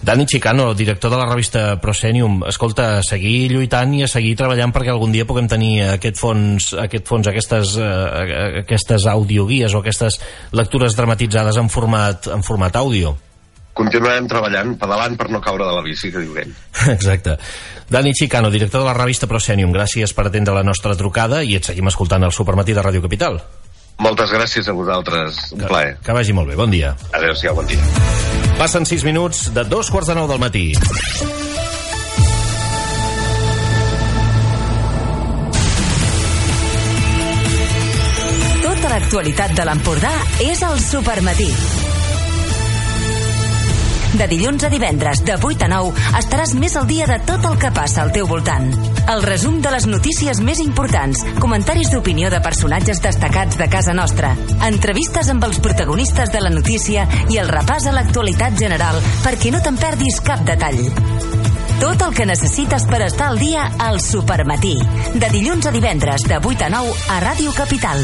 Dani 0.00 0.24
Chicano, 0.24 0.72
director 0.72 1.12
de 1.12 1.20
la 1.20 1.28
revista 1.28 1.55
Proscenium, 1.82 2.40
escolta, 2.48 2.98
a 2.98 3.04
seguir 3.06 3.50
lluitant 3.52 3.94
i 3.96 4.02
a 4.04 4.08
seguir 4.10 4.34
treballant 4.38 4.72
perquè 4.74 4.92
algun 4.92 5.14
dia 5.14 5.26
puguem 5.28 5.48
tenir 5.50 5.72
aquest 5.96 6.20
fons, 6.20 6.72
aquest 6.86 7.06
fons 7.08 7.28
aquestes, 7.30 7.76
eh, 7.82 8.62
aquestes 8.62 9.06
audioguies 9.10 9.74
o 9.74 9.82
aquestes 9.82 10.20
lectures 10.56 10.96
dramatitzades 10.98 11.60
en 11.60 11.70
format, 11.72 12.30
en 12.32 12.44
format 12.46 12.76
àudio. 12.80 13.16
Continuarem 13.76 14.24
treballant 14.30 14.72
pedalant 14.80 15.18
per 15.20 15.28
no 15.28 15.42
caure 15.44 15.66
de 15.68 15.74
la 15.76 15.84
bici, 15.84 16.08
que 16.12 16.22
diu 16.24 16.38
ell. 16.40 16.54
Exacte. 16.96 17.36
Dani 17.92 18.14
Chicano, 18.16 18.50
director 18.50 18.80
de 18.82 18.88
la 18.88 18.96
revista 18.96 19.28
Proscenium, 19.28 19.74
gràcies 19.74 20.16
per 20.16 20.26
atendre 20.26 20.56
la 20.56 20.64
nostra 20.64 20.96
trucada 20.96 21.42
i 21.44 21.58
et 21.58 21.68
seguim 21.68 21.92
escoltant 21.92 22.24
al 22.24 22.34
Supermatí 22.34 22.74
de 22.74 22.82
Ràdio 22.82 23.04
Capital. 23.04 23.38
Moltes 23.98 24.30
gràcies 24.30 24.68
a 24.68 24.74
vosaltres. 24.76 25.38
Un 25.56 25.64
plaer. 25.64 25.96
Que 26.04 26.12
vagi 26.12 26.34
molt 26.36 26.50
bé. 26.52 26.56
Bon 26.58 26.70
dia. 26.70 26.94
Adéu-siau, 27.16 27.56
bon 27.56 27.66
dia. 27.66 27.80
Passen 28.58 28.84
6 28.88 29.04
minuts 29.08 29.46
de 29.56 29.64
dos 29.64 29.90
quarts 29.92 30.08
de 30.12 30.16
nou 30.18 30.28
del 30.28 30.40
matí. 30.40 30.66
Tota 38.66 38.92
l'actualitat 38.92 39.56
de 39.56 39.68
l'Empordà 39.68 40.14
és 40.44 40.62
al 40.66 40.80
Supermatí. 40.80 41.50
De 44.16 44.26
dilluns 44.30 44.64
a 44.64 44.70
divendres, 44.72 45.20
de 45.26 45.34
8 45.36 45.66
a 45.66 45.68
9, 45.68 45.90
estaràs 46.16 46.54
més 46.56 46.72
al 46.80 46.86
dia 46.88 47.04
de 47.04 47.18
tot 47.28 47.44
el 47.44 47.58
que 47.60 47.68
passa 47.76 48.00
al 48.00 48.12
teu 48.14 48.24
voltant. 48.30 48.70
El 49.12 49.20
resum 49.26 49.58
de 49.60 49.68
les 49.74 49.84
notícies 49.90 50.40
més 50.40 50.62
importants, 50.64 51.20
comentaris 51.42 51.90
d'opinió 51.92 52.30
de 52.32 52.40
personatges 52.40 53.02
destacats 53.04 53.58
de 53.60 53.66
casa 53.68 53.92
nostra, 53.92 54.30
entrevistes 54.64 55.28
amb 55.28 55.44
els 55.44 55.60
protagonistes 55.60 56.32
de 56.32 56.40
la 56.40 56.52
notícia 56.54 57.04
i 57.28 57.36
el 57.42 57.52
repàs 57.52 57.90
a 57.90 57.92
l'actualitat 57.92 58.56
general 58.56 59.02
perquè 59.26 59.52
no 59.52 59.60
te'n 59.60 59.76
perdis 59.82 60.22
cap 60.24 60.46
detall. 60.48 60.80
Tot 61.76 62.06
el 62.06 62.14
que 62.16 62.24
necessites 62.24 62.86
per 62.88 63.02
estar 63.04 63.28
al 63.28 63.38
dia 63.38 63.66
al 63.84 64.00
Supermatí. 64.00 64.78
De 65.12 65.28
dilluns 65.28 65.68
a 65.68 65.74
divendres, 65.76 66.24
de 66.24 66.40
8 66.40 66.70
a 66.70 66.72
9, 66.72 66.96
a 67.12 67.20
Ràdio 67.20 67.52
Capital. 67.52 68.00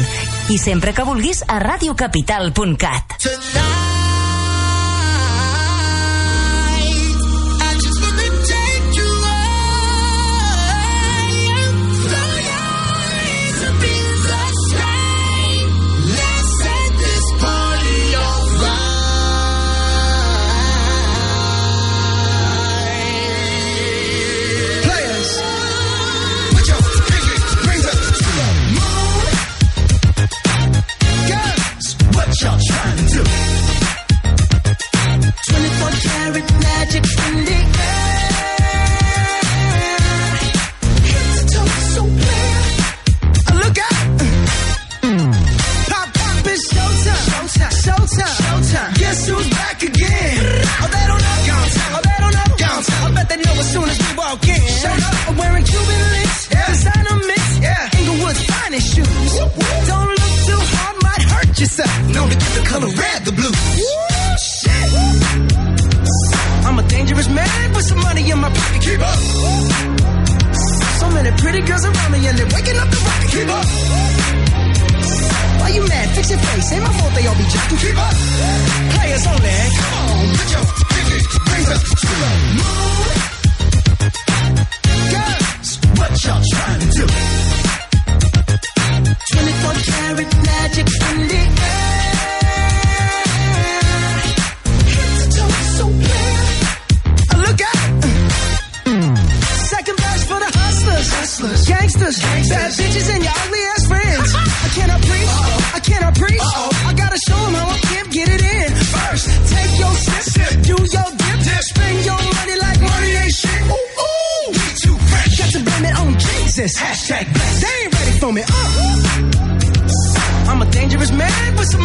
I 0.53 0.61
sempre 0.61 0.93
que 0.93 1.07
vulguis, 1.09 1.41
a 1.47 1.57
radiocapital.cat. 1.63 3.17
Players, 3.17 3.92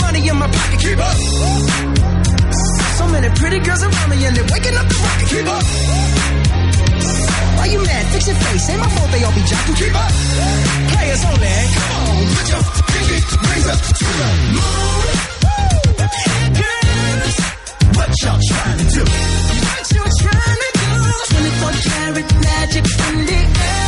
money 0.00 0.28
in 0.28 0.36
my 0.36 0.48
pocket. 0.48 0.78
Keep 0.80 0.98
up. 0.98 1.16
So 2.98 3.04
many 3.08 3.28
pretty 3.38 3.58
girls 3.60 3.82
around 3.82 4.08
me 4.10 4.24
and 4.26 4.36
they're 4.36 4.50
waking 4.52 4.76
up 4.76 4.86
the 4.88 4.98
rocket. 5.04 5.28
Keep 5.28 5.46
up. 5.46 5.64
Why 7.58 7.66
you 7.66 7.80
mad? 7.82 8.04
Fix 8.12 8.26
your 8.28 8.36
face. 8.36 8.70
Ain't 8.70 8.80
my 8.80 8.88
fault 8.88 9.10
they 9.10 9.22
all 9.24 9.32
be 9.32 9.42
jocking. 9.50 9.76
Keep 9.76 9.94
up. 9.94 10.12
Players 10.92 11.22
only. 11.30 11.54
Come 11.74 11.90
on, 11.98 12.16
put 12.34 12.46
your 12.52 12.62
pinky 12.90 13.18
rings 13.48 13.66
up 13.72 13.78
to 13.98 14.06
the 14.18 14.28
moon. 14.54 15.06
Girls, 16.58 17.36
what 17.96 18.10
y'all 18.22 18.40
trying 18.50 18.78
to 18.78 18.86
do? 18.96 19.02
What 19.68 19.84
you 19.94 20.04
trying 20.22 20.60
to 20.64 20.70
do? 20.78 20.90
24 21.34 21.74
karat 21.86 22.28
magic 22.46 22.84
in 23.08 23.16
the 23.26 23.40
air. 23.58 23.87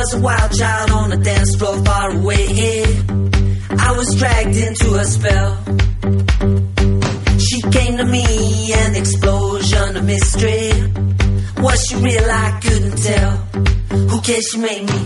was 0.00 0.14
a 0.14 0.20
wild 0.20 0.50
child 0.56 0.90
on 0.92 1.12
a 1.12 1.16
dance 1.18 1.56
floor 1.56 1.76
far 1.84 2.10
away. 2.16 2.84
I 3.86 3.92
was 3.98 4.08
dragged 4.16 4.56
into 4.56 4.86
her 4.96 5.04
spell. 5.04 5.50
She 7.38 7.60
came 7.76 7.98
to 7.98 8.06
me, 8.06 8.72
an 8.72 8.94
explosion 8.96 9.96
of 9.98 10.04
mystery. 10.04 10.72
Was 11.64 11.78
she 11.86 11.96
real? 11.96 12.28
I 12.30 12.60
couldn't 12.62 12.96
tell. 12.96 13.32
Who 14.10 14.20
cares? 14.22 14.46
She 14.50 14.58
made 14.58 14.84
me 14.90 15.00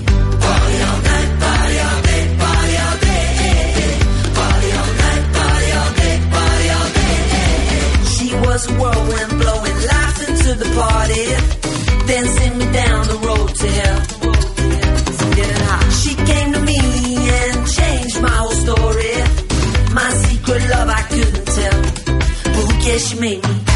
party 0.44 0.76
all 0.88 1.00
night, 1.10 1.30
party 1.42 1.76
all 1.86 2.00
day, 2.10 2.22
party 2.44 2.76
all 2.84 2.98
day. 3.08 3.26
Party 4.38 4.70
all 4.80 4.92
night, 5.04 5.22
party 5.38 5.70
all 5.80 5.92
day, 6.02 6.16
party 6.34 6.68
all 6.78 6.90
day. 7.00 7.18
She 8.14 8.28
was 8.46 8.60
a 8.70 8.72
whirlwind 8.80 9.32
blowing 9.42 9.78
life 9.92 10.18
into 10.28 10.50
the 10.62 10.68
party. 10.80 11.24
Then 12.06 12.24
sent 12.36 12.56
me 12.60 12.66
down 12.72 13.08
the 13.08 13.18
road 13.26 13.54
to 13.56 13.68
hell. 13.80 14.23
She 15.36 16.14
came 16.14 16.52
to 16.52 16.60
me 16.60 16.78
and 16.78 17.66
changed 17.66 18.22
my 18.22 18.28
whole 18.28 18.50
story. 18.52 19.14
My 19.92 20.10
secret 20.10 20.62
love 20.70 20.88
I 20.88 21.02
couldn't 21.10 21.46
tell. 21.46 21.82
But 22.54 22.84
who? 22.84 22.98
She 22.98 23.18
made 23.18 23.42
me 23.42 23.73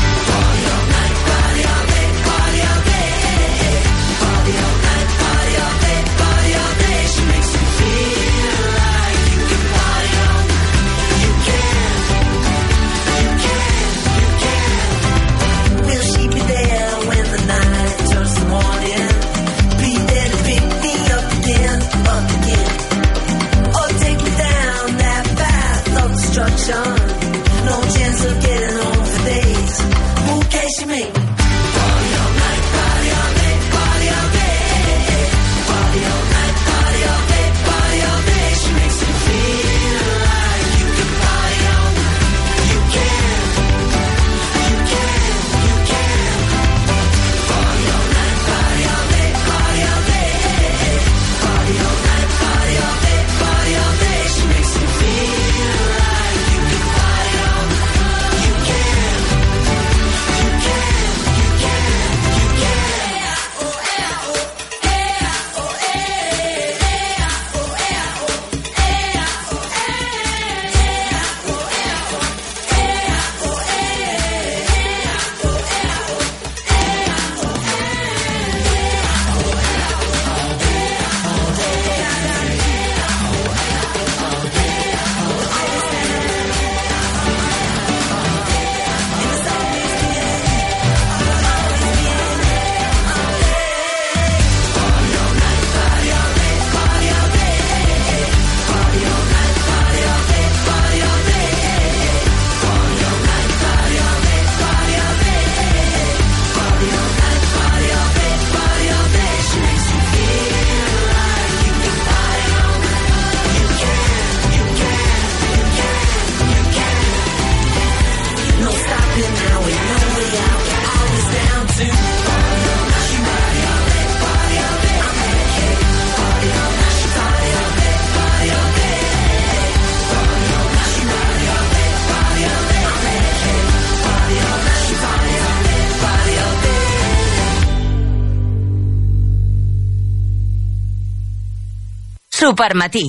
Supermatí, 142.48 143.02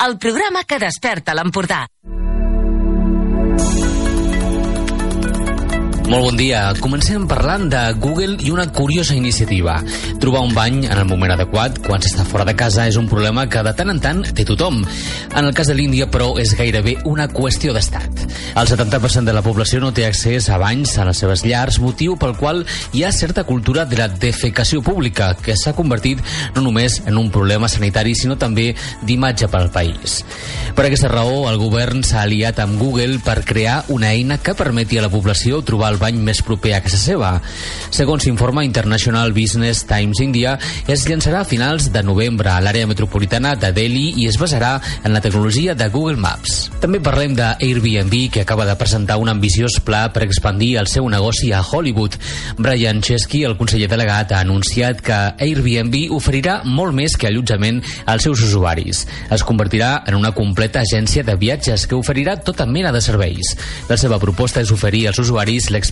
el 0.00 0.14
programa 0.16 0.62
que 0.64 0.78
desperta 0.80 1.34
l'Empordà. 1.36 1.82
Molt 6.08 6.24
bon 6.24 6.38
dia. 6.40 6.62
Comencem 6.80 7.26
parlant 7.28 7.66
de 7.68 7.80
Google 8.00 8.38
i 8.40 8.48
una 8.48 8.64
curiosa 8.72 9.12
iniciativa. 9.12 9.74
Trobar 10.22 10.40
un 10.46 10.54
bany 10.56 10.78
en 10.86 10.96
el 10.96 11.04
moment 11.04 11.34
adequat 11.34 11.76
quan 11.84 12.00
s'està 12.00 12.24
fora 12.24 12.46
de 12.48 12.54
casa 12.56 12.86
és 12.88 12.96
un 12.96 13.10
problema 13.10 13.44
que 13.52 13.60
de 13.66 13.74
tant 13.76 13.92
en 13.92 14.00
tant 14.00 14.22
té 14.24 14.46
tothom. 14.48 14.80
En 15.36 15.44
el 15.44 15.52
cas 15.52 15.68
de 15.68 15.76
l'Índia, 15.76 16.06
però, 16.08 16.30
és 16.40 16.54
gairebé 16.56 16.96
una 17.04 17.26
qüestió 17.28 17.74
d'estat. 17.76 18.24
El 18.56 18.70
70% 18.70 19.28
de 19.28 19.34
la 19.36 19.42
població 19.44 19.82
no 19.84 19.92
té 19.92 20.06
accés 20.08 20.48
a 20.48 20.56
banys 20.58 20.96
a 20.96 21.04
les 21.10 21.20
seves 21.20 21.44
llars, 21.44 21.76
motiu 21.84 22.16
pel 22.16 22.32
qual 22.40 22.64
hi 22.96 23.04
ha 23.04 23.12
certa 23.12 23.44
cultura 23.44 23.84
de 23.84 24.00
la 24.00 24.08
defecació 24.08 24.80
pública, 24.82 25.34
que 25.36 25.58
s'ha 25.60 25.76
convertit 25.76 26.24
no 26.56 26.64
només 26.64 27.02
en 27.04 27.20
un 27.20 27.28
problema 27.30 27.68
sanitari, 27.68 28.16
sinó 28.16 28.38
també 28.40 28.70
d'imatge 29.04 29.50
per 29.52 29.60
al 29.60 29.70
país. 29.76 30.22
Per 30.74 30.88
aquesta 30.88 31.12
raó, 31.12 31.44
el 31.52 31.60
govern 31.60 32.00
s'ha 32.00 32.24
aliat 32.24 32.64
amb 32.64 32.80
Google 32.80 33.20
per 33.20 33.42
crear 33.44 33.82
una 33.92 34.14
eina 34.16 34.40
que 34.40 34.56
permeti 34.56 34.96
a 34.96 35.04
la 35.04 35.12
població 35.12 35.60
trobar 35.60 35.92
el 35.92 35.97
bany 35.98 36.18
més 36.22 36.40
proper 36.46 36.74
a 36.76 36.82
casa 36.84 36.98
seva. 37.00 37.30
Segons 37.94 38.26
informa 38.30 38.64
International 38.64 39.32
Business 39.36 39.84
Times 39.88 40.20
India, 40.22 40.56
es 40.86 41.04
llançarà 41.08 41.42
a 41.42 41.48
finals 41.48 41.90
de 41.92 42.02
novembre 42.02 42.50
a 42.52 42.60
l'àrea 42.62 42.88
metropolitana 42.88 43.54
de 43.58 43.72
Delhi 43.74 44.14
i 44.22 44.28
es 44.30 44.38
basarà 44.40 44.76
en 45.04 45.12
la 45.12 45.22
tecnologia 45.24 45.74
de 45.74 45.88
Google 45.92 46.18
Maps. 46.20 46.68
També 46.82 47.00
parlem 47.04 47.34
de 47.38 47.48
Airbnb, 47.64 48.14
que 48.32 48.42
acaba 48.42 48.66
de 48.68 48.76
presentar 48.78 49.18
un 49.18 49.28
ambiciós 49.28 49.78
pla 49.84 50.06
per 50.14 50.24
expandir 50.26 50.76
el 50.80 50.88
seu 50.90 51.08
negoci 51.08 51.52
a 51.52 51.62
Hollywood. 51.62 52.16
Brian 52.58 53.02
Chesky, 53.02 53.44
el 53.44 53.56
conseller 53.58 53.90
delegat, 53.90 54.32
ha 54.32 54.42
anunciat 54.46 55.02
que 55.04 55.18
Airbnb 55.44 56.14
oferirà 56.14 56.60
molt 56.64 56.96
més 56.96 57.16
que 57.18 57.28
allotjament 57.28 57.82
als 58.06 58.26
seus 58.28 58.42
usuaris. 58.46 59.04
Es 59.34 59.44
convertirà 59.44 60.04
en 60.06 60.18
una 60.18 60.32
completa 60.36 60.82
agència 60.86 61.24
de 61.26 61.36
viatges 61.36 61.86
que 61.86 61.98
oferirà 61.98 62.38
tota 62.44 62.66
mena 62.66 62.92
de 62.94 63.02
serveis. 63.04 63.54
La 63.88 63.98
seva 64.00 64.20
proposta 64.22 64.62
és 64.62 64.72
oferir 64.74 65.06
als 65.08 65.20
usuaris 65.22 65.70
l'experiència 65.70 65.87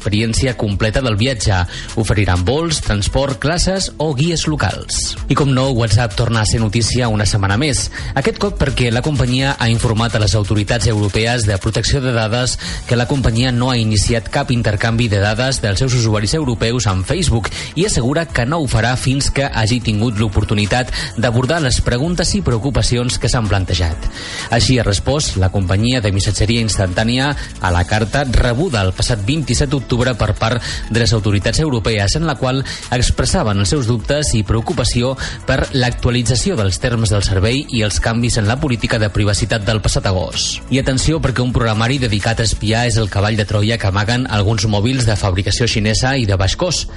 completa 0.57 1.01
del 1.01 1.17
viatge. 1.17 1.67
Oferiran 1.97 2.45
vols, 2.45 2.81
transport, 2.81 3.39
classes 3.39 3.93
o 3.99 4.15
guies 4.15 4.47
locals. 4.47 5.17
I 5.29 5.35
com 5.35 5.53
no, 5.55 5.71
WhatsApp 5.71 6.15
torna 6.17 6.41
a 6.43 6.47
ser 6.47 6.61
notícia 6.61 7.09
una 7.09 7.27
setmana 7.27 7.57
més. 7.57 7.91
Aquest 8.15 8.39
cop 8.39 8.59
perquè 8.59 8.91
la 8.93 9.03
companyia 9.03 9.57
ha 9.59 9.69
informat 9.69 10.15
a 10.15 10.23
les 10.23 10.35
autoritats 10.35 10.87
europees 10.87 11.47
de 11.47 11.59
protecció 11.59 12.01
de 12.01 12.13
dades 12.13 12.59
que 12.87 12.97
la 12.97 13.07
companyia 13.07 13.53
no 13.53 13.71
ha 13.71 13.77
iniciat 13.79 14.29
cap 14.33 14.51
intercanvi 14.51 15.09
de 15.09 15.21
dades 15.23 15.61
dels 15.63 15.79
seus 15.79 15.95
usuaris 15.95 16.35
europeus 16.35 16.87
amb 16.87 17.07
Facebook 17.07 17.51
i 17.75 17.87
assegura 17.87 18.27
que 18.27 18.47
no 18.47 18.61
ho 18.63 18.69
farà 18.71 18.95
fins 18.97 19.31
que 19.31 19.47
hagi 19.47 19.81
tingut 19.81 20.19
l'oportunitat 20.19 20.93
d'abordar 21.17 21.61
les 21.65 21.81
preguntes 21.81 22.35
i 22.35 22.43
preocupacions 22.43 23.19
que 23.19 23.29
s'han 23.29 23.49
plantejat. 23.49 24.09
Així 24.51 24.79
ha 24.79 24.87
respost 24.87 25.37
la 25.41 25.51
companyia 25.55 26.01
de 26.01 26.13
missatgeria 26.13 26.65
instantània 26.65 27.33
a 27.61 27.73
la 27.75 27.85
carta 27.89 28.25
rebuda 28.25 28.83
el 28.83 28.93
passat 28.97 29.23
27 29.27 29.71
d'octubre 29.71 29.86
per 29.87 30.35
part 30.35 30.63
de 30.91 31.01
les 31.01 31.13
autoritats 31.13 31.61
europees 31.61 32.17
en 32.17 32.27
la 32.27 32.35
qual 32.37 32.65
expressaven 32.91 33.59
els 33.59 33.71
seus 33.71 33.87
dubtes 33.87 34.33
i 34.35 34.43
preocupació 34.43 35.15
per 35.47 35.69
l'actualització 35.73 36.57
dels 36.57 36.79
termes 36.83 37.11
del 37.11 37.23
servei 37.23 37.65
i 37.71 37.83
els 37.83 38.01
canvis 38.01 38.39
en 38.39 38.49
la 38.49 38.59
política 38.61 38.99
de 38.99 39.11
privacitat 39.11 39.65
del 39.65 39.81
passat 39.81 40.07
agost. 40.07 40.63
I 40.71 40.81
atenció 40.81 41.21
perquè 41.21 41.43
un 41.43 41.53
programari 41.53 41.99
dedicat 41.99 42.41
a 42.41 42.47
espiar 42.47 42.87
és 42.87 42.97
el 42.97 43.11
cavall 43.11 43.37
de 43.37 43.47
Troia 43.47 43.79
que 43.79 43.89
amaguen 43.89 44.27
alguns 44.31 44.67
mòbils 44.67 45.07
de 45.07 45.17
fabricació 45.17 45.67
xinesa 45.67 46.17
i 46.17 46.27
de 46.27 46.37
baix 46.37 46.57
cost. 46.57 46.91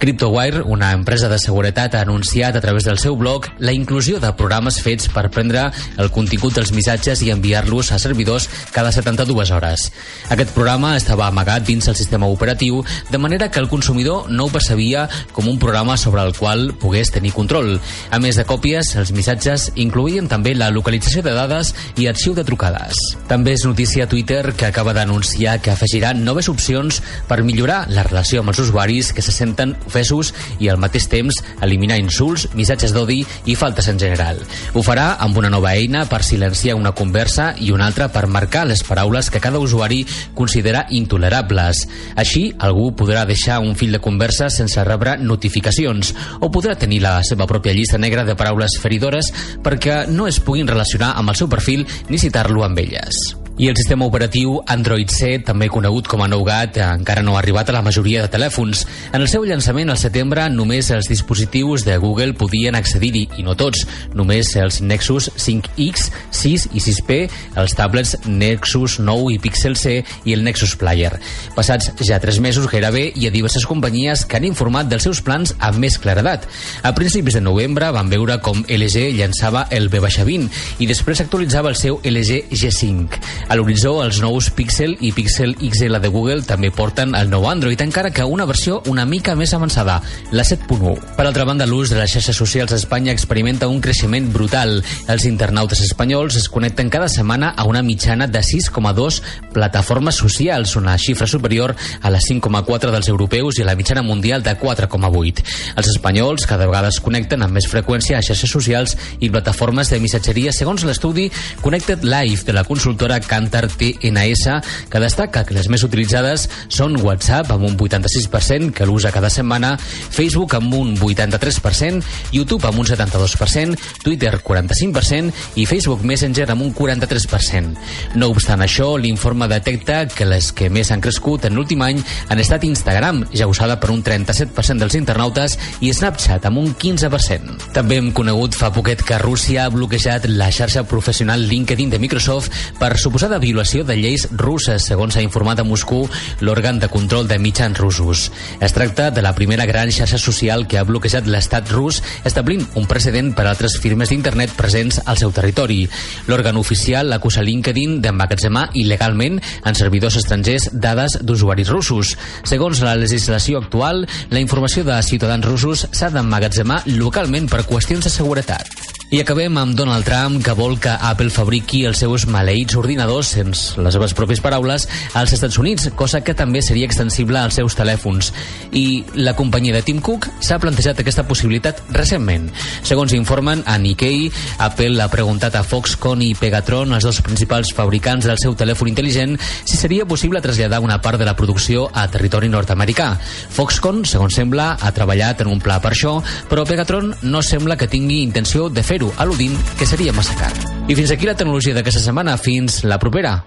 CryptoWire, 0.00 0.62
una 0.62 0.92
empresa 0.92 1.28
de 1.28 1.38
seguretat, 1.38 1.94
ha 1.94 2.02
anunciat 2.02 2.56
a 2.56 2.60
través 2.60 2.84
del 2.84 2.98
seu 2.98 3.16
blog 3.16 3.48
la 3.58 3.72
inclusió 3.72 4.20
de 4.20 4.32
programes 4.36 4.80
fets 4.82 5.08
per 5.08 5.30
prendre 5.30 5.70
el 5.98 6.10
contingut 6.14 6.54
dels 6.56 6.72
missatges 6.76 7.22
i 7.22 7.30
enviar-los 7.32 7.92
a 7.92 7.98
servidors 7.98 8.48
cada 8.72 8.92
72 8.92 9.50
hores. 9.50 9.90
Aquest 10.30 10.54
programa 10.54 10.94
estava 10.96 11.28
amagat 11.28 11.66
dins 11.66 11.88
el 11.88 11.96
sistema 11.96 12.28
operatiu, 12.34 12.82
de 13.10 13.18
manera 13.18 13.50
que 13.50 13.62
el 13.62 13.70
consumidor 13.70 14.30
no 14.30 14.46
ho 14.46 14.52
percebia 14.52 15.08
com 15.32 15.48
un 15.48 15.58
programa 15.62 15.96
sobre 15.96 16.22
el 16.22 16.34
qual 16.36 16.74
pogués 16.80 17.12
tenir 17.14 17.32
control. 17.32 17.78
A 18.10 18.20
més 18.20 18.36
de 18.36 18.44
còpies, 18.44 18.94
els 19.00 19.14
missatges 19.16 19.70
incluïen 19.80 20.28
també 20.28 20.54
la 20.54 20.72
localització 20.74 21.22
de 21.24 21.34
dades 21.36 21.74
i 21.96 22.08
arxiu 22.10 22.34
de 22.34 22.44
trucades. 22.44 22.98
També 23.30 23.54
és 23.54 23.64
notícia 23.64 24.04
a 24.04 24.10
Twitter 24.10 24.54
que 24.58 24.66
acaba 24.66 24.94
d'anunciar 24.96 25.60
que 25.62 25.72
afegirà 25.72 26.12
noves 26.14 26.50
opcions 26.52 27.00
per 27.28 27.42
millorar 27.46 27.84
la 27.88 28.04
relació 28.06 28.42
amb 28.42 28.52
els 28.52 28.62
usuaris 28.66 29.12
que 29.14 29.22
se 29.22 29.32
senten 29.32 29.74
ofesos 29.86 30.32
i 30.58 30.68
al 30.68 30.80
mateix 30.82 31.08
temps 31.08 31.40
eliminar 31.64 31.98
insults, 32.02 32.48
missatges 32.54 32.94
d'odi 32.94 33.22
i 33.46 33.56
faltes 33.58 33.88
en 33.88 33.98
general. 34.00 34.40
Ho 34.74 34.82
farà 34.82 35.14
amb 35.24 35.38
una 35.38 35.50
nova 35.52 35.74
eina 35.74 36.04
per 36.10 36.22
silenciar 36.26 36.76
una 36.78 36.94
conversa 36.96 37.52
i 37.58 37.70
una 37.74 37.86
altra 37.86 38.10
per 38.12 38.26
marcar 38.26 38.66
les 38.66 38.82
paraules 38.86 39.30
que 39.30 39.40
cada 39.40 39.62
usuari 39.62 40.04
considera 40.34 40.86
intolerables. 40.90 41.84
Així, 42.16 42.48
algú 42.58 42.90
podrà 42.96 43.24
deixar 43.28 43.60
un 43.60 43.74
fil 43.78 43.94
de 43.94 44.02
conversa 44.02 44.50
sense 44.50 44.82
rebre 44.86 45.16
notificacions 45.20 46.14
o 46.40 46.50
podrà 46.50 46.76
tenir 46.78 47.02
la 47.04 47.18
seva 47.26 47.48
pròpia 47.50 47.74
llista 47.76 47.98
negra 47.98 48.24
de 48.24 48.36
paraules 48.38 48.78
feridores 48.82 49.32
perquè 49.62 50.04
no 50.10 50.28
es 50.30 50.40
puguin 50.40 50.70
relacionar 50.70 51.14
amb 51.18 51.34
el 51.34 51.40
seu 51.42 51.50
perfil 51.50 51.86
ni 52.08 52.20
citar-lo 52.22 52.64
amb 52.64 52.78
elles. 52.84 53.43
I 53.56 53.68
el 53.68 53.76
sistema 53.76 54.02
operatiu 54.02 54.56
Android 54.66 55.06
7, 55.14 55.44
també 55.46 55.68
conegut 55.70 56.08
com 56.10 56.24
a 56.24 56.26
Nougat, 56.26 56.74
encara 56.82 57.22
no 57.22 57.36
ha 57.36 57.38
arribat 57.38 57.68
a 57.70 57.74
la 57.76 57.84
majoria 57.86 58.24
de 58.24 58.30
telèfons. 58.32 58.80
En 59.14 59.22
el 59.22 59.28
seu 59.30 59.44
llançament 59.46 59.92
al 59.92 60.00
setembre, 60.00 60.48
només 60.50 60.88
els 60.90 61.06
dispositius 61.06 61.84
de 61.86 61.94
Google 62.02 62.34
podien 62.34 62.74
accedir-hi, 62.74 63.28
i 63.38 63.44
no 63.46 63.54
tots. 63.54 63.84
Només 64.10 64.50
els 64.58 64.80
Nexus 64.82 65.28
5X, 65.38 66.08
6 66.34 66.64
i 66.74 66.82
6P, 66.82 67.18
els 67.62 67.76
tablets 67.78 68.16
Nexus 68.26 68.98
9 68.98 69.36
i 69.36 69.38
Pixel 69.38 69.78
C 69.78 70.00
i 70.02 70.34
el 70.34 70.42
Nexus 70.42 70.74
Player. 70.80 71.12
Passats 71.54 71.92
ja 72.02 72.18
tres 72.18 72.42
mesos 72.42 72.66
gairebé, 72.66 73.04
hi 73.14 73.28
ha 73.28 73.34
diverses 73.36 73.68
companyies 73.70 74.26
que 74.26 74.40
han 74.40 74.48
informat 74.50 74.90
dels 74.90 75.06
seus 75.06 75.22
plans 75.22 75.54
amb 75.60 75.78
més 75.78 76.00
claredat. 76.02 76.50
A 76.82 76.90
principis 76.98 77.38
de 77.38 77.46
novembre 77.46 77.94
van 77.94 78.10
veure 78.10 78.40
com 78.42 78.66
LG 78.66 79.12
llançava 79.14 79.68
el 79.70 79.86
V-20 79.94 80.50
i 80.82 80.90
després 80.90 81.22
actualitzava 81.22 81.70
el 81.70 81.78
seu 81.78 82.02
LG 82.02 82.50
G5. 82.50 83.22
A 83.48 83.56
l'horitzó, 83.56 83.98
els 84.02 84.20
nous 84.24 84.48
Pixel 84.56 84.94
i 85.04 85.10
Pixel 85.12 85.52
XL 85.58 85.98
de 86.00 86.08
Google 86.08 86.42
també 86.48 86.70
porten 86.72 87.12
el 87.18 87.28
nou 87.28 87.44
Android, 87.50 87.80
encara 87.84 88.10
que 88.10 88.24
una 88.24 88.46
versió 88.48 88.80
una 88.88 89.04
mica 89.04 89.34
més 89.36 89.52
avançada, 89.52 89.98
la 90.32 90.44
7.1. 90.48 90.94
Per 91.18 91.26
altra 91.26 91.44
banda, 91.44 91.66
l'ús 91.68 91.92
de 91.92 91.98
les 91.98 92.14
xarxes 92.14 92.36
socials 92.36 92.72
a 92.72 92.78
Espanya 92.80 93.12
experimenta 93.12 93.68
un 93.68 93.82
creixement 93.84 94.30
brutal. 94.32 94.78
Els 95.12 95.26
internautes 95.28 95.82
espanyols 95.84 96.38
es 96.40 96.48
connecten 96.48 96.88
cada 96.90 97.08
setmana 97.12 97.52
a 97.56 97.66
una 97.68 97.82
mitjana 97.82 98.26
de 98.26 98.40
6,2 98.40 99.20
plataformes 99.52 100.16
socials, 100.16 100.76
una 100.76 100.96
xifra 100.98 101.28
superior 101.28 101.74
a 102.00 102.10
les 102.10 102.24
5,4 102.30 102.90
dels 102.94 103.12
europeus 103.12 103.58
i 103.58 103.62
a 103.62 103.68
la 103.68 103.76
mitjana 103.76 104.02
mundial 104.02 104.42
de 104.42 104.56
4,8. 104.58 105.44
Els 105.76 105.92
espanyols 105.92 106.48
cada 106.48 106.66
vegada 106.66 106.88
es 106.88 107.00
connecten 107.04 107.44
amb 107.44 107.60
més 107.60 107.68
freqüència 107.70 108.18
a 108.18 108.24
xarxes 108.24 108.50
socials 108.50 108.96
i 109.20 109.30
plataformes 109.30 109.92
de 109.92 110.00
missatgeria, 110.00 110.52
segons 110.52 110.84
l'estudi 110.88 111.28
Connected 111.60 112.04
Live 112.08 112.48
de 112.48 112.56
la 112.56 112.64
consultora 112.64 113.20
Cantar 113.34 113.66
TNS, 113.66 114.60
que 114.90 115.02
destaca 115.02 115.42
que 115.42 115.56
les 115.56 115.66
més 115.72 115.82
utilitzades 115.82 116.46
són 116.70 116.94
WhatsApp 117.02 117.50
amb 117.50 117.66
un 117.66 117.74
86%, 117.74 118.70
que 118.70 118.86
l'usa 118.86 119.10
cada 119.10 119.30
setmana, 119.32 119.72
Facebook 119.80 120.54
amb 120.54 120.76
un 120.78 120.92
83%, 120.94 122.04
YouTube 122.30 122.68
amb 122.68 122.78
un 122.78 122.86
72%, 122.86 123.74
Twitter 124.04 124.36
45% 124.38 125.58
i 125.58 125.66
Facebook 125.66 126.04
Messenger 126.06 126.46
amb 126.54 126.62
un 126.62 126.70
43%. 126.76 127.74
No 128.20 128.30
obstant 128.30 128.62
això, 128.62 128.92
l'informe 129.00 129.48
detecta 129.50 130.04
que 130.06 130.28
les 130.30 130.52
que 130.54 130.70
més 130.70 130.92
han 130.94 131.02
crescut 131.02 131.48
en 131.48 131.58
l'últim 131.58 131.82
any 131.82 131.98
han 132.30 132.42
estat 132.42 132.68
Instagram, 132.68 133.24
ja 133.34 133.50
usada 133.50 133.80
per 133.82 133.90
un 133.90 134.04
37% 134.06 134.78
dels 134.84 134.98
internautes, 135.00 135.58
i 135.82 135.90
Snapchat 135.90 136.46
amb 136.46 136.62
un 136.62 136.70
15%. 136.78 137.72
També 137.74 137.98
hem 137.98 138.12
conegut 138.14 138.54
fa 138.54 138.70
poquet 138.74 139.02
que 139.02 139.18
Rússia 139.18 139.66
ha 139.66 139.74
bloquejat 139.74 140.30
la 140.30 140.52
xarxa 140.54 140.86
professional 140.86 141.48
LinkedIn 141.50 141.90
de 141.90 141.98
Microsoft 141.98 142.54
per 142.78 142.94
suposada 143.24 143.40
violació 143.40 143.84
de 143.88 143.94
lleis 143.96 144.26
russes, 144.36 144.84
segons 144.84 145.16
ha 145.16 145.22
informat 145.24 145.62
a 145.62 145.64
Moscou 145.64 146.02
l'òrgan 146.44 146.76
de 146.76 146.90
control 146.92 147.24
de 147.24 147.38
mitjans 147.40 147.78
russos. 147.80 148.26
Es 148.60 148.74
tracta 148.76 149.06
de 149.16 149.22
la 149.24 149.32
primera 149.32 149.64
gran 149.64 149.88
xarxa 149.88 150.18
social 150.20 150.66
que 150.68 150.76
ha 150.76 150.84
bloquejat 150.84 151.24
l'estat 151.24 151.70
rus, 151.72 152.02
establint 152.28 152.66
un 152.76 152.84
precedent 152.84 153.30
per 153.32 153.46
a 153.46 153.54
altres 153.54 153.78
firmes 153.80 154.12
d'internet 154.12 154.52
presents 154.58 155.00
al 155.06 155.16
seu 155.16 155.32
territori. 155.32 155.86
L'òrgan 156.28 156.60
oficial 156.60 157.16
acusa 157.16 157.40
LinkedIn 157.40 158.02
d'emmagatzemar 158.04 158.66
il·legalment 158.76 159.40
en 159.40 159.78
servidors 159.78 160.18
estrangers 160.20 160.68
dades 160.72 161.16
d'usuaris 161.22 161.72
russos. 161.72 162.18
Segons 162.44 162.82
la 162.84 162.92
legislació 163.00 163.62
actual, 163.62 164.04
la 164.28 164.44
informació 164.44 164.84
de 164.84 165.00
ciutadans 165.00 165.48
russos 165.48 165.86
s'ha 165.92 166.12
d'emmagatzemar 166.12 166.82
localment 166.92 167.48
per 167.48 167.64
qüestions 167.64 168.04
de 168.04 168.12
seguretat. 168.12 168.93
I 169.10 169.20
acabem 169.20 169.58
amb 169.60 169.76
Donald 169.76 170.06
Trump, 170.08 170.40
que 170.42 170.54
vol 170.56 170.78
que 170.80 170.88
Apple 170.88 171.30
fabriqui 171.30 171.82
els 171.86 172.00
seus 172.00 172.24
maleïts 172.26 172.74
ordinadors, 172.80 173.34
sense 173.36 173.76
les 173.78 173.94
seves 173.94 174.14
pròpies 174.16 174.40
paraules, 174.42 174.86
als 175.14 175.34
Estats 175.36 175.58
Units, 175.60 175.90
cosa 175.94 176.22
que 176.24 176.34
també 176.34 176.62
seria 176.64 176.88
extensible 176.88 177.38
als 177.38 177.58
seus 177.60 177.76
telèfons. 177.76 178.32
I 178.72 179.04
la 179.20 179.36
companyia 179.36 179.76
de 179.76 179.82
Tim 179.86 180.00
Cook 180.02 180.30
s'ha 180.40 180.58
plantejat 180.58 181.02
aquesta 181.02 181.26
possibilitat 181.28 181.82
recentment. 181.94 182.48
Segons 182.82 183.12
informen 183.14 183.62
a 183.68 183.76
Nikkei, 183.78 184.30
Apple 184.64 185.04
ha 185.04 185.10
preguntat 185.12 185.60
a 185.60 185.62
Foxconn 185.62 186.24
i 186.24 186.32
Pegatron, 186.40 186.96
els 186.96 187.04
dos 187.06 187.20
principals 187.22 187.74
fabricants 187.76 188.26
del 188.26 188.40
seu 188.40 188.56
telèfon 188.58 188.90
intel·ligent, 188.90 189.36
si 189.38 189.78
seria 189.78 190.08
possible 190.08 190.42
traslladar 190.42 190.80
una 190.82 190.98
part 191.04 191.20
de 191.20 191.28
la 191.28 191.36
producció 191.36 191.86
a 191.92 192.08
territori 192.08 192.48
nord-americà. 192.48 193.12
Foxconn, 193.20 194.02
segons 194.08 194.40
sembla, 194.40 194.72
ha 194.80 194.96
treballat 194.96 195.44
en 195.44 195.52
un 195.52 195.62
pla 195.62 195.78
per 195.84 195.92
això, 195.92 196.16
però 196.50 196.66
Pegatron 196.66 197.12
no 197.28 197.44
sembla 197.44 197.76
que 197.78 197.92
tingui 197.92 198.24
intenció 198.24 198.70
de 198.72 198.82
fer-ho, 198.94 199.10
al·ludint 199.18 199.58
que 199.78 199.86
seria 199.88 200.14
massa 200.14 200.36
car. 200.38 200.52
I 200.86 200.94
fins 200.94 201.10
aquí 201.14 201.26
la 201.26 201.36
tecnologia 201.38 201.74
d'aquesta 201.74 202.02
setmana. 202.06 202.38
Fins 202.38 202.84
la 202.86 202.98
propera. 203.02 203.40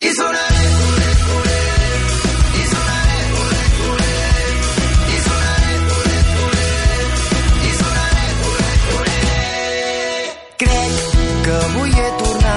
He 0.00 0.12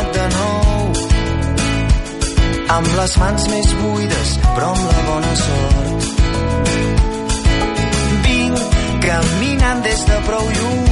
de 0.10 0.26
nou 0.34 0.94
amb 2.76 2.88
les 2.98 3.14
mans 3.22 3.46
més 3.52 3.70
buides 3.82 4.32
però 4.56 4.72
amb 4.74 4.86
la 4.90 5.04
bona 5.10 5.34
sort 5.44 6.08
vinc 8.26 8.78
caminant 9.06 9.84
des 9.90 10.06
de 10.10 10.22
prou 10.30 10.54
lluny 10.58 10.89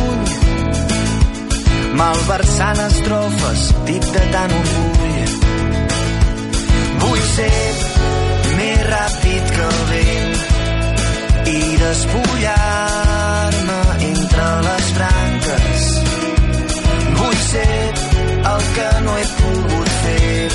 malversant 1.97 2.79
estrofes 2.87 3.61
dic 3.89 4.03
de 4.15 4.23
tant 4.33 4.53
orgull 4.59 5.31
vull 7.03 7.23
ser 7.33 7.61
més 8.59 8.79
ràpid 8.91 9.43
que 9.55 9.63
el 9.69 9.79
vent 9.93 10.35
i 11.53 11.59
despullar-me 11.85 13.79
entre 14.11 14.47
les 14.69 14.85
branques 14.99 15.87
Vull 17.17 17.37
ser 17.43 17.93
el 18.51 18.61
que 18.75 18.89
no 19.05 19.13
he 19.17 19.25
pogut 19.39 19.89
fer 20.03 20.47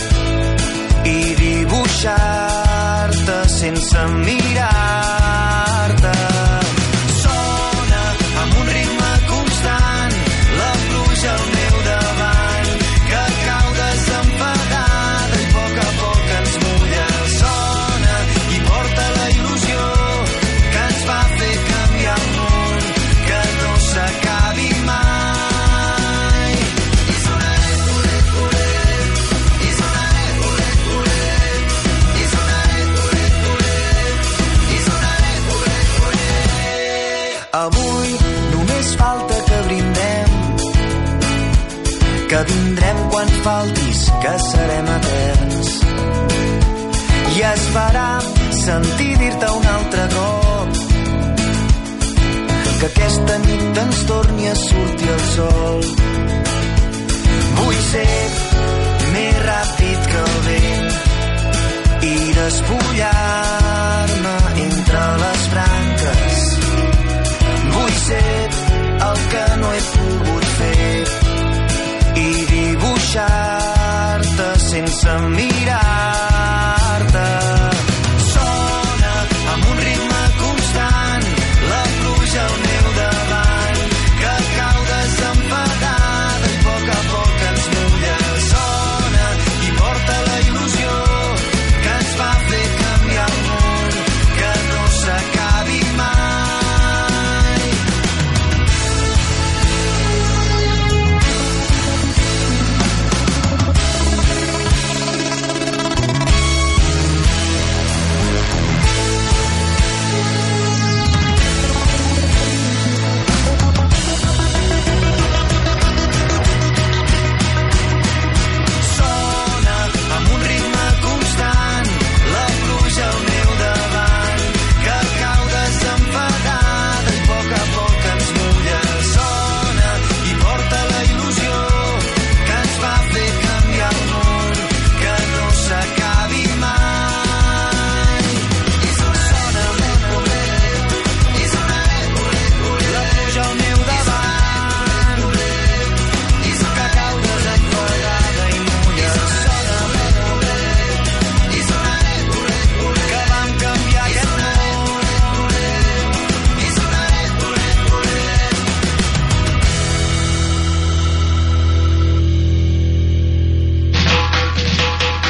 i 1.12 1.18
dibuixar-te 1.42 3.38
sense 3.58 4.06
mirar-te. 4.24 5.71
Que 44.22 44.38
serem 44.38 44.86
eterns. 44.96 45.70
I 47.36 47.40
es 47.48 47.62
farà 47.74 48.10
sentir 48.62 49.14
dir-te 49.18 49.48
un 49.58 49.66
altre 49.72 50.04
cop 50.14 50.80
que 52.78 52.86
aquesta 52.90 53.38
nit 53.46 53.80
ens 53.84 54.02
torni 54.10 54.46
a 54.48 54.54
sortir 54.60 55.10
el 55.16 55.24
sol. 55.32 55.80
Vull 57.58 57.80
ser 57.88 58.20
més 59.16 59.42
ràpid 59.48 60.08
que 60.12 60.22
el 60.22 60.38
vent 60.46 60.90
i 62.12 62.14
despullar-me 62.38 64.36
entre 64.68 65.02
les 65.24 65.44
branques 65.52 66.40
Vull 67.74 67.92
ser 68.06 68.48
el 69.10 69.20
que 69.34 69.44
no 69.62 69.68
he 69.76 69.84
pogut 69.92 70.48
fer 70.56 71.04
i 72.24 72.28
dibuixar-te 72.54 73.71
sense 74.72 75.12
mirar-te. 75.28 75.62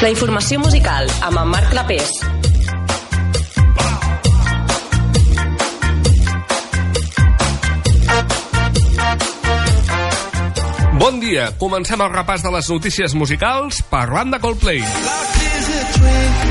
La 0.03 0.09
informació 0.11 0.59
musical 0.59 1.07
amb 1.23 1.39
en 1.39 1.47
Marc 1.47 1.69
Clapés. 1.71 2.09
Bon 10.99 11.23
dia, 11.23 11.53
comencem 11.55 12.03
el 12.03 12.11
repàs 12.11 12.43
de 12.43 12.51
les 12.51 12.67
notícies 12.75 13.15
musicals 13.15 13.79
parlant 13.93 14.35
de 14.35 14.43
Coldplay. 14.43 14.83
Oh, 14.83 16.42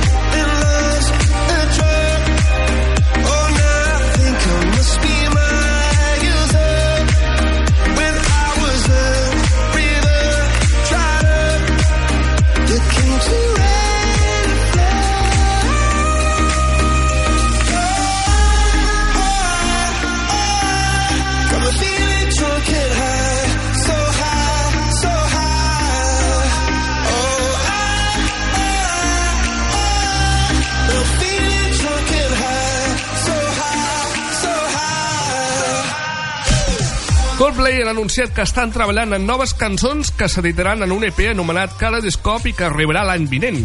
Coldplay 37.42 37.80
han 37.82 37.88
anunciat 37.90 38.30
que 38.30 38.44
estan 38.46 38.70
treballant 38.70 39.16
en 39.16 39.24
noves 39.26 39.50
cançons 39.58 40.12
que 40.14 40.28
s'editaran 40.30 40.84
en 40.84 40.92
un 40.94 41.02
EP 41.02 41.16
anomenat 41.32 41.72
Kaleidoscope 41.80 42.52
i 42.52 42.54
que 42.54 42.68
arribarà 42.68 43.02
l'any 43.08 43.24
vinent. 43.26 43.58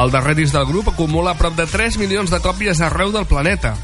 El 0.00 0.12
darrer 0.14 0.32
disc 0.38 0.56
del 0.56 0.64
grup 0.64 0.88
acumula 0.88 1.34
prop 1.36 1.52
de 1.58 1.66
3 1.68 1.98
milions 2.00 2.32
de 2.32 2.40
còpies 2.40 2.80
arreu 2.80 3.12
del 3.12 3.28
planeta. 3.28 3.74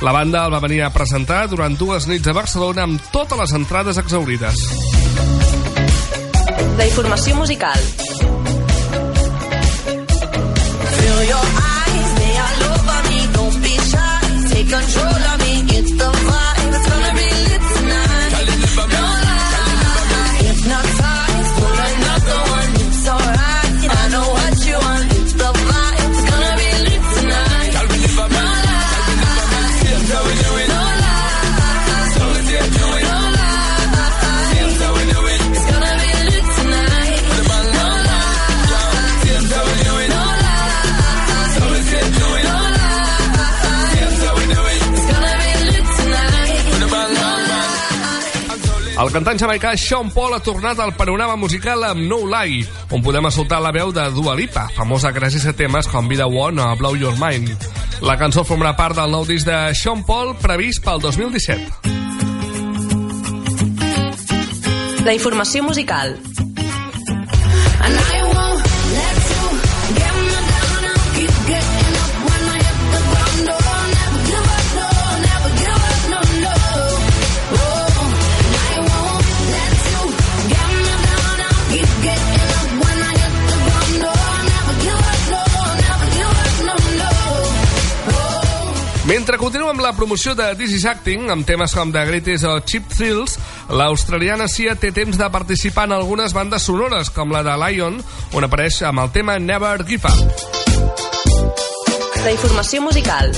La 0.00 0.16
banda 0.16 0.46
el 0.46 0.56
va 0.56 0.62
venir 0.64 0.80
a 0.86 0.90
presentar 0.96 1.42
durant 1.52 1.76
dues 1.76 2.08
nits 2.08 2.32
a 2.32 2.36
Barcelona 2.40 2.88
amb 2.88 3.12
totes 3.12 3.36
les 3.42 3.52
entrades 3.60 4.00
exaurides. 4.00 4.64
La 6.80 6.88
informació 6.88 7.36
musical. 7.36 7.88
Feel 10.96 11.24
your 11.28 11.44
eyes, 11.44 11.65
cantant 49.26 49.42
jamaicà 49.42 49.72
Sean 49.74 50.06
Paul 50.14 50.36
ha 50.36 50.38
tornat 50.38 50.78
al 50.78 50.92
panorama 50.94 51.34
musical 51.34 51.82
amb 51.82 51.98
No 52.06 52.20
Lie, 52.30 52.62
on 52.94 53.02
podem 53.02 53.26
escoltar 53.26 53.58
la 53.58 53.72
veu 53.74 53.90
de 53.90 54.04
Dua 54.14 54.36
Lipa, 54.38 54.68
famosa 54.76 55.10
gràcies 55.10 55.42
a 55.50 55.52
temes 55.56 55.88
com 55.90 56.06
The 56.06 56.22
One 56.30 56.62
o 56.62 56.76
Blow 56.78 56.94
Your 56.94 57.18
Mind. 57.18 57.50
La 58.06 58.14
cançó 58.20 58.44
formarà 58.46 58.76
part 58.78 58.94
del 58.94 59.10
nou 59.10 59.26
disc 59.26 59.42
de 59.48 59.74
Sean 59.74 60.06
Paul 60.06 60.36
previst 60.38 60.78
pel 60.84 61.02
2017. 61.02 61.58
La 65.02 65.10
informació 65.18 65.66
musical. 65.66 66.14
And 67.82 67.98
I 67.98 68.15
Mentre 89.06 89.38
continuem 89.38 89.68
amb 89.70 89.84
la 89.84 89.92
promoció 89.94 90.32
de 90.34 90.48
This 90.58 90.72
is 90.80 90.84
Acting, 90.90 91.28
amb 91.30 91.46
temes 91.46 91.70
com 91.78 91.92
The 91.94 92.02
Greatest 92.08 92.48
o 92.50 92.56
Cheap 92.58 92.88
Thrills, 92.90 93.36
l'australiana 93.70 94.48
Sia 94.50 94.74
té 94.74 94.90
temps 94.90 95.14
de 95.20 95.28
participar 95.30 95.84
en 95.86 95.94
algunes 95.94 96.34
bandes 96.34 96.66
sonores, 96.66 97.12
com 97.14 97.30
la 97.30 97.44
de 97.46 97.54
Lion, 97.62 98.00
on 98.34 98.48
apareix 98.48 98.80
amb 98.90 99.04
el 99.04 99.12
tema 99.14 99.38
Never 99.38 99.86
Give 99.86 100.10
Up. 100.10 100.18
La 102.24 102.34
informació 102.34 102.82
musical. 102.82 103.30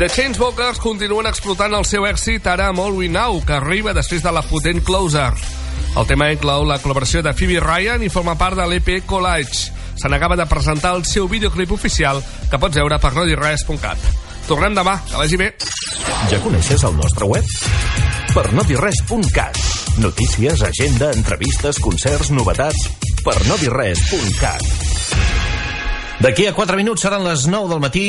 The 0.00 0.08
Chainsmokers 0.08 0.78
continuen 0.80 1.26
explotant 1.28 1.74
el 1.76 1.82
seu 1.84 2.06
èxit 2.08 2.46
ara 2.48 2.70
amb 2.70 2.80
All 2.80 2.94
We 2.96 3.10
Know, 3.12 3.42
que 3.44 3.52
arriba 3.58 3.92
després 3.92 4.22
de 4.24 4.30
la 4.32 4.40
potent 4.48 4.80
Closer. 4.80 5.34
El 6.00 6.06
tema 6.08 6.30
inclou 6.32 6.64
la 6.64 6.78
col·laboració 6.80 7.20
de 7.20 7.34
Phoebe 7.36 7.60
Ryan 7.60 8.00
i 8.00 8.08
forma 8.08 8.32
part 8.40 8.56
de 8.56 8.64
l'EP 8.64 9.02
Collage. 9.04 9.68
Se 10.00 10.08
n'acaba 10.08 10.38
de 10.40 10.46
presentar 10.48 10.94
el 10.96 11.04
seu 11.04 11.28
videoclip 11.28 11.74
oficial, 11.76 12.22
que 12.48 12.56
pots 12.62 12.80
veure 12.80 12.96
per 12.96 13.12
nodirres.cat. 13.12 14.08
Tornem 14.48 14.72
demà, 14.78 14.96
que 15.04 15.20
vagi 15.20 15.36
bé. 15.36 15.50
Ja 16.32 16.40
coneixes 16.40 16.86
el 16.88 16.96
nostre 16.96 17.28
web? 17.28 17.52
Per 18.32 18.46
no 18.56 18.64
dir 18.64 18.80
res.cat. 18.80 19.60
Notícies, 20.00 20.64
agenda, 20.64 21.12
entrevistes, 21.12 21.76
concerts, 21.76 22.32
novetats... 22.32 22.88
Per 23.20 23.36
no 23.50 23.60
dir 23.60 23.68
res.cat. 23.68 24.64
D'aquí 26.24 26.48
a 26.48 26.56
4 26.56 26.80
minuts 26.80 27.04
seran 27.04 27.28
les 27.28 27.44
9 27.52 27.68
del 27.74 27.84
matí. 27.84 28.06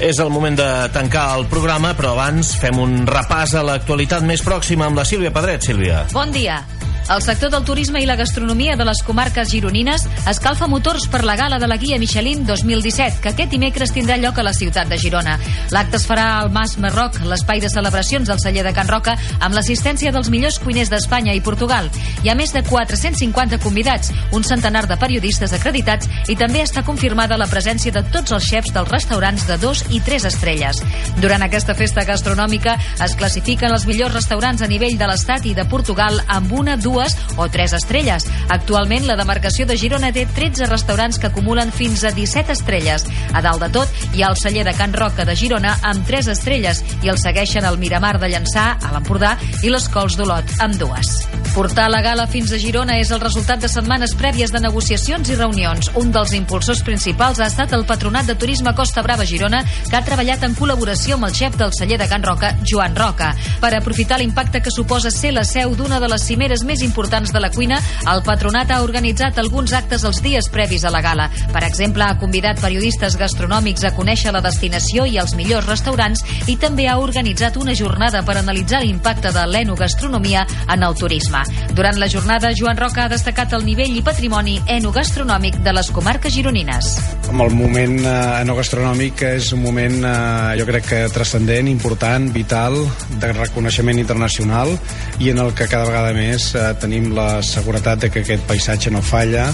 És 0.00 0.18
el 0.20 0.28
moment 0.28 0.58
de 0.58 0.68
tancar 0.92 1.30
el 1.38 1.46
programa, 1.48 1.94
però 1.96 2.12
abans 2.12 2.52
fem 2.60 2.76
un 2.82 2.98
repàs 3.08 3.56
a 3.56 3.64
l'actualitat 3.64 4.26
més 4.28 4.44
pròxima 4.44 4.90
amb 4.90 5.00
la 5.00 5.08
Sílvia 5.08 5.32
Pedret. 5.32 5.64
Sílvia. 5.64 6.04
Bon 6.12 6.32
dia. 6.34 6.60
El 7.08 7.22
sector 7.22 7.52
del 7.52 7.62
turisme 7.62 8.00
i 8.02 8.06
la 8.06 8.16
gastronomia 8.18 8.74
de 8.74 8.82
les 8.84 8.98
comarques 9.06 9.46
gironines 9.52 10.02
escalfa 10.26 10.66
motors 10.66 11.04
per 11.06 11.20
la 11.22 11.36
gala 11.38 11.60
de 11.62 11.68
la 11.70 11.76
guia 11.78 12.00
Michelin 12.02 12.40
2017, 12.44 13.20
que 13.22 13.30
aquest 13.30 13.52
dimecres 13.52 13.92
tindrà 13.94 14.16
lloc 14.18 14.40
a 14.40 14.42
la 14.42 14.52
ciutat 14.52 14.90
de 14.90 14.98
Girona. 14.98 15.36
L'acte 15.70 16.00
es 16.00 16.06
farà 16.08 16.24
al 16.40 16.50
Mas 16.50 16.74
Marroc, 16.82 17.20
l'espai 17.22 17.62
de 17.62 17.70
celebracions 17.70 18.26
del 18.26 18.40
celler 18.42 18.64
de 18.66 18.72
Can 18.74 18.90
Roca, 18.90 19.14
amb 19.38 19.54
l'assistència 19.54 20.10
dels 20.10 20.32
millors 20.34 20.58
cuiners 20.58 20.90
d'Espanya 20.90 21.36
i 21.38 21.44
Portugal. 21.46 21.86
Hi 22.24 22.32
ha 22.32 22.34
més 22.34 22.50
de 22.50 22.64
450 22.66 23.60
convidats, 23.62 24.10
un 24.34 24.42
centenar 24.42 24.88
de 24.90 24.98
periodistes 24.98 25.54
acreditats 25.54 26.10
i 26.26 26.34
també 26.34 26.64
està 26.66 26.82
confirmada 26.82 27.38
la 27.38 27.46
presència 27.46 27.94
de 27.94 28.02
tots 28.10 28.34
els 28.34 28.50
xefs 28.50 28.74
dels 28.74 28.90
restaurants 28.90 29.46
de 29.46 29.60
dos 29.62 29.84
i 29.94 30.02
tres 30.02 30.26
estrelles. 30.26 30.82
Durant 31.22 31.46
aquesta 31.46 31.78
festa 31.78 32.02
gastronòmica 32.02 32.74
es 33.06 33.14
classifiquen 33.14 33.70
els 33.70 33.86
millors 33.86 34.18
restaurants 34.18 34.66
a 34.66 34.70
nivell 34.74 34.98
de 34.98 35.06
l'Estat 35.06 35.46
i 35.46 35.54
de 35.54 35.68
Portugal 35.70 36.18
amb 36.26 36.50
una, 36.50 36.74
dues 36.74 36.95
o 37.36 37.48
tres 37.52 37.74
estrelles. 37.76 38.26
Actualment, 38.48 39.06
la 39.06 39.16
demarcació 39.18 39.66
de 39.66 39.76
Girona 39.76 40.12
té 40.14 40.26
13 40.26 40.70
restaurants 40.70 41.18
que 41.20 41.30
acumulen 41.30 41.72
fins 41.72 42.04
a 42.04 42.12
17 42.16 42.54
estrelles. 42.56 43.06
A 43.32 43.42
dalt 43.44 43.62
de 43.66 43.70
tot, 43.74 44.04
hi 44.14 44.22
ha 44.22 44.30
el 44.32 44.40
celler 44.40 44.64
de 44.66 44.74
Can 44.76 44.94
Roca 44.96 45.26
de 45.28 45.36
Girona 45.36 45.76
amb 45.82 46.06
3 46.06 46.32
estrelles 46.32 46.82
i 47.02 47.12
el 47.12 47.20
segueixen 47.20 47.66
el 47.68 47.78
Miramar 47.78 48.16
de 48.22 48.30
Llançà, 48.32 48.68
a 48.80 48.94
l'Empordà, 48.94 49.36
i 49.62 49.72
les 49.72 49.88
Cols 49.92 50.16
d'Olot, 50.16 50.56
amb 50.64 50.78
dues. 50.80 51.26
Portar 51.56 51.86
la 51.88 52.02
gala 52.04 52.26
fins 52.28 52.50
a 52.52 52.58
Girona 52.60 52.98
és 53.00 53.08
el 53.14 53.20
resultat 53.22 53.62
de 53.62 53.68
setmanes 53.72 54.12
prèvies 54.18 54.50
de 54.52 54.60
negociacions 54.60 55.30
i 55.32 55.38
reunions. 55.38 55.88
Un 55.96 56.10
dels 56.12 56.34
impulsors 56.36 56.82
principals 56.84 57.40
ha 57.40 57.48
estat 57.48 57.72
el 57.72 57.86
Patronat 57.88 58.28
de 58.28 58.34
Turisme 58.36 58.74
Costa 58.76 59.00
Brava 59.00 59.24
Girona, 59.24 59.62
que 59.88 59.96
ha 59.96 60.04
treballat 60.04 60.44
en 60.44 60.56
col·laboració 60.58 61.16
amb 61.16 61.30
el 61.30 61.34
xef 61.38 61.56
del 61.56 61.72
celler 61.72 61.96
de 62.02 62.08
Can 62.10 62.26
Roca, 62.26 62.52
Joan 62.60 62.96
Roca. 62.96 63.30
Per 63.62 63.72
aprofitar 63.72 64.18
l'impacte 64.20 64.60
que 64.60 64.74
suposa 64.74 65.10
ser 65.10 65.32
la 65.32 65.46
seu 65.48 65.72
d'una 65.78 66.00
de 66.00 66.10
les 66.12 66.26
cimeres 66.28 66.64
més 66.68 66.84
importants 66.86 67.32
de 67.34 67.42
la 67.42 67.50
cuina, 67.50 67.80
el 68.12 68.22
Patronat 68.24 68.70
ha 68.70 68.80
organitzat 68.84 69.38
alguns 69.42 69.74
actes 69.76 70.04
els 70.06 70.22
dies 70.24 70.48
previs 70.52 70.86
a 70.86 70.92
la 70.94 71.02
gala. 71.04 71.28
Per 71.52 71.64
exemple, 71.66 72.06
ha 72.06 72.18
convidat 72.20 72.60
periodistes 72.62 73.18
gastronòmics 73.18 73.84
a 73.84 73.92
conèixer 73.96 74.32
la 74.32 74.44
destinació 74.44 75.06
i 75.06 75.18
els 75.20 75.34
millors 75.36 75.68
restaurants 75.68 76.22
i 76.46 76.56
també 76.62 76.86
ha 76.88 76.98
organitzat 77.02 77.58
una 77.60 77.74
jornada 77.76 78.22
per 78.26 78.38
analitzar 78.38 78.82
l'impacte 78.84 79.32
de 79.34 79.44
l'enogastronomia 79.50 80.46
en 80.72 80.86
el 80.86 80.96
turisme. 80.96 81.42
Durant 81.74 81.98
la 82.00 82.08
jornada, 82.08 82.52
Joan 82.56 82.78
Roca 82.78 83.04
ha 83.04 83.12
destacat 83.12 83.52
el 83.56 83.66
nivell 83.66 83.96
i 83.96 84.04
patrimoni 84.06 84.58
enogastronòmic 84.78 85.60
de 85.66 85.74
les 85.76 85.90
comarques 85.90 86.34
gironines. 86.34 86.92
Amb 87.26 87.42
el 87.42 87.54
moment 87.58 87.98
eh, 87.98 88.14
enogastronòmic 88.44 89.26
és 89.32 89.50
un 89.56 89.62
moment, 89.64 89.98
eh, 90.06 90.56
jo 90.60 90.66
crec 90.68 90.86
que 90.86 91.02
transcendent, 91.12 91.68
important, 91.72 92.30
vital, 92.32 92.78
de 93.20 93.32
reconeixement 93.32 93.98
internacional 93.98 94.72
i 95.18 95.32
en 95.32 95.40
el 95.42 95.52
que 95.56 95.68
cada 95.70 95.88
vegada 95.88 96.12
més 96.16 96.52
eh, 96.54 96.68
tenim 96.80 97.10
la 97.16 97.42
seguretat 97.42 98.04
de 98.04 98.10
que 98.12 98.22
aquest 98.24 98.44
paisatge 98.48 98.90
no 98.92 99.02
falla, 99.02 99.46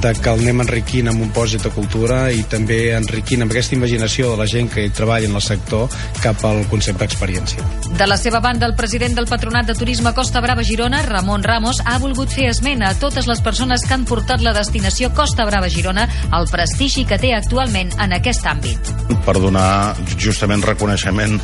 de 0.00 0.12
que 0.18 0.32
el 0.32 0.44
anem 0.44 0.64
enriquint 0.64 1.08
amb 1.10 1.22
un 1.24 1.30
pòsit 1.34 1.64
de 1.64 1.72
cultura 1.74 2.26
i 2.34 2.42
també 2.50 2.94
enriquint 2.96 3.44
amb 3.44 3.54
aquesta 3.54 3.76
imaginació 3.76 4.32
de 4.32 4.40
la 4.42 4.48
gent 4.50 4.70
que 4.72 4.84
hi 4.84 4.92
treballa 4.94 5.28
en 5.30 5.36
el 5.38 5.44
sector 5.44 5.88
cap 6.22 6.44
al 6.44 6.64
concepte 6.72 7.04
d'experiència. 7.04 7.64
De 7.94 8.08
la 8.10 8.18
seva 8.20 8.40
banda, 8.44 8.66
el 8.66 8.76
president 8.76 9.14
del 9.16 9.28
Patronat 9.30 9.70
de 9.70 9.78
Turisme 9.78 10.14
Costa 10.14 10.42
Brava 10.44 10.64
Girona, 10.66 11.02
Ramon 11.06 11.44
Ramos, 11.46 11.80
ha 11.84 11.98
volgut 12.02 12.32
fer 12.34 12.48
esment 12.50 12.82
a 12.82 12.94
totes 12.98 13.28
les 13.30 13.40
persones 13.44 13.86
que 13.86 13.94
han 13.94 14.06
portat 14.08 14.42
la 14.42 14.54
destinació 14.56 15.12
Costa 15.14 15.46
Brava 15.48 15.70
Girona 15.70 16.08
al 16.30 16.48
prestigi 16.50 17.06
que 17.08 17.20
té 17.20 17.34
actualment 17.36 17.94
en 18.00 18.18
aquest 18.18 18.46
àmbit. 18.50 18.92
per 19.24 19.38
donar 19.40 19.94
justament 20.20 20.62
reconeixement 20.64 21.38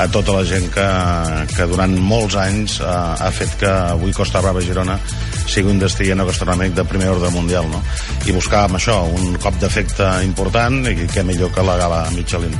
a 0.00 0.06
tota 0.08 0.32
la 0.32 0.44
gent 0.48 0.66
que, 0.72 0.86
que 1.52 1.66
durant 1.70 1.92
molts 2.00 2.36
anys 2.40 2.78
eh, 2.80 2.86
ha 2.88 3.30
fet 3.34 3.56
que 3.60 3.70
avui 3.70 4.14
Costa 4.16 4.40
Brava 4.40 4.62
Girona 4.62 4.69
sigui 5.50 5.70
un 5.72 5.80
destí 5.82 6.08
gastronòmic 6.14 6.74
de 6.76 6.84
primer 6.84 7.10
ordre 7.10 7.30
mundial, 7.34 7.68
no? 7.70 7.82
I 8.26 8.32
buscàvem 8.36 8.78
això, 8.78 9.02
un 9.10 9.36
cop 9.42 9.58
d'efecte 9.60 10.08
important 10.24 10.84
i 10.86 11.06
què 11.10 11.24
millor 11.26 11.52
que 11.54 11.66
la 11.66 11.76
gala 11.80 12.06
Michelin. 12.14 12.54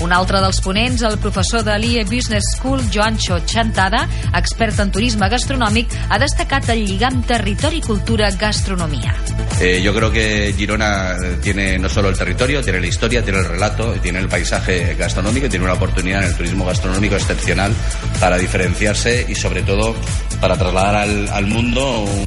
Un 0.00 0.14
altre 0.16 0.40
dels 0.40 0.62
ponents, 0.64 1.02
el 1.04 1.18
professor 1.20 1.60
de 1.64 1.74
l'IE 1.78 2.04
Business 2.08 2.54
School, 2.56 2.80
Joancho 2.92 3.40
Chantada, 3.44 4.06
expert 4.38 4.78
en 4.80 4.90
turisme 4.94 5.28
gastronòmic, 5.28 5.92
ha 6.08 6.18
destacat 6.22 6.70
el 6.72 6.86
lligam 6.86 7.20
territori-cultura-gastronomia. 7.28 9.12
Eh, 9.60 9.82
yo 9.82 9.92
creo 9.92 10.10
que 10.10 10.54
Girona 10.56 11.16
tiene 11.42 11.78
no 11.78 11.90
solo 11.90 12.08
el 12.08 12.16
territorio, 12.16 12.62
tiene 12.62 12.80
la 12.80 12.86
historia, 12.86 13.22
tiene 13.22 13.40
el 13.40 13.44
relato, 13.44 13.92
tiene 14.00 14.20
el 14.20 14.28
paisaje 14.28 14.94
gastronómico, 14.94 15.46
y 15.46 15.50
tiene 15.50 15.66
una 15.66 15.74
oportunidad 15.74 16.22
en 16.22 16.28
el 16.30 16.34
turismo 16.34 16.64
gastronómico 16.64 17.16
excepcional 17.16 17.74
para 18.18 18.38
diferenciarse 18.38 19.26
y 19.28 19.34
sobre 19.34 19.62
todo 19.62 19.94
para 20.40 20.56
trasladar 20.56 20.94
al, 20.94 21.28
al 21.28 21.46
mundo 21.46 22.04
un 22.04 22.24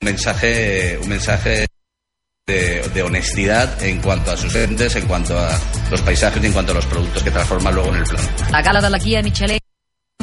mensaje, 0.00 0.98
un 1.02 1.08
mensaje 1.08 1.66
de, 2.52 2.88
de 2.94 3.02
honestidad 3.02 3.82
en 3.82 4.00
cuanto 4.00 4.30
a 4.30 4.36
sus 4.36 4.54
entes, 4.54 4.94
en 4.96 5.06
cuanto 5.06 5.38
a 5.38 5.58
los 5.90 6.00
paisajes 6.02 6.42
y 6.42 6.46
en 6.46 6.52
cuanto 6.52 6.72
a 6.72 6.74
los 6.76 6.86
productos 6.86 7.22
que 7.22 7.30
transforman 7.30 7.74
luego 7.74 7.90
en 7.90 7.96
el 7.96 8.04
plano. 8.04 8.28
La 8.50 8.62
gala 8.62 8.80
de 8.80 8.90
la 8.90 8.98
guia 8.98 9.22
Michelin 9.22 9.58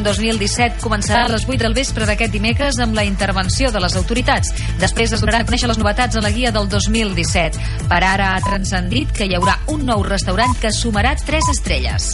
2017 0.03 0.79
començarà 0.79 1.25
a 1.25 1.31
les 1.33 1.43
8 1.43 1.59
del 1.59 1.75
vespre 1.75 2.05
d'aquest 2.07 2.31
dimecres 2.31 2.79
amb 2.79 2.95
la 2.95 3.03
intervenció 3.03 3.71
de 3.71 3.81
les 3.83 3.95
autoritats. 3.99 4.53
Després 4.79 5.11
es 5.11 5.23
donaran 5.23 5.43
a 5.43 5.49
conèixer 5.49 5.69
les 5.69 5.79
novetats 5.81 6.15
a 6.15 6.23
la 6.23 6.31
guia 6.31 6.53
del 6.55 6.69
2017. 6.71 7.59
Per 7.91 7.99
ara 7.99 8.33
ha 8.35 8.43
transcendit 8.45 9.11
que 9.15 9.27
hi 9.27 9.35
haurà 9.35 9.57
un 9.73 9.85
nou 9.89 10.03
restaurant 10.07 10.55
que 10.61 10.71
sumarà 10.75 11.15
3 11.19 11.51
estrelles. 11.55 12.13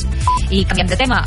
I 0.50 0.66
canviem 0.66 0.90
de 0.90 1.00
tema. 1.00 1.22